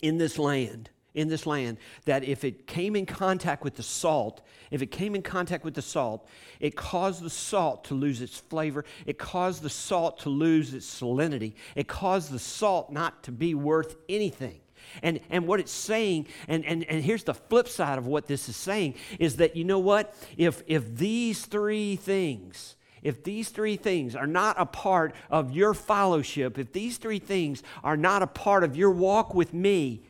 in 0.02 0.17
this 0.17 0.39
land 0.39 0.89
in 1.13 1.28
this 1.28 1.45
land 1.45 1.78
that 2.06 2.24
if 2.24 2.43
it 2.43 2.67
came 2.67 2.95
in 2.95 3.06
contact 3.06 3.63
with 3.63 3.76
the 3.76 3.84
salt, 3.84 4.41
if 4.69 4.82
it 4.82 4.88
came 4.88 5.15
in 5.15 5.21
contact 5.21 5.63
with 5.63 5.74
the 5.74 5.82
salt, 5.82 6.28
it 6.60 6.76
caused 6.76 7.21
the 7.21 7.30
salt 7.30 7.84
to 7.86 7.93
lose 7.93 8.21
its 8.21 8.38
flavor. 8.38 8.86
It 9.06 9.17
caused 9.17 9.62
the 9.62 9.69
salt 9.69 10.19
to 10.19 10.30
lose 10.30 10.74
its 10.74 11.02
salinity. 11.02 11.54
It 11.76 11.88
caused 11.88 12.32
the 12.32 12.39
salt 12.39 12.91
not 12.91 13.24
to 13.24 13.32
be 13.32 13.54
worth 13.54 13.95
anything. 14.08 14.62
And, 15.04 15.19
and 15.30 15.47
what 15.47 15.60
it's 15.60 15.71
saying, 15.71 16.28
and, 16.47 16.65
and, 16.65 16.84
and 16.86 17.04
here's 17.04 17.24
the 17.24 17.34
flip 17.34 17.67
side 17.67 17.97
of 17.97 18.08
what 18.08 18.28
this 18.28 18.50
is 18.50 18.56
saying, 18.56 18.95
is 19.19 19.38
that 19.38 19.56
you 19.56 19.63
know 19.63 19.80
what? 19.80 20.15
If, 20.38 20.63
if 20.67 20.95
these 20.95 21.45
three 21.45 21.95
things, 21.95 22.76
if 23.02 23.24
these 23.24 23.50
three 23.50 23.78
things 23.78 24.15
are 24.15 24.28
not 24.28 24.56
a 24.60 24.65
part 24.65 25.13
of 25.30 25.52
your 25.52 25.74
fellowship, 25.74 26.58
if 26.58 26.71
these 26.71 26.97
three 26.97 27.19
things 27.19 27.63
are 27.84 27.97
not 27.97 28.21
a 28.21 28.28
part 28.28 28.63
of 28.63 28.76
your 28.76 28.91
walk 28.91 29.34
with 29.34 29.54
me, 29.54 30.04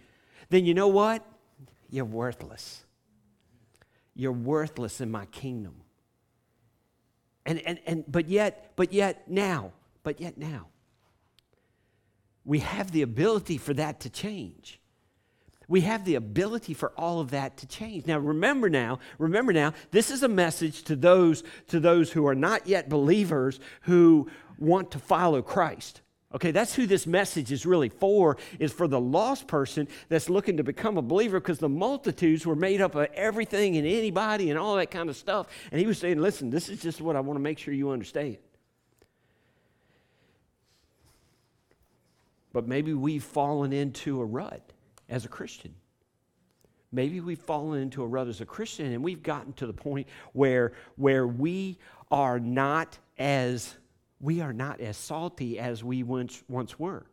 then 0.51 0.65
you 0.65 0.73
know 0.73 0.89
what? 0.89 1.25
You're 1.89 2.05
worthless. 2.05 2.83
You're 4.13 4.31
worthless 4.31 5.01
in 5.01 5.09
my 5.09 5.25
kingdom. 5.25 5.75
And, 7.45 7.59
and, 7.65 7.79
and 7.87 8.03
but 8.07 8.27
yet, 8.27 8.73
but 8.75 8.93
yet 8.93 9.29
now, 9.29 9.71
but 10.03 10.21
yet 10.21 10.37
now, 10.37 10.67
we 12.43 12.59
have 12.59 12.91
the 12.91 13.01
ability 13.01 13.57
for 13.57 13.73
that 13.73 14.01
to 14.01 14.09
change. 14.09 14.79
We 15.67 15.81
have 15.81 16.03
the 16.03 16.15
ability 16.15 16.73
for 16.73 16.91
all 16.97 17.21
of 17.21 17.31
that 17.31 17.55
to 17.57 17.67
change. 17.67 18.05
Now 18.05 18.19
remember 18.19 18.69
now, 18.69 18.99
remember 19.17 19.53
now, 19.53 19.73
this 19.91 20.11
is 20.11 20.21
a 20.21 20.27
message 20.27 20.83
to 20.83 20.97
those 20.97 21.43
to 21.67 21.79
those 21.79 22.11
who 22.11 22.27
are 22.27 22.35
not 22.35 22.67
yet 22.67 22.89
believers 22.89 23.59
who 23.83 24.29
want 24.59 24.91
to 24.91 24.99
follow 24.99 25.41
Christ. 25.41 26.01
Okay, 26.33 26.51
that's 26.51 26.73
who 26.73 26.87
this 26.87 27.05
message 27.05 27.51
is 27.51 27.65
really 27.65 27.89
for, 27.89 28.37
is 28.57 28.71
for 28.71 28.87
the 28.87 28.99
lost 28.99 29.47
person 29.47 29.87
that's 30.07 30.29
looking 30.29 30.57
to 30.57 30.63
become 30.63 30.97
a 30.97 31.01
believer 31.01 31.39
because 31.39 31.59
the 31.59 31.67
multitudes 31.67 32.45
were 32.45 32.55
made 32.55 32.79
up 32.79 32.95
of 32.95 33.07
everything 33.13 33.75
and 33.75 33.85
anybody 33.85 34.49
and 34.49 34.57
all 34.57 34.77
that 34.77 34.91
kind 34.91 35.09
of 35.09 35.17
stuff. 35.17 35.47
And 35.71 35.79
he 35.79 35.85
was 35.85 35.97
saying, 35.97 36.19
listen, 36.19 36.49
this 36.49 36.69
is 36.69 36.81
just 36.81 37.01
what 37.01 37.17
I 37.17 37.19
want 37.19 37.37
to 37.37 37.41
make 37.41 37.59
sure 37.59 37.73
you 37.73 37.89
understand. 37.89 38.37
But 42.53 42.67
maybe 42.67 42.93
we've 42.93 43.23
fallen 43.23 43.73
into 43.73 44.21
a 44.21 44.25
rut 44.25 44.71
as 45.09 45.25
a 45.25 45.29
Christian. 45.29 45.73
Maybe 46.93 47.19
we've 47.19 47.39
fallen 47.39 47.81
into 47.81 48.03
a 48.03 48.07
rut 48.07 48.27
as 48.27 48.41
a 48.41 48.45
Christian 48.45 48.93
and 48.93 49.03
we've 49.03 49.23
gotten 49.23 49.53
to 49.53 49.67
the 49.67 49.73
point 49.73 50.07
where, 50.33 50.73
where 50.95 51.27
we 51.27 51.77
are 52.09 52.39
not 52.39 52.97
as 53.17 53.75
we 54.21 54.41
are 54.41 54.53
not 54.53 54.79
as 54.79 54.97
salty 54.97 55.59
as 55.59 55.83
we 55.83 56.03
once, 56.03 56.43
once 56.47 56.79
were. 56.79 57.05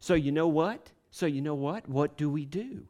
So, 0.00 0.14
you 0.14 0.32
know 0.32 0.48
what? 0.48 0.90
So, 1.10 1.26
you 1.26 1.40
know 1.40 1.54
what? 1.54 1.88
What 1.88 2.16
do 2.16 2.30
we 2.30 2.44
do? 2.44 2.86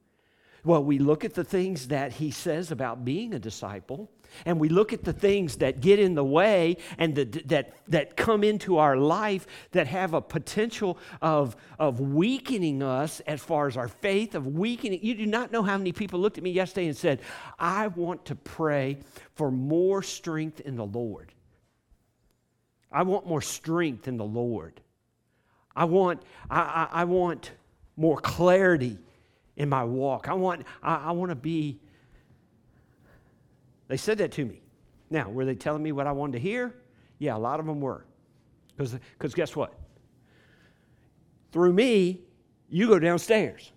Well, 0.64 0.84
we 0.84 1.00
look 1.00 1.24
at 1.24 1.34
the 1.34 1.42
things 1.42 1.88
that 1.88 2.12
he 2.12 2.30
says 2.30 2.70
about 2.70 3.04
being 3.04 3.34
a 3.34 3.38
disciple, 3.40 4.08
and 4.46 4.60
we 4.60 4.68
look 4.68 4.92
at 4.92 5.02
the 5.02 5.12
things 5.12 5.56
that 5.56 5.80
get 5.80 5.98
in 5.98 6.14
the 6.14 6.24
way 6.24 6.76
and 6.98 7.16
that, 7.16 7.48
that, 7.48 7.72
that 7.88 8.16
come 8.16 8.44
into 8.44 8.78
our 8.78 8.96
life 8.96 9.46
that 9.72 9.88
have 9.88 10.14
a 10.14 10.20
potential 10.20 10.98
of, 11.20 11.56
of 11.80 11.98
weakening 11.98 12.80
us 12.80 13.18
as 13.20 13.40
far 13.42 13.66
as 13.66 13.76
our 13.76 13.88
faith, 13.88 14.36
of 14.36 14.46
weakening. 14.46 15.00
You 15.02 15.16
do 15.16 15.26
not 15.26 15.50
know 15.50 15.64
how 15.64 15.76
many 15.76 15.90
people 15.90 16.20
looked 16.20 16.38
at 16.38 16.44
me 16.44 16.52
yesterday 16.52 16.86
and 16.86 16.96
said, 16.96 17.22
I 17.58 17.88
want 17.88 18.26
to 18.26 18.36
pray 18.36 18.98
for 19.34 19.50
more 19.50 20.00
strength 20.02 20.60
in 20.60 20.76
the 20.76 20.86
Lord. 20.86 21.32
I 22.92 23.02
want 23.02 23.26
more 23.26 23.40
strength 23.40 24.08
in 24.08 24.16
the 24.16 24.24
Lord. 24.24 24.80
I 25.74 25.84
want, 25.84 26.22
I, 26.50 26.60
I, 26.60 26.88
I 27.00 27.04
want 27.04 27.52
more 27.96 28.18
clarity 28.18 28.98
in 29.56 29.68
my 29.68 29.84
walk. 29.84 30.28
I 30.28 30.34
want, 30.34 30.66
I, 30.82 30.96
I 30.96 31.10
want 31.12 31.30
to 31.30 31.36
be. 31.36 31.78
They 33.88 33.96
said 33.96 34.18
that 34.18 34.32
to 34.32 34.44
me. 34.44 34.60
Now, 35.10 35.28
were 35.28 35.44
they 35.44 35.54
telling 35.54 35.82
me 35.82 35.92
what 35.92 36.06
I 36.06 36.12
wanted 36.12 36.32
to 36.32 36.38
hear? 36.38 36.74
Yeah, 37.18 37.36
a 37.36 37.38
lot 37.38 37.60
of 37.60 37.66
them 37.66 37.80
were. 37.80 38.04
Because 38.76 39.34
guess 39.34 39.54
what? 39.54 39.74
Through 41.52 41.74
me, 41.74 42.20
you 42.70 42.88
go 42.88 42.98
downstairs. 42.98 43.70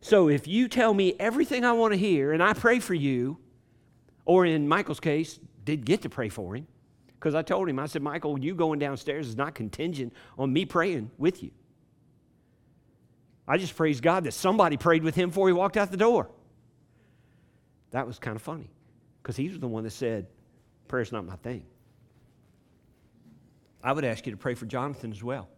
So 0.00 0.28
if 0.28 0.48
you 0.48 0.66
tell 0.66 0.92
me 0.92 1.14
everything 1.20 1.64
I 1.64 1.72
want 1.72 1.92
to 1.92 1.98
hear 1.98 2.32
and 2.32 2.42
I 2.42 2.52
pray 2.52 2.80
for 2.80 2.94
you, 2.94 3.38
or 4.24 4.44
in 4.44 4.66
Michael's 4.66 5.00
case, 5.00 5.38
did 5.64 5.84
get 5.84 6.02
to 6.02 6.08
pray 6.08 6.28
for 6.28 6.56
him, 6.56 6.66
Because 7.20 7.34
I 7.34 7.42
told 7.42 7.68
him, 7.68 7.78
I 7.78 7.84
said, 7.84 8.00
Michael, 8.00 8.40
you 8.40 8.54
going 8.54 8.78
downstairs 8.78 9.28
is 9.28 9.36
not 9.36 9.54
contingent 9.54 10.14
on 10.38 10.50
me 10.50 10.64
praying 10.64 11.10
with 11.18 11.42
you. 11.42 11.50
I 13.46 13.58
just 13.58 13.76
praised 13.76 14.02
God 14.02 14.24
that 14.24 14.32
somebody 14.32 14.78
prayed 14.78 15.02
with 15.02 15.14
him 15.14 15.28
before 15.28 15.46
he 15.46 15.52
walked 15.52 15.76
out 15.76 15.90
the 15.90 15.98
door. 15.98 16.30
That 17.90 18.06
was 18.06 18.18
kind 18.18 18.36
of 18.36 18.42
funny 18.42 18.70
because 19.22 19.36
he 19.36 19.50
was 19.50 19.58
the 19.58 19.68
one 19.68 19.84
that 19.84 19.90
said, 19.90 20.28
Prayer's 20.88 21.12
not 21.12 21.26
my 21.26 21.36
thing. 21.36 21.64
I 23.84 23.92
would 23.92 24.04
ask 24.04 24.24
you 24.24 24.32
to 24.32 24.38
pray 24.38 24.54
for 24.54 24.64
Jonathan 24.64 25.12
as 25.12 25.22
well. 25.22 25.48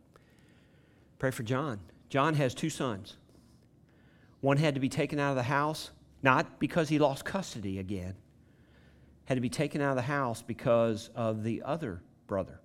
Pray 1.20 1.30
for 1.30 1.44
John. 1.44 1.78
John 2.08 2.34
has 2.34 2.54
two 2.54 2.70
sons. 2.70 3.16
One 4.40 4.56
had 4.56 4.74
to 4.74 4.80
be 4.80 4.88
taken 4.88 5.20
out 5.20 5.30
of 5.30 5.36
the 5.36 5.44
house, 5.44 5.90
not 6.22 6.58
because 6.58 6.88
he 6.88 6.98
lost 6.98 7.24
custody 7.24 7.78
again, 7.78 8.16
had 9.24 9.34
to 9.36 9.40
be 9.40 9.48
taken 9.48 9.80
out 9.80 9.90
of 9.90 9.96
the 9.96 10.02
house 10.02 10.42
because 10.42 11.10
of 11.14 11.42
the 11.42 11.62
other 11.64 12.02
brother, 12.26 12.60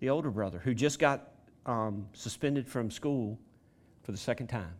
the 0.00 0.10
older 0.10 0.30
brother, 0.30 0.58
who 0.58 0.74
just 0.74 0.98
got 0.98 1.30
um, 1.66 2.06
suspended 2.12 2.66
from 2.66 2.90
school 2.90 3.38
for 4.02 4.12
the 4.12 4.18
second 4.18 4.48
time. 4.48 4.74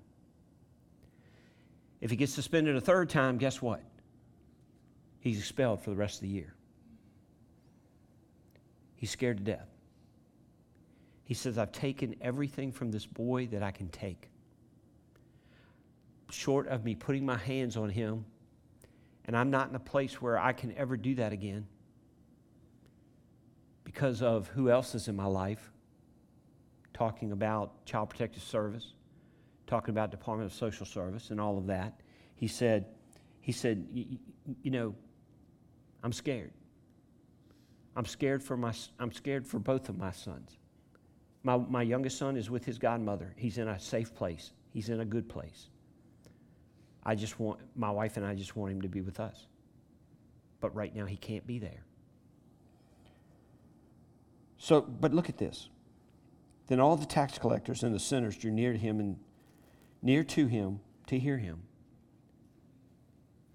If 2.00 2.10
he 2.10 2.16
gets 2.16 2.34
suspended 2.34 2.76
a 2.76 2.80
third 2.80 3.08
time, 3.08 3.38
guess 3.38 3.62
what? 3.62 3.82
He's 5.20 5.38
expelled 5.38 5.80
for 5.82 5.90
the 5.90 5.96
rest 5.96 6.16
of 6.16 6.20
the 6.22 6.28
year. 6.28 6.54
He's 8.96 9.10
scared 9.10 9.38
to 9.38 9.44
death. 9.44 9.68
He 11.24 11.32
says, 11.32 11.56
I've 11.56 11.72
taken 11.72 12.14
everything 12.20 12.70
from 12.70 12.90
this 12.90 13.06
boy 13.06 13.46
that 13.46 13.62
I 13.62 13.70
can 13.70 13.88
take. 13.88 14.28
Short 16.30 16.68
of 16.68 16.84
me 16.84 16.94
putting 16.94 17.24
my 17.24 17.38
hands 17.38 17.76
on 17.78 17.88
him, 17.88 18.26
and 19.26 19.36
I'm 19.36 19.50
not 19.50 19.68
in 19.68 19.74
a 19.74 19.80
place 19.80 20.20
where 20.20 20.38
I 20.38 20.52
can 20.52 20.74
ever 20.76 20.96
do 20.96 21.14
that 21.16 21.32
again 21.32 21.66
because 23.84 24.22
of 24.22 24.48
who 24.48 24.70
else 24.70 24.94
is 24.94 25.08
in 25.08 25.16
my 25.16 25.26
life. 25.26 25.70
Talking 26.92 27.32
about 27.32 27.84
Child 27.86 28.10
Protective 28.10 28.42
Service, 28.42 28.92
talking 29.66 29.90
about 29.90 30.10
Department 30.10 30.50
of 30.50 30.56
Social 30.56 30.86
Service, 30.86 31.30
and 31.30 31.40
all 31.40 31.58
of 31.58 31.66
that. 31.66 32.00
He 32.36 32.46
said, 32.46 32.86
he 33.40 33.50
said, 33.50 33.86
you 33.92 34.70
know, 34.70 34.94
I'm 36.02 36.12
scared. 36.12 36.52
I'm 37.96 38.04
scared 38.04 38.42
for 38.42 38.56
my 38.56 38.72
I'm 38.98 39.12
scared 39.12 39.46
for 39.46 39.58
both 39.58 39.88
of 39.88 39.98
my 39.98 40.10
sons. 40.10 40.58
My, 41.42 41.56
my 41.56 41.82
youngest 41.82 42.18
son 42.18 42.36
is 42.36 42.50
with 42.50 42.64
his 42.64 42.78
godmother. 42.78 43.34
He's 43.36 43.58
in 43.58 43.68
a 43.68 43.78
safe 43.78 44.14
place. 44.14 44.52
He's 44.70 44.88
in 44.88 45.00
a 45.00 45.04
good 45.04 45.28
place. 45.28 45.68
I 47.06 47.14
just 47.14 47.38
want 47.38 47.60
my 47.76 47.90
wife 47.90 48.16
and 48.16 48.24
I 48.24 48.34
just 48.34 48.56
want 48.56 48.72
him 48.72 48.82
to 48.82 48.88
be 48.88 49.00
with 49.00 49.20
us. 49.20 49.46
But 50.60 50.74
right 50.74 50.94
now 50.94 51.04
he 51.04 51.16
can't 51.16 51.46
be 51.46 51.58
there. 51.58 51.84
So, 54.58 54.80
but 54.80 55.12
look 55.12 55.28
at 55.28 55.36
this. 55.36 55.68
Then 56.68 56.80
all 56.80 56.96
the 56.96 57.04
tax 57.04 57.38
collectors 57.38 57.82
and 57.82 57.94
the 57.94 57.98
sinners 57.98 58.36
drew 58.36 58.50
near 58.50 58.72
to 58.72 58.78
him 58.78 59.00
and 59.00 59.16
near 60.00 60.24
to 60.24 60.46
him 60.46 60.80
to 61.08 61.18
hear 61.18 61.36
him. 61.36 61.62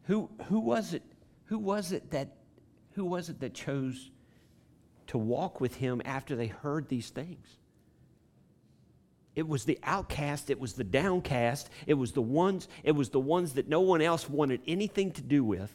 Who, 0.03 0.29
who 0.47 0.59
was 0.59 0.93
it? 0.93 1.03
Who 1.45 1.57
was 1.57 1.91
it 1.91 2.11
that 2.11 2.35
who 2.91 3.05
was 3.05 3.29
it 3.29 3.39
that 3.39 3.53
chose 3.53 4.11
to 5.07 5.17
walk 5.17 5.59
with 5.59 5.75
him 5.75 6.01
after 6.05 6.35
they 6.35 6.47
heard 6.47 6.87
these 6.87 7.09
things. 7.09 7.57
It 9.39 9.47
was 9.47 9.63
the 9.63 9.79
outcast, 9.83 10.49
it 10.49 10.59
was 10.59 10.73
the 10.73 10.83
downcast, 10.83 11.69
it 11.87 11.93
was 11.93 12.11
the 12.11 12.21
ones, 12.21 12.67
it 12.83 12.91
was 12.91 13.07
the 13.07 13.21
ones 13.21 13.53
that 13.53 13.69
no 13.69 13.79
one 13.79 14.01
else 14.01 14.29
wanted 14.29 14.59
anything 14.67 15.13
to 15.13 15.21
do 15.21 15.45
with. 15.45 15.73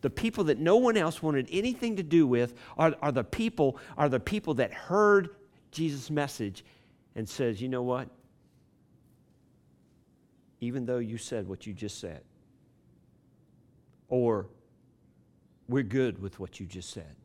The 0.00 0.10
people 0.10 0.44
that 0.44 0.60
no 0.60 0.76
one 0.76 0.96
else 0.96 1.20
wanted 1.20 1.48
anything 1.50 1.96
to 1.96 2.04
do 2.04 2.24
with 2.24 2.54
are, 2.76 2.94
are 3.02 3.10
the 3.10 3.24
people 3.24 3.78
are 3.96 4.08
the 4.08 4.20
people 4.20 4.54
that 4.54 4.72
heard 4.72 5.30
Jesus' 5.72 6.08
message 6.08 6.64
and 7.16 7.28
says, 7.28 7.60
"You 7.60 7.68
know 7.68 7.82
what? 7.82 8.08
Even 10.60 10.86
though 10.86 10.98
you 10.98 11.18
said 11.18 11.48
what 11.48 11.66
you 11.66 11.72
just 11.72 11.98
said, 11.98 12.22
or 14.08 14.46
we're 15.68 15.82
good 15.82 16.22
with 16.22 16.38
what 16.38 16.60
you 16.60 16.66
just 16.66 16.90
said 16.90 17.16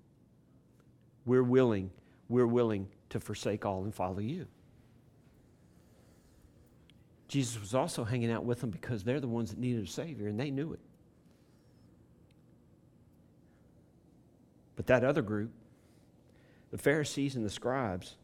we're 1.26 1.43
willing, 1.43 1.91
we're 2.28 2.47
willing 2.47 2.88
to 3.10 3.20
forsake 3.20 3.66
all 3.66 3.84
and 3.84 3.93
follow 3.93 4.20
you. 4.20 4.47
Jesus 7.34 7.60
was 7.60 7.74
also 7.74 8.04
hanging 8.04 8.32
out 8.32 8.46
with 8.46 8.62
them 8.62 8.70
because 8.70 9.04
they're 9.04 9.20
the 9.20 9.28
ones 9.28 9.50
that 9.50 9.58
needed 9.58 9.84
a 9.84 9.88
Savior, 9.88 10.28
and 10.28 10.40
they 10.40 10.52
knew 10.52 10.72
it. 10.72 10.80
But 14.76 14.86
that 14.86 15.04
other 15.04 15.24
group, 15.24 15.50
the 16.70 16.78
Pharisees 16.78 17.36
and 17.36 17.44
the 17.44 17.50
scribes, 17.50 18.18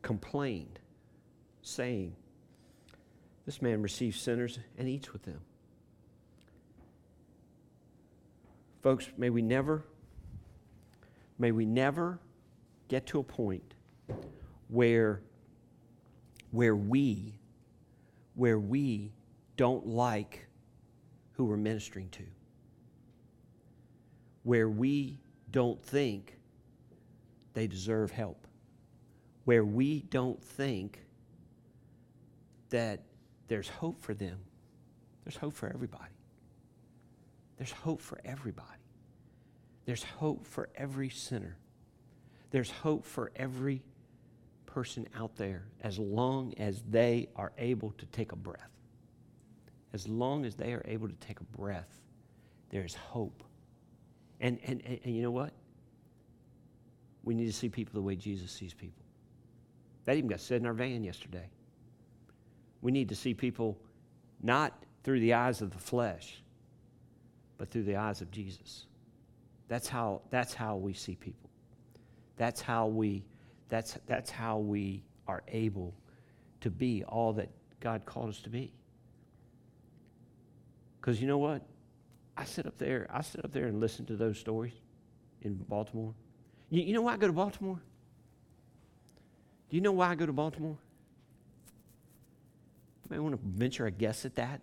complained, 0.00 0.78
saying, 1.60 2.16
This 3.44 3.60
man 3.60 3.82
receives 3.82 4.18
sinners 4.18 4.58
and 4.78 4.88
eats 4.88 5.12
with 5.12 5.24
them. 5.24 5.40
Folks, 8.80 9.10
may 9.18 9.28
we 9.28 9.42
never 9.42 9.84
May 11.38 11.50
we 11.50 11.66
never 11.66 12.20
get 12.86 13.04
to 13.08 13.18
a 13.18 13.24
point 13.24 13.74
where, 14.68 15.22
where 16.52 16.76
we, 16.76 17.34
where 18.34 18.58
we 18.58 19.12
don't 19.56 19.86
like 19.86 20.46
who 21.32 21.44
we're 21.44 21.56
ministering 21.56 22.08
to. 22.10 22.24
Where 24.42 24.68
we 24.68 25.20
don't 25.50 25.82
think 25.82 26.38
they 27.54 27.66
deserve 27.66 28.10
help. 28.10 28.46
Where 29.44 29.64
we 29.64 30.02
don't 30.02 30.42
think 30.42 31.04
that 32.70 33.02
there's 33.48 33.68
hope 33.68 34.00
for 34.00 34.14
them. 34.14 34.38
There's 35.24 35.36
hope 35.36 35.52
for 35.52 35.68
everybody. 35.68 36.12
There's 37.58 37.72
hope 37.72 38.00
for 38.00 38.18
everybody. 38.24 38.68
There's 39.84 40.02
hope 40.02 40.46
for 40.46 40.68
every 40.74 41.10
sinner. 41.10 41.56
There's 42.50 42.70
hope 42.70 43.04
for 43.04 43.30
every 43.36 43.82
person 44.72 45.06
out 45.18 45.36
there 45.36 45.64
as 45.82 45.98
long 45.98 46.54
as 46.56 46.82
they 46.88 47.28
are 47.36 47.52
able 47.58 47.90
to 47.98 48.06
take 48.06 48.32
a 48.32 48.36
breath. 48.36 48.70
As 49.92 50.08
long 50.08 50.46
as 50.46 50.54
they 50.54 50.72
are 50.72 50.82
able 50.86 51.08
to 51.08 51.14
take 51.16 51.40
a 51.40 51.44
breath, 51.44 52.00
there's 52.70 52.94
hope. 52.94 53.42
And, 54.40 54.58
and, 54.64 54.80
and, 54.86 54.98
and 55.04 55.14
you 55.14 55.22
know 55.22 55.30
what? 55.30 55.52
We 57.22 57.34
need 57.34 57.46
to 57.46 57.52
see 57.52 57.68
people 57.68 57.92
the 57.94 58.02
way 58.02 58.16
Jesus 58.16 58.50
sees 58.50 58.72
people. 58.72 59.04
That 60.06 60.16
even 60.16 60.30
got 60.30 60.40
said 60.40 60.62
in 60.62 60.66
our 60.66 60.72
van 60.72 61.04
yesterday. 61.04 61.50
We 62.80 62.90
need 62.90 63.10
to 63.10 63.14
see 63.14 63.34
people 63.34 63.78
not 64.42 64.72
through 65.04 65.20
the 65.20 65.34
eyes 65.34 65.60
of 65.60 65.70
the 65.70 65.78
flesh, 65.78 66.42
but 67.58 67.70
through 67.70 67.84
the 67.84 67.96
eyes 67.96 68.22
of 68.22 68.30
Jesus. 68.30 68.86
That's 69.68 69.88
how, 69.88 70.22
that's 70.30 70.54
how 70.54 70.76
we 70.76 70.94
see 70.94 71.14
people. 71.14 71.50
That's 72.36 72.60
how 72.60 72.86
we, 72.86 73.22
that's, 73.72 73.96
that's 74.06 74.28
how 74.30 74.58
we 74.58 75.02
are 75.26 75.42
able 75.48 75.94
to 76.60 76.70
be 76.70 77.04
all 77.04 77.32
that 77.32 77.48
God 77.80 78.04
called 78.04 78.28
us 78.28 78.42
to 78.42 78.50
be. 78.50 78.70
Because 81.00 81.22
you 81.22 81.26
know 81.26 81.38
what? 81.38 81.62
I 82.36 82.44
sit 82.44 82.66
up 82.66 82.76
there, 82.76 83.06
I 83.10 83.22
sit 83.22 83.42
up 83.42 83.50
there 83.50 83.64
and 83.68 83.80
listen 83.80 84.04
to 84.06 84.16
those 84.16 84.38
stories 84.38 84.74
in 85.40 85.54
Baltimore. 85.54 86.12
You, 86.68 86.82
you 86.82 86.92
know 86.92 87.00
why 87.00 87.14
I 87.14 87.16
go 87.16 87.26
to 87.26 87.32
Baltimore? 87.32 87.80
Do 89.70 89.76
you 89.76 89.80
know 89.80 89.92
why 89.92 90.10
I 90.10 90.16
go 90.16 90.26
to 90.26 90.34
Baltimore? 90.34 90.76
You 93.04 93.08
may 93.08 93.20
want 93.20 93.34
to 93.34 93.40
venture 93.42 93.86
a 93.86 93.90
guess 93.90 94.26
at 94.26 94.34
that. 94.34 94.60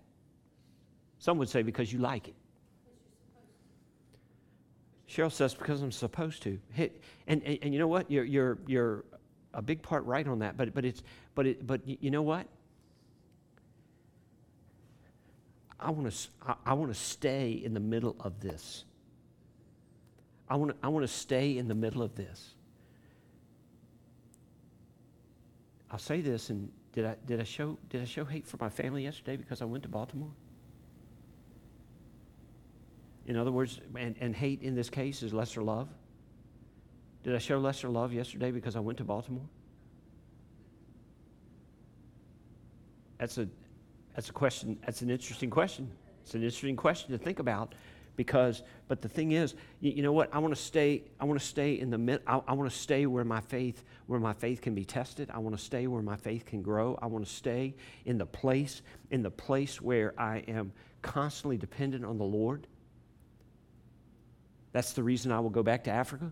Some 1.17 1.39
would 1.39 1.49
say 1.49 1.63
because 1.63 1.91
you 1.91 1.97
like 1.97 2.27
it. 2.27 2.35
Cheryl 5.09 5.31
says, 5.31 5.53
because 5.55 5.81
I'm 5.81 5.91
supposed 5.91 6.43
to. 6.43 6.59
And, 6.77 6.91
and, 7.43 7.59
and 7.61 7.73
you 7.73 7.79
know 7.79 7.87
what? 7.87 8.11
You're, 8.11 8.25
you're, 8.25 8.57
you're 8.67 9.05
a 9.53 9.61
big 9.61 9.81
part 9.81 10.05
right 10.05 10.27
on 10.27 10.39
that. 10.39 10.55
But, 10.55 10.73
but, 10.73 10.85
it's, 10.85 11.01
but, 11.33 11.47
it, 11.47 11.65
but 11.65 11.81
you 11.85 12.11
know 12.11 12.21
what? 12.21 12.45
I 15.79 15.91
want 15.91 16.11
to 16.11 16.27
I, 16.45 16.55
I 16.65 16.73
want 16.73 16.93
to 16.93 16.99
stay 16.99 17.51
in 17.51 17.73
the 17.73 17.79
middle 17.79 18.15
of 18.19 18.39
this. 18.41 18.83
I 20.49 20.55
want 20.55 20.71
to 20.71 20.77
I 20.85 20.89
want 20.89 21.03
to 21.03 21.13
stay 21.13 21.57
in 21.57 21.67
the 21.67 21.75
middle 21.75 22.01
of 22.01 22.15
this. 22.15 22.53
I'll 25.89 25.99
say 25.99 26.21
this 26.21 26.49
and 26.49 26.69
did 26.91 27.05
I 27.05 27.15
did 27.25 27.39
I 27.39 27.43
show 27.43 27.77
did 27.89 28.01
I 28.01 28.05
show 28.05 28.25
hate 28.25 28.45
for 28.45 28.57
my 28.59 28.69
family 28.69 29.03
yesterday 29.03 29.37
because 29.37 29.61
I 29.61 29.65
went 29.65 29.83
to 29.83 29.89
Baltimore? 29.89 30.31
In 33.29 33.37
other 33.37 33.51
words, 33.51 33.79
and, 33.95 34.15
and 34.19 34.35
hate 34.35 34.63
in 34.63 34.73
this 34.73 34.89
case 34.89 35.21
is 35.21 35.35
lesser 35.35 35.61
love. 35.61 35.87
Did 37.23 37.35
I 37.35 37.37
show 37.37 37.59
lesser 37.59 37.87
love 37.87 38.11
yesterday 38.11 38.49
because 38.49 38.75
I 38.75 38.79
went 38.79 38.97
to 38.97 39.03
Baltimore? 39.03 39.45
That's 43.19 43.37
a, 43.37 43.47
that's 44.15 44.29
a 44.29 44.33
question, 44.33 44.79
that's 44.83 45.03
an 45.03 45.11
interesting 45.11 45.51
question. 45.51 45.91
It's 46.23 46.33
an 46.33 46.41
interesting 46.41 46.75
question 46.75 47.11
to 47.11 47.19
think 47.19 47.37
about 47.37 47.75
because 48.15 48.63
but 48.87 49.01
the 49.01 49.07
thing 49.07 49.31
is 49.31 49.53
you, 49.79 49.91
you 49.91 50.03
know 50.03 50.11
what 50.11 50.29
i 50.33 50.39
want 50.39 50.53
to 50.53 50.61
stay 50.61 51.03
i 51.21 51.23
want 51.23 51.39
to 51.39 51.45
stay 51.45 51.79
in 51.79 51.89
the 51.89 51.97
mid 51.97 52.21
i, 52.27 52.41
I 52.49 52.51
want 52.51 52.69
to 52.69 52.77
stay 52.77 53.05
where 53.05 53.23
my 53.23 53.39
faith 53.39 53.85
where 54.07 54.19
my 54.19 54.33
faith 54.33 54.59
can 54.59 54.75
be 54.75 54.83
tested 54.83 55.31
i 55.33 55.37
want 55.37 55.57
to 55.57 55.63
stay 55.63 55.87
where 55.87 56.01
my 56.01 56.17
faith 56.17 56.45
can 56.45 56.61
grow 56.61 56.99
i 57.01 57.05
want 57.05 57.25
to 57.25 57.31
stay 57.31 57.75
in 58.03 58.17
the 58.17 58.25
place 58.25 58.81
in 59.09 59.23
the 59.23 59.31
place 59.31 59.81
where 59.81 60.13
i 60.19 60.39
am 60.49 60.73
constantly 61.01 61.55
dependent 61.55 62.03
on 62.03 62.17
the 62.17 62.25
lord 62.25 62.67
that's 64.71 64.93
the 64.93 65.03
reason 65.03 65.31
i 65.31 65.39
will 65.39 65.49
go 65.49 65.63
back 65.63 65.83
to 65.83 65.91
africa 65.91 66.31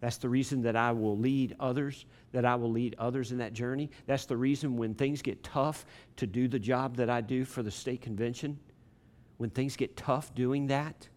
that's 0.00 0.18
the 0.18 0.28
reason 0.28 0.62
that 0.62 0.76
I 0.76 0.92
will 0.92 1.16
lead 1.16 1.56
others, 1.58 2.04
that 2.32 2.44
I 2.44 2.54
will 2.56 2.70
lead 2.70 2.94
others 2.98 3.32
in 3.32 3.38
that 3.38 3.54
journey. 3.54 3.90
That's 4.06 4.26
the 4.26 4.36
reason 4.36 4.76
when 4.76 4.94
things 4.94 5.22
get 5.22 5.42
tough 5.42 5.86
to 6.16 6.26
do 6.26 6.48
the 6.48 6.58
job 6.58 6.96
that 6.96 7.08
I 7.08 7.20
do 7.20 7.44
for 7.44 7.62
the 7.62 7.70
state 7.70 8.02
convention, 8.02 8.58
when 9.38 9.50
things 9.50 9.76
get 9.76 9.96
tough 9.96 10.34
doing 10.34 10.66
that, 10.68 11.08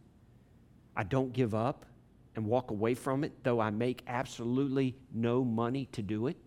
I 0.96 1.04
don't 1.04 1.34
give 1.34 1.54
up 1.54 1.86
and 2.36 2.46
walk 2.46 2.72
away 2.72 2.94
from 2.94 3.24
it, 3.24 3.34
though 3.44 3.60
I 3.60 3.70
make 3.70 4.04
absolutely 4.08 4.96
no 5.14 5.44
money 5.44 5.88
to 5.92 6.02
do 6.02 6.28
it. 6.28 6.38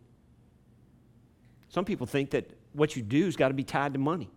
Some 1.68 1.84
people 1.84 2.06
think 2.06 2.30
that 2.30 2.50
what 2.72 2.96
you 2.96 3.02
do 3.02 3.24
has 3.26 3.36
got 3.36 3.48
to 3.48 3.54
be 3.54 3.64
tied 3.64 3.92
to 3.92 3.98
money. 3.98 4.30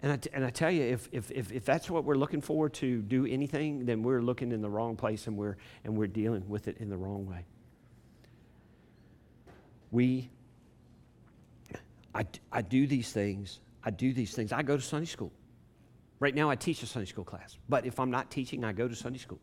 And 0.00 0.12
I, 0.12 0.16
t- 0.16 0.30
and 0.32 0.44
I 0.44 0.50
tell 0.50 0.70
you, 0.70 0.82
if, 0.82 1.08
if, 1.10 1.30
if, 1.32 1.50
if 1.50 1.64
that's 1.64 1.90
what 1.90 2.04
we're 2.04 2.14
looking 2.14 2.40
for 2.40 2.68
to 2.68 3.02
do 3.02 3.26
anything, 3.26 3.84
then 3.84 4.02
we're 4.02 4.22
looking 4.22 4.52
in 4.52 4.62
the 4.62 4.70
wrong 4.70 4.96
place 4.96 5.26
and 5.26 5.36
we're, 5.36 5.56
and 5.84 5.96
we're 5.96 6.06
dealing 6.06 6.48
with 6.48 6.68
it 6.68 6.78
in 6.78 6.88
the 6.88 6.96
wrong 6.96 7.26
way. 7.26 7.44
We, 9.90 10.30
I, 12.14 12.26
I 12.52 12.62
do 12.62 12.86
these 12.86 13.10
things. 13.10 13.58
I 13.82 13.90
do 13.90 14.12
these 14.12 14.34
things. 14.34 14.52
I 14.52 14.62
go 14.62 14.76
to 14.76 14.82
Sunday 14.82 15.06
school. 15.06 15.32
Right 16.20 16.34
now, 16.34 16.50
I 16.50 16.56
teach 16.56 16.82
a 16.82 16.86
Sunday 16.86 17.08
school 17.08 17.24
class. 17.24 17.56
But 17.68 17.86
if 17.86 17.98
I'm 17.98 18.10
not 18.10 18.30
teaching, 18.30 18.64
I 18.64 18.72
go 18.72 18.86
to 18.86 18.94
Sunday 18.94 19.18
school. 19.18 19.40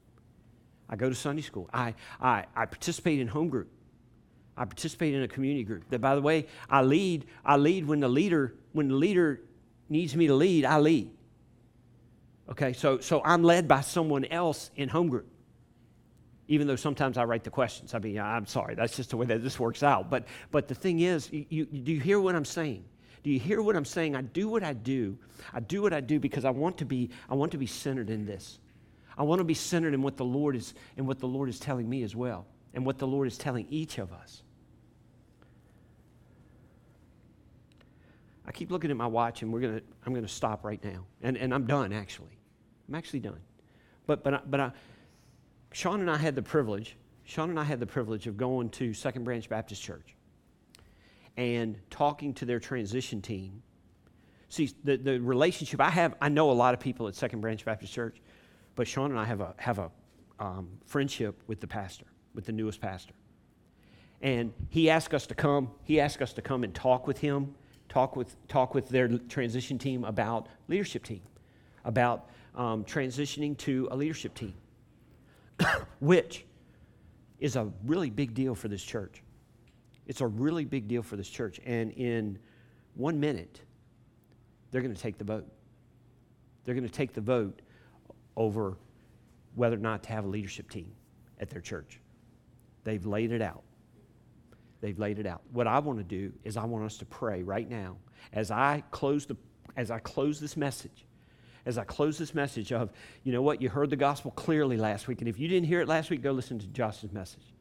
I 0.89 0.95
go 0.95 1.09
to 1.09 1.15
Sunday 1.15 1.41
school. 1.41 1.69
I, 1.73 1.95
I, 2.21 2.45
I 2.55 2.65
participate 2.65 3.19
in 3.19 3.27
home 3.27 3.49
group. 3.49 3.69
I 4.57 4.65
participate 4.65 5.13
in 5.13 5.23
a 5.23 5.27
community 5.27 5.63
group. 5.63 5.83
That, 5.89 5.99
by 5.99 6.15
the 6.15 6.21
way, 6.21 6.47
I 6.69 6.81
lead. 6.81 7.25
I 7.43 7.57
lead 7.57 7.87
when 7.87 7.99
the 7.99 8.07
leader 8.07 8.55
when 8.71 8.87
the 8.87 8.95
leader 8.95 9.41
needs 9.89 10.15
me 10.15 10.27
to 10.27 10.35
lead. 10.35 10.65
I 10.65 10.79
lead. 10.79 11.11
Okay, 12.49 12.73
so 12.73 12.99
so 12.99 13.21
I'm 13.23 13.43
led 13.43 13.67
by 13.67 13.81
someone 13.81 14.25
else 14.25 14.71
in 14.75 14.89
home 14.89 15.09
group. 15.09 15.27
Even 16.47 16.67
though 16.67 16.75
sometimes 16.75 17.17
I 17.17 17.23
write 17.23 17.43
the 17.43 17.49
questions. 17.49 17.95
I 17.95 17.99
mean, 17.99 18.19
I'm 18.19 18.45
sorry. 18.45 18.75
That's 18.75 18.95
just 18.95 19.09
the 19.09 19.17
way 19.17 19.25
that 19.25 19.41
this 19.41 19.59
works 19.59 19.81
out. 19.81 20.09
But 20.09 20.25
but 20.51 20.67
the 20.67 20.75
thing 20.75 20.99
is, 20.99 21.31
you, 21.31 21.45
you 21.49 21.65
do 21.65 21.91
you 21.91 21.99
hear 21.99 22.19
what 22.19 22.35
I'm 22.35 22.45
saying? 22.45 22.85
Do 23.25 23.31
you 23.31 23.39
hear 23.39 23.59
what 23.59 23.75
I'm 23.75 23.85
saying? 23.85 24.15
I 24.15 24.21
do 24.21 24.47
what 24.47 24.63
I 24.63 24.73
do. 24.73 25.17
I 25.51 25.59
do 25.59 25.81
what 25.81 25.93
I 25.93 25.99
do 25.99 26.19
because 26.19 26.45
I 26.45 26.51
want 26.51 26.77
to 26.77 26.85
be, 26.85 27.09
I 27.27 27.33
want 27.33 27.53
to 27.53 27.57
be 27.57 27.65
centered 27.65 28.11
in 28.11 28.23
this. 28.23 28.59
I 29.17 29.23
want 29.23 29.39
to 29.39 29.43
be 29.43 29.55
centered 29.55 29.95
in 29.95 30.03
what 30.03 30.15
the 30.15 30.23
Lord 30.23 30.55
is 30.55 30.75
and 30.95 31.07
what 31.07 31.17
the 31.17 31.27
Lord 31.27 31.49
is 31.49 31.59
telling 31.59 31.89
me 31.89 32.03
as 32.03 32.15
well, 32.15 32.45
and 32.75 32.85
what 32.85 32.99
the 32.99 33.07
Lord 33.07 33.27
is 33.27 33.35
telling 33.35 33.65
each 33.71 33.97
of 33.97 34.13
us. 34.13 34.43
I 38.47 38.51
keep 38.51 38.71
looking 38.71 38.91
at 38.91 38.97
my 38.97 39.07
watch 39.07 39.41
and 39.41 39.51
we're 39.51 39.61
gonna, 39.61 39.81
I'm 40.05 40.13
going 40.13 40.25
to 40.25 40.31
stop 40.31 40.63
right 40.63 40.83
now. 40.83 41.05
And, 41.21 41.37
and 41.37 41.53
I'm 41.53 41.65
done, 41.65 41.91
actually. 41.91 42.37
I'm 42.87 42.95
actually 42.95 43.21
done. 43.21 43.39
But, 44.05 44.23
but, 44.23 44.33
I, 44.35 44.39
but 44.45 44.59
I, 44.59 44.71
Sean 45.71 46.01
and 46.01 46.09
I 46.09 46.17
had 46.17 46.35
the 46.35 46.41
privilege, 46.41 46.95
Sean 47.23 47.49
and 47.49 47.59
I 47.59 47.63
had 47.63 47.79
the 47.79 47.87
privilege 47.87 48.27
of 48.27 48.37
going 48.37 48.69
to 48.71 48.93
Second 48.93 49.23
Branch 49.23 49.49
Baptist 49.49 49.81
Church 49.81 50.15
and 51.37 51.77
talking 51.89 52.33
to 52.35 52.45
their 52.45 52.59
transition 52.59 53.21
team. 53.21 53.61
See, 54.49 54.71
the, 54.83 54.95
the 54.95 55.19
relationship 55.19 55.81
I 55.81 55.89
have, 55.89 56.15
I 56.21 56.29
know 56.29 56.51
a 56.51 56.53
lot 56.53 56.73
of 56.73 56.79
people 56.79 57.07
at 57.07 57.15
Second 57.15 57.41
Branch 57.41 57.63
Baptist 57.65 57.91
Church, 57.91 58.21
but 58.75 58.87
Sean 58.87 59.11
and 59.11 59.19
I 59.19 59.25
have 59.25 59.41
a, 59.41 59.53
have 59.57 59.79
a 59.79 59.91
um, 60.39 60.69
friendship 60.85 61.41
with 61.47 61.59
the 61.59 61.67
pastor, 61.67 62.05
with 62.33 62.45
the 62.45 62.51
newest 62.51 62.79
pastor. 62.79 63.13
And 64.21 64.53
he 64.69 64.89
asked 64.89 65.13
us 65.13 65.27
to 65.27 65.35
come, 65.35 65.71
he 65.83 65.99
asked 65.99 66.21
us 66.21 66.33
to 66.33 66.41
come 66.41 66.63
and 66.63 66.73
talk 66.73 67.07
with 67.07 67.17
him, 67.17 67.55
talk 67.89 68.15
with, 68.15 68.35
talk 68.47 68.73
with 68.73 68.89
their 68.89 69.07
transition 69.07 69.77
team 69.77 70.03
about 70.03 70.47
leadership 70.67 71.03
team, 71.03 71.21
about 71.83 72.29
um, 72.55 72.83
transitioning 72.83 73.57
to 73.57 73.87
a 73.91 73.95
leadership 73.95 74.33
team, 74.33 74.53
which 75.99 76.45
is 77.39 77.55
a 77.55 77.71
really 77.85 78.09
big 78.09 78.33
deal 78.33 78.55
for 78.55 78.67
this 78.67 78.83
church. 78.83 79.21
It's 80.07 80.21
a 80.21 80.27
really 80.27 80.65
big 80.65 80.87
deal 80.87 81.01
for 81.01 81.15
this 81.15 81.29
church. 81.29 81.59
And 81.65 81.91
in 81.91 82.37
one 82.95 83.19
minute, 83.19 83.61
they're 84.71 84.81
going 84.81 84.93
to 84.93 85.01
take 85.01 85.17
the 85.17 85.23
vote. 85.23 85.47
They're 86.63 86.75
going 86.75 86.87
to 86.87 86.93
take 86.93 87.13
the 87.13 87.21
vote 87.21 87.61
over 88.35 88.77
whether 89.55 89.75
or 89.75 89.79
not 89.79 90.03
to 90.03 90.09
have 90.09 90.25
a 90.25 90.27
leadership 90.27 90.69
team 90.69 90.91
at 91.39 91.49
their 91.49 91.61
church. 91.61 91.99
They've 92.83 93.05
laid 93.05 93.31
it 93.31 93.41
out. 93.41 93.63
They've 94.85 94.99
laid 94.99 95.17
it 95.17 95.25
out. 95.25 95.41
What 95.51 95.65
I 95.65 95.79
want 95.79 95.97
to 95.97 96.03
do 96.03 96.31
is 96.43 96.57
I 96.57 96.65
want 96.65 96.85
us 96.85 96.97
to 96.97 97.05
pray 97.05 97.41
right 97.41 97.67
now 97.67 97.97
as 98.31 98.51
I 98.51 98.83
close 98.91 99.25
the 99.25 99.35
as 99.75 99.89
I 99.89 99.97
close 99.97 100.39
this 100.39 100.55
message. 100.55 101.07
As 101.65 101.79
I 101.79 101.83
close 101.83 102.19
this 102.19 102.35
message 102.35 102.71
of, 102.71 102.91
you 103.23 103.33
know 103.33 103.41
what, 103.41 103.63
you 103.63 103.69
heard 103.69 103.89
the 103.89 103.95
gospel 103.95 104.29
clearly 104.29 104.77
last 104.77 105.07
week, 105.07 105.21
and 105.21 105.27
if 105.27 105.39
you 105.39 105.47
didn't 105.47 105.65
hear 105.65 105.81
it 105.81 105.87
last 105.87 106.11
week, 106.11 106.21
go 106.21 106.31
listen 106.31 106.59
to 106.59 106.67
Josh's 106.67 107.11
message 107.11 107.54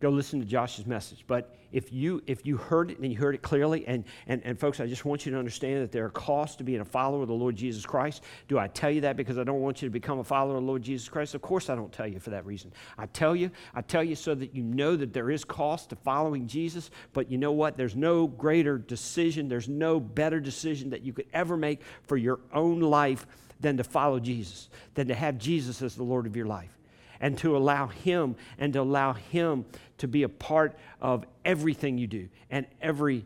go 0.00 0.08
listen 0.08 0.40
to 0.40 0.46
Josh's 0.46 0.86
message. 0.86 1.24
But 1.26 1.54
if 1.72 1.92
you 1.92 2.22
if 2.26 2.44
you 2.44 2.56
heard 2.56 2.90
it 2.90 2.98
and 2.98 3.12
you 3.12 3.18
heard 3.18 3.34
it 3.34 3.42
clearly, 3.42 3.86
and, 3.86 4.04
and, 4.26 4.42
and 4.44 4.58
folks, 4.58 4.80
I 4.80 4.86
just 4.86 5.04
want 5.04 5.24
you 5.24 5.32
to 5.32 5.38
understand 5.38 5.82
that 5.82 5.92
there 5.92 6.04
are 6.04 6.10
costs 6.10 6.56
to 6.56 6.64
being 6.64 6.80
a 6.80 6.84
follower 6.84 7.22
of 7.22 7.28
the 7.28 7.34
Lord 7.34 7.54
Jesus 7.54 7.84
Christ. 7.86 8.22
Do 8.48 8.58
I 8.58 8.66
tell 8.68 8.90
you 8.90 9.02
that 9.02 9.16
because 9.16 9.38
I 9.38 9.44
don't 9.44 9.60
want 9.60 9.82
you 9.82 9.88
to 9.88 9.92
become 9.92 10.18
a 10.18 10.24
follower 10.24 10.56
of 10.56 10.62
the 10.62 10.66
Lord 10.66 10.82
Jesus 10.82 11.08
Christ? 11.08 11.34
Of 11.34 11.42
course 11.42 11.70
I 11.70 11.74
don't 11.74 11.92
tell 11.92 12.06
you 12.06 12.18
for 12.18 12.30
that 12.30 12.44
reason. 12.46 12.72
I 12.98 13.06
tell 13.06 13.36
you, 13.36 13.50
I 13.74 13.82
tell 13.82 14.02
you 14.02 14.16
so 14.16 14.34
that 14.34 14.54
you 14.54 14.62
know 14.62 14.96
that 14.96 15.12
there 15.12 15.30
is 15.30 15.44
cost 15.44 15.90
to 15.90 15.96
following 15.96 16.46
Jesus, 16.46 16.90
but 17.12 17.30
you 17.30 17.38
know 17.38 17.52
what? 17.52 17.76
There's 17.76 17.96
no 17.96 18.26
greater 18.26 18.78
decision, 18.78 19.48
there's 19.48 19.68
no 19.68 20.00
better 20.00 20.40
decision 20.40 20.90
that 20.90 21.02
you 21.02 21.12
could 21.12 21.26
ever 21.32 21.56
make 21.56 21.82
for 22.02 22.16
your 22.16 22.40
own 22.52 22.80
life 22.80 23.26
than 23.60 23.76
to 23.76 23.84
follow 23.84 24.18
Jesus, 24.18 24.70
than 24.94 25.08
to 25.08 25.14
have 25.14 25.36
Jesus 25.36 25.82
as 25.82 25.94
the 25.94 26.02
Lord 26.02 26.26
of 26.26 26.34
your 26.34 26.46
life 26.46 26.79
and 27.20 27.36
to 27.38 27.56
allow 27.56 27.86
Him 27.86 28.36
and 28.58 28.72
to 28.72 28.80
allow 28.80 29.12
Him 29.12 29.64
to 29.98 30.08
be 30.08 30.22
a 30.22 30.28
part 30.28 30.78
of 31.00 31.24
everything 31.44 31.98
you 31.98 32.06
do 32.06 32.28
and 32.50 32.66
every, 32.80 33.24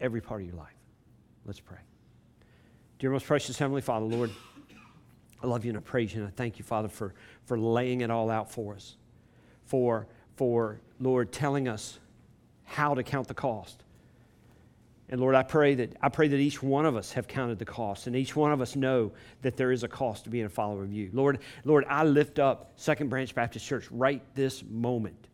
every 0.00 0.20
part 0.20 0.42
of 0.42 0.46
your 0.46 0.56
life. 0.56 0.68
Let's 1.44 1.60
pray. 1.60 1.78
Dear 2.98 3.10
most 3.10 3.26
precious 3.26 3.58
Heavenly 3.58 3.80
Father, 3.80 4.06
Lord, 4.06 4.30
I 5.42 5.46
love 5.46 5.64
you 5.64 5.70
and 5.70 5.78
I 5.78 5.80
praise 5.80 6.14
you 6.14 6.20
and 6.20 6.28
I 6.28 6.32
thank 6.36 6.58
you, 6.58 6.64
Father, 6.64 6.88
for, 6.88 7.14
for 7.46 7.58
laying 7.58 8.02
it 8.02 8.10
all 8.10 8.30
out 8.30 8.52
for 8.52 8.74
us, 8.74 8.96
for, 9.64 10.06
for, 10.36 10.80
Lord, 11.00 11.32
telling 11.32 11.66
us 11.66 11.98
how 12.64 12.94
to 12.94 13.02
count 13.02 13.26
the 13.26 13.34
cost 13.34 13.82
and 15.12 15.20
Lord, 15.20 15.34
I 15.34 15.42
pray 15.42 15.74
that 15.74 15.94
I 16.00 16.08
pray 16.08 16.28
that 16.28 16.38
each 16.38 16.62
one 16.62 16.86
of 16.86 16.96
us 16.96 17.12
have 17.12 17.28
counted 17.28 17.58
the 17.58 17.66
cost, 17.66 18.06
and 18.06 18.16
each 18.16 18.34
one 18.34 18.50
of 18.50 18.62
us 18.62 18.74
know 18.74 19.12
that 19.42 19.58
there 19.58 19.70
is 19.70 19.82
a 19.82 19.88
cost 19.88 20.24
to 20.24 20.30
being 20.30 20.46
a 20.46 20.48
follower 20.48 20.82
of 20.82 20.90
you. 20.90 21.10
Lord, 21.12 21.40
Lord, 21.66 21.84
I 21.86 22.04
lift 22.04 22.38
up 22.38 22.72
Second 22.76 23.10
Branch 23.10 23.32
Baptist 23.34 23.66
Church 23.66 23.86
right 23.90 24.22
this 24.34 24.64
moment. 24.64 25.28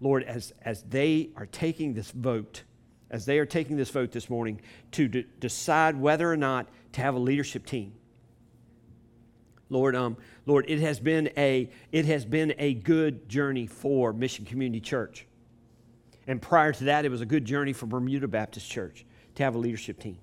Lord, 0.00 0.24
as, 0.24 0.52
as 0.62 0.82
they 0.82 1.30
are 1.36 1.46
taking 1.46 1.94
this 1.94 2.10
vote, 2.10 2.64
as 3.08 3.24
they 3.24 3.38
are 3.38 3.46
taking 3.46 3.76
this 3.76 3.88
vote 3.88 4.10
this 4.10 4.28
morning 4.28 4.60
to 4.90 5.06
d- 5.06 5.26
decide 5.38 5.94
whether 5.96 6.28
or 6.28 6.36
not 6.36 6.66
to 6.94 7.00
have 7.00 7.14
a 7.14 7.20
leadership 7.20 7.66
team. 7.66 7.92
Lord, 9.70 9.94
um, 9.94 10.16
Lord, 10.44 10.64
it 10.66 10.80
has 10.80 10.98
been 10.98 11.30
a 11.36 11.70
it 11.92 12.06
has 12.06 12.24
been 12.24 12.52
a 12.58 12.74
good 12.74 13.28
journey 13.28 13.68
for 13.68 14.12
Mission 14.12 14.44
Community 14.44 14.80
Church. 14.80 15.24
And 16.26 16.40
prior 16.40 16.72
to 16.72 16.84
that, 16.84 17.04
it 17.04 17.10
was 17.10 17.20
a 17.20 17.26
good 17.26 17.44
journey 17.44 17.72
for 17.72 17.86
Bermuda 17.86 18.28
Baptist 18.28 18.70
Church 18.70 19.04
to 19.34 19.42
have 19.42 19.54
a 19.54 19.58
leadership 19.58 20.00
team. 20.00 20.18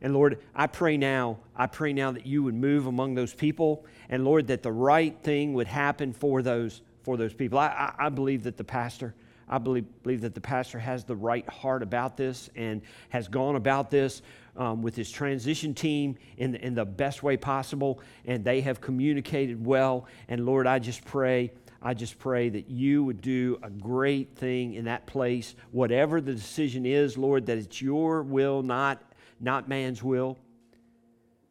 And 0.00 0.12
Lord, 0.12 0.40
I 0.54 0.66
pray 0.66 0.96
now, 0.96 1.38
I 1.56 1.66
pray 1.66 1.92
now 1.92 2.12
that 2.12 2.26
you 2.26 2.42
would 2.42 2.54
move 2.54 2.86
among 2.86 3.14
those 3.14 3.32
people, 3.32 3.86
and 4.10 4.22
Lord, 4.24 4.48
that 4.48 4.62
the 4.62 4.72
right 4.72 5.16
thing 5.22 5.54
would 5.54 5.66
happen 5.66 6.12
for 6.12 6.42
those 6.42 6.82
for 7.04 7.16
those 7.16 7.32
people. 7.34 7.58
I, 7.58 7.66
I, 7.66 8.06
I 8.06 8.08
believe 8.08 8.44
that 8.44 8.56
the 8.56 8.64
pastor, 8.64 9.14
I 9.48 9.58
believe, 9.58 9.84
believe 10.02 10.22
that 10.22 10.34
the 10.34 10.40
pastor 10.40 10.78
has 10.78 11.04
the 11.04 11.16
right 11.16 11.48
heart 11.48 11.82
about 11.82 12.16
this 12.16 12.50
and 12.54 12.82
has 13.10 13.28
gone 13.28 13.56
about 13.56 13.90
this 13.90 14.20
um, 14.56 14.82
with 14.82 14.94
his 14.94 15.10
transition 15.10 15.72
team 15.72 16.16
in 16.36 16.54
in 16.56 16.74
the 16.74 16.84
best 16.84 17.22
way 17.22 17.38
possible, 17.38 18.00
and 18.26 18.44
they 18.44 18.60
have 18.60 18.82
communicated 18.82 19.64
well. 19.64 20.06
And 20.28 20.44
Lord, 20.44 20.66
I 20.66 20.80
just 20.80 21.02
pray 21.04 21.50
I 21.86 21.92
just 21.92 22.18
pray 22.18 22.48
that 22.48 22.70
you 22.70 23.04
would 23.04 23.20
do 23.20 23.58
a 23.62 23.68
great 23.68 24.36
thing 24.36 24.72
in 24.72 24.86
that 24.86 25.06
place. 25.06 25.54
Whatever 25.70 26.22
the 26.22 26.32
decision 26.32 26.86
is, 26.86 27.18
Lord, 27.18 27.44
that 27.46 27.58
it's 27.58 27.82
your 27.82 28.22
will, 28.22 28.62
not, 28.62 29.02
not 29.38 29.68
man's 29.68 30.02
will. 30.02 30.38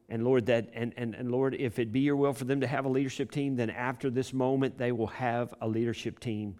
And 0.09 0.23
Lord, 0.23 0.47
that 0.47 0.69
and, 0.73 0.91
and, 0.97 1.13
and 1.13 1.31
Lord, 1.31 1.53
if 1.53 1.77
it 1.77 1.91
be 1.91 1.99
your 1.99 2.15
will 2.15 2.33
for 2.33 2.45
them 2.45 2.61
to 2.61 2.67
have 2.67 2.85
a 2.85 2.89
leadership 2.89 3.29
team, 3.29 3.55
then 3.55 3.69
after 3.69 4.09
this 4.09 4.33
moment 4.33 4.77
they 4.77 4.91
will 4.91 5.07
have 5.07 5.53
a 5.61 5.67
leadership 5.67 6.19
team. 6.19 6.55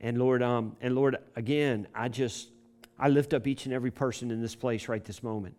And 0.00 0.18
Lord, 0.18 0.42
um, 0.42 0.76
and 0.80 0.96
Lord, 0.96 1.16
again, 1.36 1.86
I 1.94 2.08
just 2.08 2.50
I 2.98 3.08
lift 3.08 3.34
up 3.34 3.46
each 3.46 3.66
and 3.66 3.74
every 3.74 3.90
person 3.90 4.30
in 4.32 4.42
this 4.42 4.54
place 4.54 4.88
right 4.88 5.04
this 5.04 5.22
moment. 5.22 5.54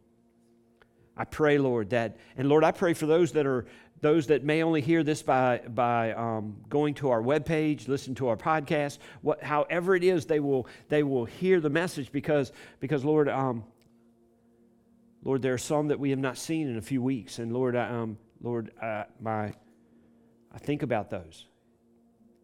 I 1.18 1.24
pray, 1.24 1.58
Lord, 1.58 1.92
that, 1.92 2.18
and 2.36 2.50
Lord, 2.50 2.64
I 2.64 2.72
pray 2.72 2.94
for 2.94 3.06
those 3.06 3.32
that 3.34 3.46
are 3.46 3.66
those 4.02 4.28
that 4.28 4.44
may 4.44 4.62
only 4.62 4.82
hear 4.82 5.04
this 5.04 5.24
by, 5.24 5.62
by 5.68 6.12
um, 6.14 6.58
going 6.70 6.94
to 6.96 7.10
our 7.10 7.22
webpage, 7.22 7.88
listen 7.88 8.16
to 8.16 8.28
our 8.28 8.38
podcast, 8.38 9.00
what, 9.22 9.42
however 9.42 9.96
it 9.96 10.04
is, 10.04 10.26
they 10.26 10.40
will, 10.40 10.68
they 10.90 11.02
will 11.02 11.26
hear 11.26 11.60
the 11.60 11.70
message 11.70 12.12
because, 12.12 12.52
because 12.80 13.04
Lord, 13.04 13.30
um, 13.30 13.64
Lord, 15.24 15.42
there 15.42 15.54
are 15.54 15.58
some 15.58 15.88
that 15.88 16.00
we 16.00 16.12
have 16.12 16.20
not 16.20 16.38
seen 16.38 16.68
in 16.68 16.78
a 16.78 16.82
few 16.82 17.02
weeks. 17.02 17.40
And 17.40 17.52
Lord, 17.52 17.76
I, 17.76 17.90
um, 17.90 18.18
Lord, 18.42 18.72
I, 18.82 19.06
my, 19.20 19.54
I 20.54 20.58
think 20.60 20.84
about 20.84 21.10
those. 21.10 21.46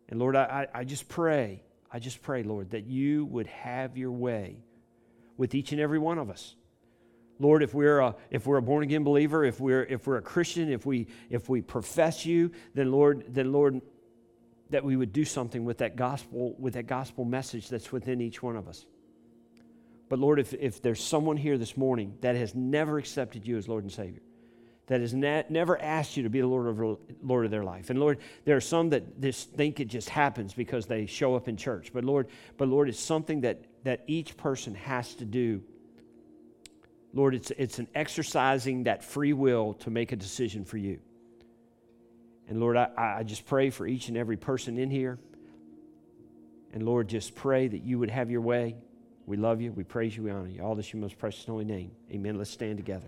And 0.09 0.19
Lord, 0.19 0.35
I, 0.35 0.67
I 0.73 0.83
just 0.83 1.07
pray, 1.07 1.63
I 1.91 1.99
just 1.99 2.21
pray, 2.21 2.43
Lord, 2.43 2.71
that 2.71 2.85
you 2.85 3.25
would 3.25 3.47
have 3.47 3.97
your 3.97 4.11
way 4.11 4.57
with 5.37 5.53
each 5.53 5.71
and 5.71 5.79
every 5.79 5.99
one 5.99 6.17
of 6.17 6.29
us. 6.29 6.55
Lord, 7.41 7.63
if 7.63 7.73
we're 7.73 7.99
a, 7.99 8.15
if 8.29 8.45
we're 8.45 8.57
a 8.57 8.61
born 8.61 8.83
again 8.83 9.03
believer, 9.03 9.43
if 9.43 9.59
we're, 9.59 9.83
if 9.83 10.05
we're 10.05 10.17
a 10.17 10.21
Christian, 10.21 10.71
if 10.71 10.85
we, 10.85 11.07
if 11.31 11.49
we 11.49 11.61
profess 11.61 12.23
you, 12.23 12.51
then 12.75 12.91
Lord, 12.91 13.25
then 13.29 13.51
Lord, 13.51 13.81
that 14.69 14.85
we 14.85 14.95
would 14.95 15.11
do 15.11 15.25
something 15.25 15.65
with 15.65 15.79
that 15.79 15.95
gospel, 15.95 16.55
with 16.59 16.75
that 16.75 16.85
gospel 16.85 17.25
message 17.25 17.67
that's 17.67 17.91
within 17.91 18.21
each 18.21 18.43
one 18.43 18.55
of 18.55 18.67
us. 18.67 18.85
But 20.07 20.19
Lord, 20.19 20.39
if, 20.39 20.53
if 20.53 20.83
there's 20.83 21.03
someone 21.03 21.35
here 21.35 21.57
this 21.57 21.75
morning 21.75 22.15
that 22.21 22.35
has 22.35 22.53
never 22.53 22.99
accepted 22.99 23.47
you 23.47 23.57
as 23.57 23.67
Lord 23.67 23.83
and 23.83 23.91
Savior, 23.91 24.21
that 24.85 25.01
has 25.01 25.13
ne- 25.13 25.45
never 25.49 25.81
asked 25.81 26.17
you 26.17 26.23
to 26.23 26.29
be 26.29 26.41
the 26.41 26.47
Lord 26.47 26.67
of, 26.67 26.99
Lord 27.23 27.45
of 27.45 27.51
their 27.51 27.63
life. 27.63 27.89
And 27.89 27.99
Lord, 27.99 28.19
there 28.45 28.55
are 28.55 28.61
some 28.61 28.89
that 28.89 29.19
just 29.19 29.49
think 29.51 29.79
it 29.79 29.87
just 29.87 30.09
happens 30.09 30.53
because 30.53 30.85
they 30.85 31.07
show 31.07 31.35
up 31.35 31.47
in 31.47 31.57
church. 31.57 31.91
But 31.91 32.03
Lord, 32.03 32.27
but 32.57 32.67
Lord, 32.67 32.87
it's 32.87 32.99
something 32.99 33.41
that, 33.41 33.63
that 33.83 34.03
each 34.05 34.37
person 34.37 34.75
has 34.75 35.15
to 35.15 35.25
do 35.25 35.63
Lord, 37.13 37.35
it's, 37.35 37.51
it's 37.51 37.79
an 37.79 37.87
exercising 37.93 38.83
that 38.83 39.03
free 39.03 39.33
will 39.33 39.73
to 39.75 39.89
make 39.89 40.11
a 40.11 40.15
decision 40.15 40.63
for 40.65 40.77
you. 40.77 40.99
And 42.47 42.59
Lord, 42.59 42.77
I, 42.77 42.89
I 42.97 43.23
just 43.23 43.45
pray 43.45 43.69
for 43.69 43.85
each 43.85 44.07
and 44.07 44.17
every 44.17 44.37
person 44.37 44.77
in 44.77 44.89
here. 44.89 45.19
And 46.73 46.83
Lord, 46.83 47.07
just 47.07 47.35
pray 47.35 47.67
that 47.67 47.83
you 47.83 47.99
would 47.99 48.09
have 48.09 48.31
your 48.31 48.41
way. 48.41 48.77
We 49.25 49.37
love 49.37 49.61
you. 49.61 49.71
We 49.71 49.83
praise 49.83 50.15
you. 50.15 50.23
We 50.23 50.31
honor 50.31 50.47
you. 50.47 50.61
All 50.61 50.75
this 50.75 50.87
in 50.87 50.99
your 50.99 51.01
most 51.01 51.17
precious 51.17 51.45
holy 51.45 51.65
name. 51.65 51.91
Amen. 52.11 52.37
Let's 52.37 52.49
stand 52.49 52.77
together. 52.77 53.07